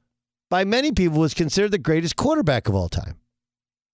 by 0.50 0.66
many 0.66 0.92
people 0.92 1.20
was 1.20 1.34
considered 1.34 1.72
the 1.72 1.78
greatest 1.78 2.18
quarterback 2.18 2.68
of 2.68 2.76
all 2.76 2.90
time. 2.90 3.16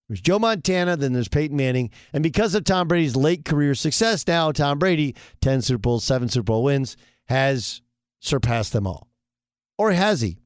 There's 0.07 0.21
Joe 0.21 0.39
Montana, 0.39 0.97
then 0.97 1.13
there's 1.13 1.27
Peyton 1.29 1.55
Manning. 1.55 1.89
And 2.11 2.21
because 2.23 2.55
of 2.55 2.65
Tom 2.65 2.87
Brady's 2.87 3.15
late 3.15 3.45
career 3.45 3.73
success, 3.73 4.27
now 4.27 4.51
Tom 4.51 4.77
Brady, 4.79 5.15
10 5.41 5.61
Super 5.61 5.77
Bowls, 5.79 6.03
7 6.03 6.29
Super 6.29 6.43
Bowl 6.43 6.63
wins, 6.63 6.97
has 7.27 7.81
surpassed 8.19 8.73
them 8.73 8.85
all. 8.85 9.07
Or 9.77 9.91
has 9.91 10.21
he? 10.21 10.37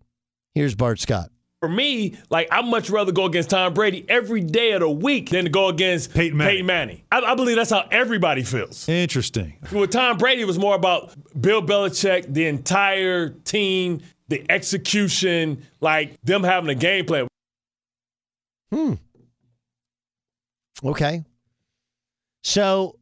Here's 0.53 0.75
Bart 0.75 0.99
Scott. 0.99 1.29
For 1.59 1.69
me, 1.69 2.15
like 2.29 2.47
I'd 2.51 2.65
much 2.65 2.91
rather 2.91 3.11
go 3.11 3.25
against 3.25 3.49
Tom 3.49 3.73
Brady 3.73 4.05
every 4.07 4.41
day 4.41 4.73
of 4.73 4.81
the 4.81 4.89
week 4.89 5.31
than 5.31 5.45
to 5.45 5.49
go 5.49 5.69
against 5.69 6.13
Peyton 6.13 6.37
Manning. 6.37 6.53
Peyton 6.53 6.65
Manning. 6.67 7.01
I, 7.11 7.19
I 7.19 7.35
believe 7.35 7.55
that's 7.55 7.71
how 7.71 7.87
everybody 7.89 8.43
feels. 8.43 8.87
Interesting. 8.87 9.57
With 9.71 9.89
Tom 9.89 10.17
Brady, 10.17 10.43
it 10.43 10.45
was 10.45 10.59
more 10.59 10.75
about 10.75 11.15
Bill 11.39 11.63
Belichick, 11.63 12.31
the 12.31 12.45
entire 12.45 13.29
team, 13.29 14.01
the 14.27 14.45
execution, 14.51 15.63
like 15.81 16.21
them 16.21 16.43
having 16.43 16.69
a 16.69 16.75
game 16.75 17.05
plan. 17.05 17.27
Hmm. 18.71 18.93
Okay. 20.83 21.23
So, 22.43 22.97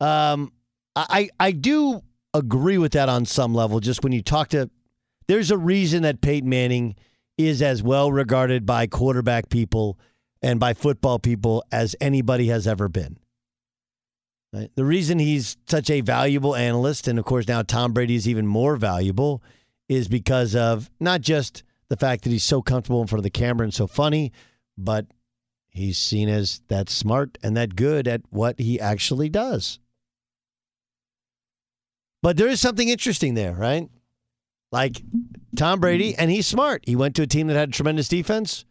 um, 0.00 0.52
I 0.96 1.30
I 1.38 1.52
do 1.52 2.02
agree 2.34 2.78
with 2.78 2.92
that 2.92 3.08
on 3.08 3.24
some 3.24 3.54
level. 3.54 3.80
Just 3.80 4.02
when 4.02 4.12
you 4.12 4.22
talk 4.22 4.48
to, 4.50 4.70
there's 5.28 5.50
a 5.50 5.58
reason 5.58 6.02
that 6.02 6.20
Peyton 6.20 6.48
Manning 6.48 6.94
is 7.38 7.62
as 7.62 7.82
well 7.82 8.12
regarded 8.12 8.66
by 8.66 8.86
quarterback 8.86 9.48
people 9.48 9.98
and 10.42 10.60
by 10.60 10.74
football 10.74 11.18
people 11.18 11.64
as 11.72 11.96
anybody 12.00 12.48
has 12.48 12.66
ever 12.66 12.88
been. 12.88 13.18
Right? 14.52 14.70
The 14.74 14.84
reason 14.84 15.18
he's 15.18 15.56
such 15.68 15.90
a 15.90 16.00
valuable 16.00 16.56
analyst, 16.56 17.06
and 17.08 17.18
of 17.18 17.24
course 17.24 17.46
now 17.46 17.62
Tom 17.62 17.92
Brady 17.92 18.16
is 18.16 18.28
even 18.28 18.46
more 18.46 18.76
valuable, 18.76 19.42
is 19.88 20.08
because 20.08 20.54
of 20.54 20.90
not 20.98 21.20
just 21.20 21.62
the 21.88 21.96
fact 21.96 22.24
that 22.24 22.30
he's 22.30 22.44
so 22.44 22.62
comfortable 22.62 23.00
in 23.00 23.06
front 23.06 23.20
of 23.20 23.24
the 23.24 23.30
camera 23.30 23.64
and 23.64 23.74
so 23.74 23.86
funny, 23.86 24.32
but 24.76 25.06
he's 25.70 25.98
seen 25.98 26.28
as 26.28 26.60
that 26.68 26.88
smart 26.88 27.38
and 27.42 27.56
that 27.56 27.76
good 27.76 28.06
at 28.06 28.22
what 28.30 28.58
he 28.58 28.78
actually 28.78 29.28
does. 29.28 29.78
But 32.22 32.36
there 32.36 32.48
is 32.48 32.60
something 32.60 32.88
interesting 32.88 33.34
there, 33.34 33.54
right? 33.54 33.88
Like 34.72 35.02
Tom 35.56 35.80
Brady, 35.80 36.14
and 36.14 36.30
he's 36.30 36.46
smart. 36.46 36.82
He 36.86 36.94
went 36.94 37.16
to 37.16 37.22
a 37.22 37.26
team 37.26 37.46
that 37.46 37.56
had 37.56 37.72
tremendous 37.72 38.08
defense. 38.08 38.64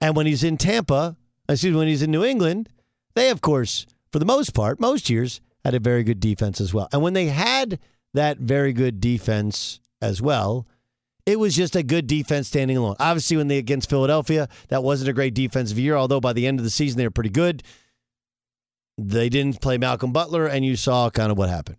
And 0.00 0.16
when 0.16 0.26
he's 0.26 0.44
in 0.44 0.56
Tampa, 0.56 1.16
excuse 1.48 1.72
me, 1.72 1.78
when 1.78 1.88
he's 1.88 2.02
in 2.02 2.10
New 2.10 2.24
England, 2.24 2.68
they, 3.14 3.30
of 3.30 3.40
course, 3.40 3.86
for 4.10 4.18
the 4.18 4.24
most 4.24 4.54
part, 4.54 4.80
most 4.80 5.10
years, 5.10 5.40
had 5.64 5.74
a 5.74 5.80
very 5.80 6.04
good 6.04 6.20
defense 6.20 6.60
as 6.60 6.72
well. 6.72 6.88
And 6.92 7.02
when 7.02 7.12
they 7.12 7.26
had 7.26 7.78
that 8.14 8.38
very 8.38 8.72
good 8.72 9.00
defense 9.00 9.80
as 10.00 10.22
well, 10.22 10.66
it 11.26 11.40
was 11.40 11.54
just 11.54 11.74
a 11.74 11.82
good 11.82 12.06
defense 12.06 12.46
standing 12.46 12.76
alone. 12.76 12.94
Obviously, 13.00 13.36
when 13.36 13.48
they 13.48 13.58
against 13.58 13.90
Philadelphia, 13.90 14.48
that 14.68 14.84
wasn't 14.84 15.10
a 15.10 15.12
great 15.12 15.34
defensive 15.34 15.78
year, 15.78 15.96
although 15.96 16.20
by 16.20 16.32
the 16.32 16.46
end 16.46 16.60
of 16.60 16.64
the 16.64 16.70
season, 16.70 16.96
they 16.96 17.06
were 17.06 17.10
pretty 17.10 17.30
good. 17.30 17.64
They 18.96 19.28
didn't 19.28 19.60
play 19.60 19.76
Malcolm 19.76 20.12
Butler, 20.12 20.46
and 20.46 20.64
you 20.64 20.76
saw 20.76 21.10
kind 21.10 21.32
of 21.32 21.36
what 21.36 21.48
happened. 21.48 21.78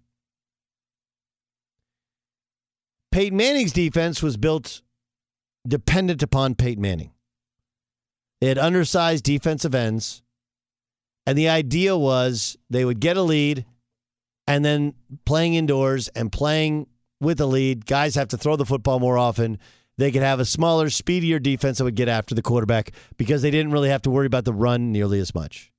Peyton 3.12 3.38
Manning's 3.38 3.72
defense 3.72 4.22
was 4.22 4.38
built 4.38 4.82
dependent 5.66 6.22
upon 6.22 6.56
Peyton 6.56 6.82
Manning. 6.82 7.14
They 8.41 8.48
had 8.48 8.60
undersized 8.60 9.24
defensive 9.24 9.74
ends, 9.74 10.22
and 11.26 11.38
the 11.38 11.50
idea 11.50 11.98
was 11.98 12.58
they 12.70 12.86
would 12.86 13.00
get 13.00 13.18
a 13.18 13.24
lead, 13.24 13.66
and 14.45 14.64
then 14.64 14.93
playing 15.26 15.56
indoors 15.56 16.10
and 16.10 16.32
playing 16.32 16.88
with 17.20 17.39
a 17.41 17.45
lead, 17.45 17.86
guys 17.86 18.15
have 18.15 18.30
to 18.30 18.38
throw 18.38 18.55
the 18.55 18.65
football 18.65 18.99
more 18.99 19.18
often. 19.18 19.59
They 19.97 20.11
could 20.11 20.22
have 20.22 20.39
a 20.39 20.45
smaller, 20.45 20.89
speedier 20.89 21.39
defense 21.39 21.80
that 21.80 21.84
would 21.84 21.95
get 21.95 22.07
after 22.07 22.36
the 22.36 22.43
quarterback 22.43 22.91
because 23.18 23.41
they 23.41 23.51
didn't 23.51 23.72
really 23.72 23.89
have 23.89 24.03
to 24.03 24.11
worry 24.11 24.28
about 24.28 24.45
the 24.45 24.53
run 24.53 24.91
nearly 24.91 25.20
as 25.20 25.34
much. 25.34 25.72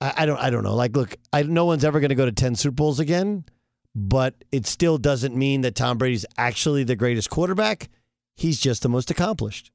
I, 0.00 0.12
I 0.18 0.26
don't. 0.26 0.38
I 0.38 0.50
don't 0.50 0.64
know. 0.64 0.74
Like, 0.74 0.96
look, 0.96 1.16
I, 1.32 1.42
no 1.42 1.66
one's 1.66 1.84
ever 1.84 2.00
going 2.00 2.08
to 2.08 2.14
go 2.14 2.24
to 2.24 2.32
ten 2.32 2.54
Super 2.56 2.74
Bowls 2.74 3.00
again 3.00 3.44
but 3.94 4.34
it 4.50 4.66
still 4.66 4.98
doesn't 4.98 5.36
mean 5.36 5.60
that 5.60 5.74
Tom 5.74 5.98
Brady's 5.98 6.26
actually 6.36 6.84
the 6.84 6.96
greatest 6.96 7.30
quarterback. 7.30 7.88
He's 8.36 8.58
just 8.58 8.82
the 8.82 8.88
most 8.88 9.10
accomplished. 9.10 9.70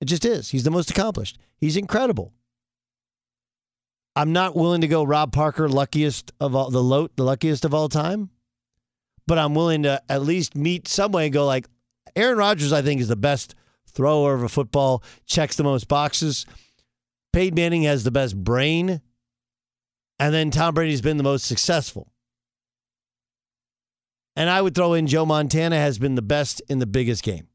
It 0.00 0.06
just 0.06 0.24
is. 0.24 0.50
He's 0.50 0.64
the 0.64 0.70
most 0.70 0.90
accomplished. 0.90 1.38
He's 1.56 1.76
incredible. 1.76 2.32
I'm 4.18 4.32
not 4.32 4.56
willing 4.56 4.80
to 4.80 4.88
go 4.88 5.04
Rob 5.04 5.30
Parker 5.30 5.68
luckiest 5.68 6.32
of 6.40 6.56
all 6.56 6.70
the 6.70 6.82
low, 6.82 7.06
the 7.14 7.22
luckiest 7.22 7.64
of 7.64 7.72
all 7.72 7.88
time, 7.88 8.30
but 9.28 9.38
I'm 9.38 9.54
willing 9.54 9.84
to 9.84 10.02
at 10.08 10.22
least 10.22 10.56
meet 10.56 10.88
some 10.88 11.12
way 11.12 11.26
and 11.26 11.32
go 11.32 11.46
like 11.46 11.68
Aaron 12.16 12.36
Rodgers. 12.36 12.72
I 12.72 12.82
think 12.82 13.00
is 13.00 13.06
the 13.06 13.14
best 13.14 13.54
thrower 13.86 14.34
of 14.34 14.42
a 14.42 14.48
football, 14.48 15.04
checks 15.24 15.54
the 15.54 15.62
most 15.62 15.86
boxes. 15.86 16.46
Peyton 17.32 17.54
Manning 17.54 17.84
has 17.84 18.02
the 18.02 18.10
best 18.10 18.36
brain, 18.36 19.00
and 20.18 20.34
then 20.34 20.50
Tom 20.50 20.74
Brady's 20.74 21.00
been 21.00 21.16
the 21.16 21.22
most 21.22 21.44
successful. 21.44 22.10
And 24.34 24.50
I 24.50 24.60
would 24.62 24.74
throw 24.74 24.94
in 24.94 25.06
Joe 25.06 25.26
Montana 25.26 25.76
has 25.76 25.96
been 25.96 26.16
the 26.16 26.22
best 26.22 26.60
in 26.68 26.80
the 26.80 26.86
biggest 26.86 27.22
game. 27.22 27.46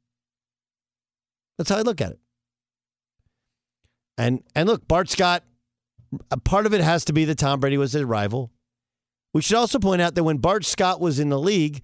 That's 1.58 1.70
how 1.70 1.76
I 1.76 1.82
look 1.82 2.00
at 2.00 2.14
it. 2.14 2.20
And 4.18 4.44
and 4.56 4.70
look, 4.70 4.88
Bart 4.88 5.10
Scott, 5.10 5.44
part 6.44 6.66
of 6.66 6.74
it 6.74 6.82
has 6.82 7.06
to 7.06 7.14
be 7.14 7.26
that 7.26 7.38
Tom 7.38 7.60
Brady 7.60 7.78
was 7.78 7.94
his 7.94 8.04
rival. 8.04 8.52
We 9.34 9.42
should 9.42 9.58
also 9.58 9.80
point 9.80 10.02
out 10.02 10.16
that 10.16 10.24
when 10.24 10.38
Bart 10.38 10.66
Scott 10.66 11.02
was 11.02 11.20
in 11.20 11.30
the 11.30 11.40
league, 11.40 11.82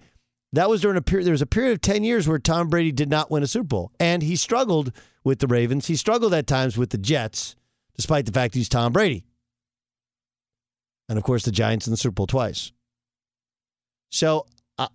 that 0.52 0.68
was 0.68 0.80
during 0.80 0.96
a 0.96 1.02
period 1.02 1.26
there 1.26 1.32
was 1.32 1.42
a 1.42 1.46
period 1.46 1.72
of 1.72 1.80
10 1.80 2.04
years 2.04 2.28
where 2.28 2.38
Tom 2.38 2.68
Brady 2.68 2.92
did 2.92 3.08
not 3.08 3.30
win 3.30 3.42
a 3.42 3.46
Super 3.46 3.66
Bowl. 3.66 3.92
And 3.98 4.22
he 4.22 4.36
struggled 4.36 4.92
with 5.24 5.38
the 5.38 5.46
Ravens. 5.46 5.86
He 5.86 5.96
struggled 5.96 6.34
at 6.34 6.46
times 6.46 6.76
with 6.76 6.90
the 6.90 6.98
Jets, 6.98 7.56
despite 7.96 8.26
the 8.26 8.32
fact 8.32 8.54
he's 8.54 8.68
Tom 8.68 8.92
Brady. 8.92 9.24
And 11.08 11.18
of 11.18 11.24
course 11.24 11.44
the 11.44 11.52
Giants 11.52 11.86
in 11.86 11.92
the 11.92 11.96
Super 11.96 12.14
Bowl 12.14 12.26
twice. 12.26 12.72
So 14.10 14.46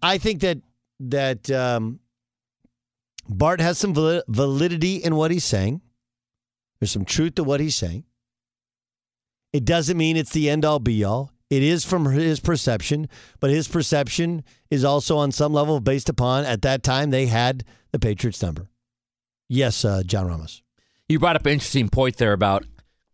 I 0.01 0.17
think 0.17 0.41
that 0.41 0.59
that 0.99 1.49
um, 1.51 1.99
Bart 3.27 3.59
has 3.59 3.77
some 3.77 3.93
vali- 3.93 4.23
validity 4.27 4.97
in 4.97 5.15
what 5.15 5.31
he's 5.31 5.43
saying. 5.43 5.81
There's 6.79 6.91
some 6.91 7.05
truth 7.05 7.35
to 7.35 7.43
what 7.43 7.59
he's 7.59 7.75
saying. 7.75 8.03
It 9.55 9.63
doesn't 9.63 9.95
mean 9.97 10.17
it's 10.17 10.31
the 10.33 10.49
end 10.49 10.65
all 10.65 10.79
be 10.79 11.05
all. 11.05 11.31
It 11.49 11.63
is 11.63 11.85
from 11.85 12.05
his 12.07 12.41
perception, 12.41 13.07
but 13.39 13.49
his 13.51 13.69
perception 13.69 14.43
is 14.69 14.83
also 14.83 15.15
on 15.17 15.31
some 15.31 15.53
level 15.53 15.79
based 15.79 16.09
upon 16.09 16.43
at 16.43 16.61
that 16.63 16.83
time 16.83 17.11
they 17.11 17.27
had 17.27 17.63
the 17.93 17.99
Patriots 17.99 18.41
number. 18.41 18.67
Yes, 19.47 19.85
uh, 19.85 20.03
John 20.05 20.27
Ramos. 20.27 20.61
You 21.07 21.19
brought 21.19 21.37
up 21.37 21.45
an 21.45 21.53
interesting 21.53 21.87
point 21.87 22.17
there 22.17 22.33
about 22.33 22.65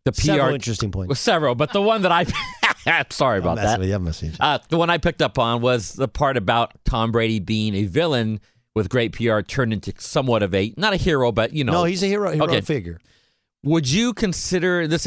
the 0.06 0.14
PR. 0.14 0.22
Several 0.22 0.56
interesting 0.56 0.92
points. 0.92 1.10
Well, 1.10 1.16
several, 1.16 1.54
but 1.54 1.74
the 1.74 1.82
one 1.82 2.02
that 2.02 2.12
I 2.12 3.04
sorry 3.12 3.38
about 3.38 3.58
messing 3.58 3.68
that. 3.70 3.80
with 3.80 3.89
you, 3.89 3.96
I'm 3.96 4.04
messing 4.04 4.30
with 4.32 4.39
you. 4.39 4.44
Uh, 4.46 4.58
the 4.70 4.78
one 4.80 4.89
I 4.89 4.98
picked 4.98 5.22
up 5.22 5.38
on 5.38 5.62
was 5.62 5.94
the 5.94 6.08
part 6.08 6.38
about 6.38 6.74
Tom 6.86 7.12
Brady 7.12 7.39
being 7.39 7.76
a 7.76 7.84
villain 7.84 8.39
with 8.74 8.89
great 8.89 9.12
PR 9.12 9.42
turned 9.42 9.74
into 9.74 9.94
somewhat 10.00 10.42
of 10.42 10.56
a 10.56 10.74
not 10.76 10.94
a 10.94 10.98
hero, 10.98 11.32
but 11.32 11.54
you 11.54 11.64
know. 11.64 11.74
No, 11.74 11.84
he's 11.84 12.02
a 12.02 12.08
hero, 12.08 12.32
hero 12.32 12.46
Okay. 12.46 12.62
figure. 12.62 13.00
Would 13.64 13.92
you 13.92 14.14
consider 14.16 14.88
this 14.88 15.06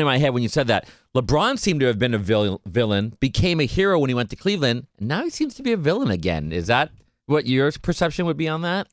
in 0.00 0.06
my 0.06 0.18
head 0.18 0.30
when 0.34 0.42
you 0.42 0.48
said 0.48 0.66
that? 0.66 0.88
LeBron 1.14 1.58
seemed 1.58 1.80
to 1.80 1.86
have 1.86 1.98
been 1.98 2.12
a 2.14 2.18
vil- 2.18 2.60
villain, 2.66 3.16
became 3.20 3.60
a 3.60 3.64
hero 3.64 3.98
when 3.98 4.08
he 4.10 4.14
went 4.14 4.30
to 4.30 4.36
Cleveland. 4.36 4.86
and 4.98 5.08
Now 5.08 5.22
he 5.24 5.30
seems 5.30 5.54
to 5.54 5.62
be 5.62 5.72
a 5.72 5.76
villain 5.76 6.10
again. 6.10 6.52
Is 6.52 6.66
that 6.66 6.90
what 7.26 7.46
your 7.46 7.70
perception 7.72 8.26
would 8.26 8.36
be 8.36 8.48
on 8.48 8.62
that? 8.62 8.88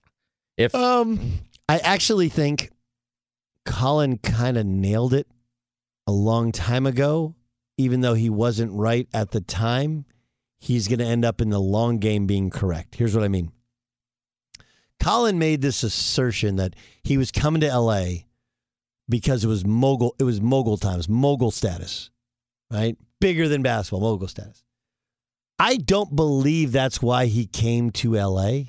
If 0.57 0.73
Um, 0.75 1.39
I 1.67 1.79
actually 1.79 2.29
think 2.29 2.69
Colin 3.65 4.17
kind 4.19 4.57
of 4.57 4.65
nailed 4.65 5.13
it 5.13 5.27
a 6.05 6.11
long 6.11 6.51
time 6.51 6.85
ago, 6.85 7.33
even 7.77 8.01
though 8.01 8.13
he 8.13 8.29
wasn't 8.29 8.71
right 8.73 9.07
at 9.13 9.31
the 9.31 9.41
time. 9.41 10.05
He's 10.59 10.87
going 10.87 10.99
to 10.99 11.05
end 11.05 11.25
up 11.25 11.41
in 11.41 11.49
the 11.49 11.59
long 11.59 11.97
game 11.97 12.25
being 12.27 12.49
correct. 12.49 12.95
Here's 12.95 13.15
what 13.15 13.23
I 13.23 13.27
mean. 13.27 13.51
Colin 14.99 15.37
made 15.37 15.61
this 15.61 15.83
assertion 15.83 16.55
that 16.57 16.75
he 17.03 17.17
was 17.17 17.31
coming 17.31 17.59
to 17.61 17.67
LA 17.77 18.05
because 19.13 19.43
it 19.43 19.47
was 19.47 19.63
mogul 19.63 20.15
it 20.17 20.23
was 20.23 20.41
mogul 20.41 20.75
times, 20.75 21.07
mogul 21.07 21.51
status. 21.51 22.09
Right? 22.71 22.97
Bigger 23.21 23.47
than 23.47 23.61
basketball, 23.61 23.99
mogul 23.99 24.27
status. 24.27 24.63
I 25.59 25.75
don't 25.75 26.15
believe 26.15 26.71
that's 26.71 26.99
why 26.99 27.27
he 27.27 27.45
came 27.45 27.91
to 27.91 28.15
LA. 28.15 28.61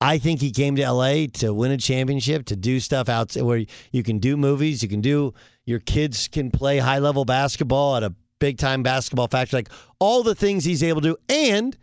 I 0.00 0.16
think 0.16 0.40
he 0.40 0.50
came 0.50 0.76
to 0.76 0.90
LA 0.90 1.26
to 1.34 1.52
win 1.52 1.72
a 1.72 1.76
championship, 1.76 2.46
to 2.46 2.56
do 2.56 2.80
stuff 2.80 3.10
out 3.10 3.34
where 3.34 3.66
you 3.92 4.02
can 4.02 4.18
do 4.18 4.38
movies, 4.38 4.82
you 4.82 4.88
can 4.88 5.02
do 5.02 5.34
your 5.66 5.80
kids 5.80 6.28
can 6.28 6.50
play 6.50 6.78
high 6.78 7.00
level 7.00 7.26
basketball 7.26 7.96
at 7.96 8.02
a 8.02 8.14
big 8.38 8.56
time 8.56 8.82
basketball 8.82 9.28
factory, 9.28 9.58
like 9.58 9.68
all 9.98 10.22
the 10.22 10.34
things 10.34 10.64
he's 10.64 10.82
able 10.82 11.02
to 11.02 11.10
do, 11.10 11.16
and 11.28 11.76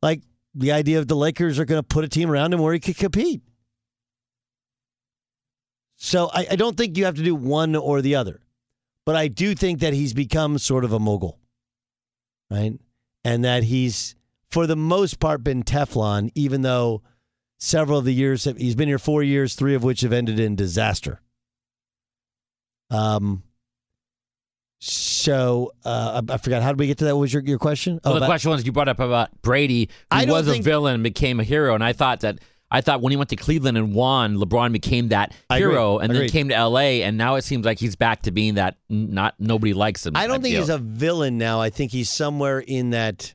like 0.00 0.22
the 0.54 0.70
idea 0.70 1.00
of 1.00 1.08
the 1.08 1.16
Lakers 1.16 1.58
are 1.58 1.64
going 1.64 1.80
to 1.80 1.82
put 1.82 2.04
a 2.04 2.08
team 2.08 2.30
around 2.30 2.54
him 2.54 2.60
where 2.60 2.72
he 2.72 2.78
could 2.78 2.96
compete. 2.96 3.42
So 5.96 6.30
I, 6.32 6.46
I 6.52 6.56
don't 6.56 6.76
think 6.76 6.96
you 6.98 7.04
have 7.04 7.14
to 7.16 7.22
do 7.22 7.34
one 7.34 7.74
or 7.76 8.02
the 8.02 8.16
other, 8.16 8.40
but 9.06 9.16
I 9.16 9.28
do 9.28 9.54
think 9.54 9.80
that 9.80 9.92
he's 9.94 10.12
become 10.12 10.58
sort 10.58 10.84
of 10.84 10.92
a 10.92 10.98
mogul, 10.98 11.38
right? 12.50 12.72
And 13.24 13.44
that 13.44 13.62
he's, 13.64 14.14
for 14.50 14.66
the 14.66 14.76
most 14.76 15.18
part, 15.20 15.42
been 15.44 15.62
Teflon, 15.62 16.30
even 16.34 16.62
though 16.62 17.02
several 17.58 17.98
of 17.98 18.04
the 18.04 18.12
years 18.14 18.44
have, 18.44 18.56
he's 18.58 18.74
been 18.74 18.88
here 18.88 18.98
four 18.98 19.22
years, 19.22 19.54
three 19.54 19.74
of 19.74 19.82
which 19.84 20.02
have 20.02 20.12
ended 20.12 20.38
in 20.40 20.56
disaster. 20.56 21.20
Um. 22.90 23.42
So 24.80 25.72
uh, 25.84 26.20
I, 26.28 26.34
I 26.34 26.36
forgot. 26.36 26.62
How 26.62 26.70
did 26.72 26.78
we 26.78 26.86
get 26.86 26.98
to 26.98 27.04
that? 27.06 27.14
What 27.16 27.22
was 27.22 27.32
your 27.32 27.42
your 27.42 27.58
question? 27.58 28.00
Well, 28.04 28.12
Oh, 28.12 28.14
the 28.14 28.16
about- 28.18 28.26
question 28.26 28.50
was 28.50 28.66
you 28.66 28.72
brought 28.72 28.88
up 28.88 29.00
about 29.00 29.30
Brady, 29.40 29.88
who 30.12 30.26
was 30.26 30.46
a 30.48 30.60
villain 30.60 30.94
and 30.94 31.02
became 31.02 31.40
a 31.40 31.44
hero, 31.44 31.74
and 31.74 31.82
I 31.82 31.94
thought 31.94 32.20
that 32.20 32.38
I 32.74 32.80
thought 32.80 33.00
when 33.00 33.12
he 33.12 33.16
went 33.16 33.30
to 33.30 33.36
Cleveland 33.36 33.78
and 33.78 33.94
won, 33.94 34.34
LeBron 34.34 34.72
became 34.72 35.10
that 35.10 35.32
hero, 35.48 35.98
and 35.98 36.10
then 36.10 36.16
Agreed. 36.16 36.32
came 36.32 36.48
to 36.48 36.56
L.A. 36.56 37.04
and 37.04 37.16
now 37.16 37.36
it 37.36 37.42
seems 37.44 37.64
like 37.64 37.78
he's 37.78 37.94
back 37.94 38.22
to 38.22 38.32
being 38.32 38.54
that 38.54 38.78
not 38.88 39.36
nobody 39.38 39.72
likes 39.72 40.04
him. 40.04 40.16
I 40.16 40.26
don't 40.26 40.42
think 40.42 40.54
deal. 40.54 40.60
he's 40.60 40.70
a 40.70 40.78
villain 40.78 41.38
now. 41.38 41.60
I 41.60 41.70
think 41.70 41.92
he's 41.92 42.10
somewhere 42.10 42.58
in 42.58 42.90
that 42.90 43.32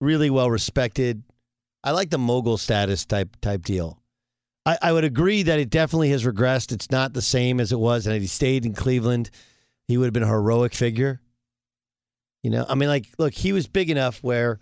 really 0.00 0.28
well 0.28 0.50
respected. 0.50 1.22
I 1.84 1.92
like 1.92 2.10
the 2.10 2.18
mogul 2.18 2.58
status 2.58 3.06
type 3.06 3.36
type 3.40 3.62
deal. 3.62 4.02
I, 4.66 4.78
I 4.82 4.92
would 4.92 5.04
agree 5.04 5.44
that 5.44 5.60
it 5.60 5.70
definitely 5.70 6.10
has 6.10 6.24
regressed. 6.24 6.72
It's 6.72 6.90
not 6.90 7.12
the 7.12 7.22
same 7.22 7.60
as 7.60 7.70
it 7.70 7.78
was, 7.78 8.08
and 8.08 8.16
if 8.16 8.22
he 8.22 8.28
stayed 8.28 8.66
in 8.66 8.74
Cleveland, 8.74 9.30
he 9.86 9.96
would 9.98 10.06
have 10.06 10.12
been 10.12 10.24
a 10.24 10.26
heroic 10.26 10.74
figure. 10.74 11.20
You 12.42 12.50
know, 12.50 12.66
I 12.68 12.74
mean, 12.74 12.88
like, 12.88 13.06
look, 13.18 13.34
he 13.34 13.52
was 13.52 13.68
big 13.68 13.88
enough 13.88 14.18
where 14.20 14.58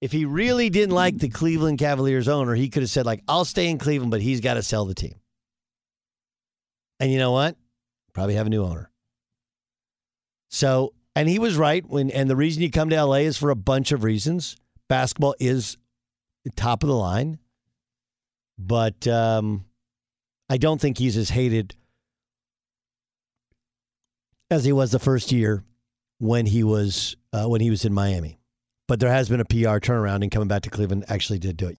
if 0.00 0.12
he 0.12 0.24
really 0.24 0.70
didn't 0.70 0.94
like 0.94 1.18
the 1.18 1.28
Cleveland 1.28 1.78
Cavaliers 1.78 2.28
owner, 2.28 2.54
he 2.54 2.68
could 2.68 2.82
have 2.82 2.90
said, 2.90 3.06
like, 3.06 3.22
I'll 3.28 3.44
stay 3.44 3.68
in 3.68 3.78
Cleveland, 3.78 4.10
but 4.10 4.22
he's 4.22 4.40
got 4.40 4.54
to 4.54 4.62
sell 4.62 4.84
the 4.86 4.94
team. 4.94 5.14
And 6.98 7.12
you 7.12 7.18
know 7.18 7.32
what? 7.32 7.56
Probably 8.12 8.34
have 8.34 8.46
a 8.46 8.50
new 8.50 8.64
owner. 8.64 8.90
So, 10.48 10.94
and 11.14 11.28
he 11.28 11.38
was 11.38 11.56
right 11.56 11.86
when, 11.86 12.10
and 12.10 12.28
the 12.28 12.36
reason 12.36 12.62
you 12.62 12.70
come 12.70 12.90
to 12.90 13.04
LA 13.04 13.16
is 13.16 13.36
for 13.36 13.50
a 13.50 13.56
bunch 13.56 13.92
of 13.92 14.02
reasons. 14.02 14.56
Basketball 14.88 15.34
is 15.38 15.76
top 16.56 16.82
of 16.82 16.88
the 16.88 16.96
line, 16.96 17.38
but 18.58 19.06
um, 19.06 19.64
I 20.48 20.56
don't 20.56 20.80
think 20.80 20.98
he's 20.98 21.16
as 21.16 21.30
hated 21.30 21.76
as 24.50 24.64
he 24.64 24.72
was 24.72 24.90
the 24.90 24.98
first 24.98 25.30
year 25.30 25.64
when 26.18 26.46
he 26.46 26.64
was 26.64 27.16
uh, 27.32 27.46
when 27.46 27.60
he 27.60 27.70
was 27.70 27.84
in 27.84 27.92
Miami. 27.92 28.39
But 28.90 28.98
there 28.98 29.12
has 29.12 29.28
been 29.28 29.38
a 29.38 29.44
PR 29.44 29.78
turnaround, 29.78 30.22
and 30.22 30.32
coming 30.32 30.48
back 30.48 30.62
to 30.62 30.68
Cleveland 30.68 31.04
actually 31.06 31.38
did 31.38 31.56
do 31.56 31.68
it. 31.68 31.78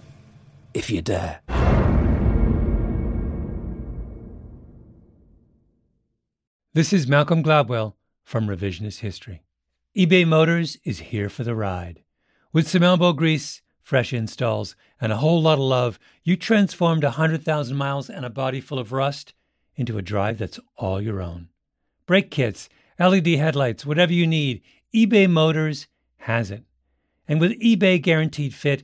if 0.73 0.89
you 0.89 1.01
dare. 1.01 1.41
This 6.73 6.93
is 6.93 7.07
Malcolm 7.07 7.43
Gladwell 7.43 7.95
from 8.23 8.47
Revisionist 8.47 8.99
History. 8.99 9.43
eBay 9.97 10.25
Motors 10.25 10.77
is 10.85 10.99
here 10.99 11.27
for 11.27 11.43
the 11.43 11.55
ride. 11.55 12.03
With 12.53 12.69
some 12.69 12.83
elbow 12.83 13.11
grease, 13.11 13.61
fresh 13.81 14.13
installs, 14.13 14.75
and 15.01 15.11
a 15.11 15.17
whole 15.17 15.41
lot 15.41 15.55
of 15.55 15.59
love, 15.59 15.99
you 16.23 16.37
transformed 16.37 17.03
100,000 17.03 17.75
miles 17.75 18.09
and 18.09 18.23
a 18.25 18.29
body 18.29 18.61
full 18.61 18.79
of 18.79 18.93
rust 18.93 19.33
into 19.75 19.97
a 19.97 20.01
drive 20.01 20.37
that's 20.37 20.59
all 20.77 21.01
your 21.01 21.21
own. 21.21 21.49
Brake 22.05 22.31
kits, 22.31 22.69
LED 22.99 23.27
headlights, 23.27 23.85
whatever 23.85 24.13
you 24.13 24.25
need, 24.25 24.61
eBay 24.93 25.29
Motors 25.29 25.87
has 26.19 26.51
it. 26.51 26.63
And 27.27 27.41
with 27.41 27.59
eBay 27.59 28.01
Guaranteed 28.01 28.53
Fit, 28.53 28.83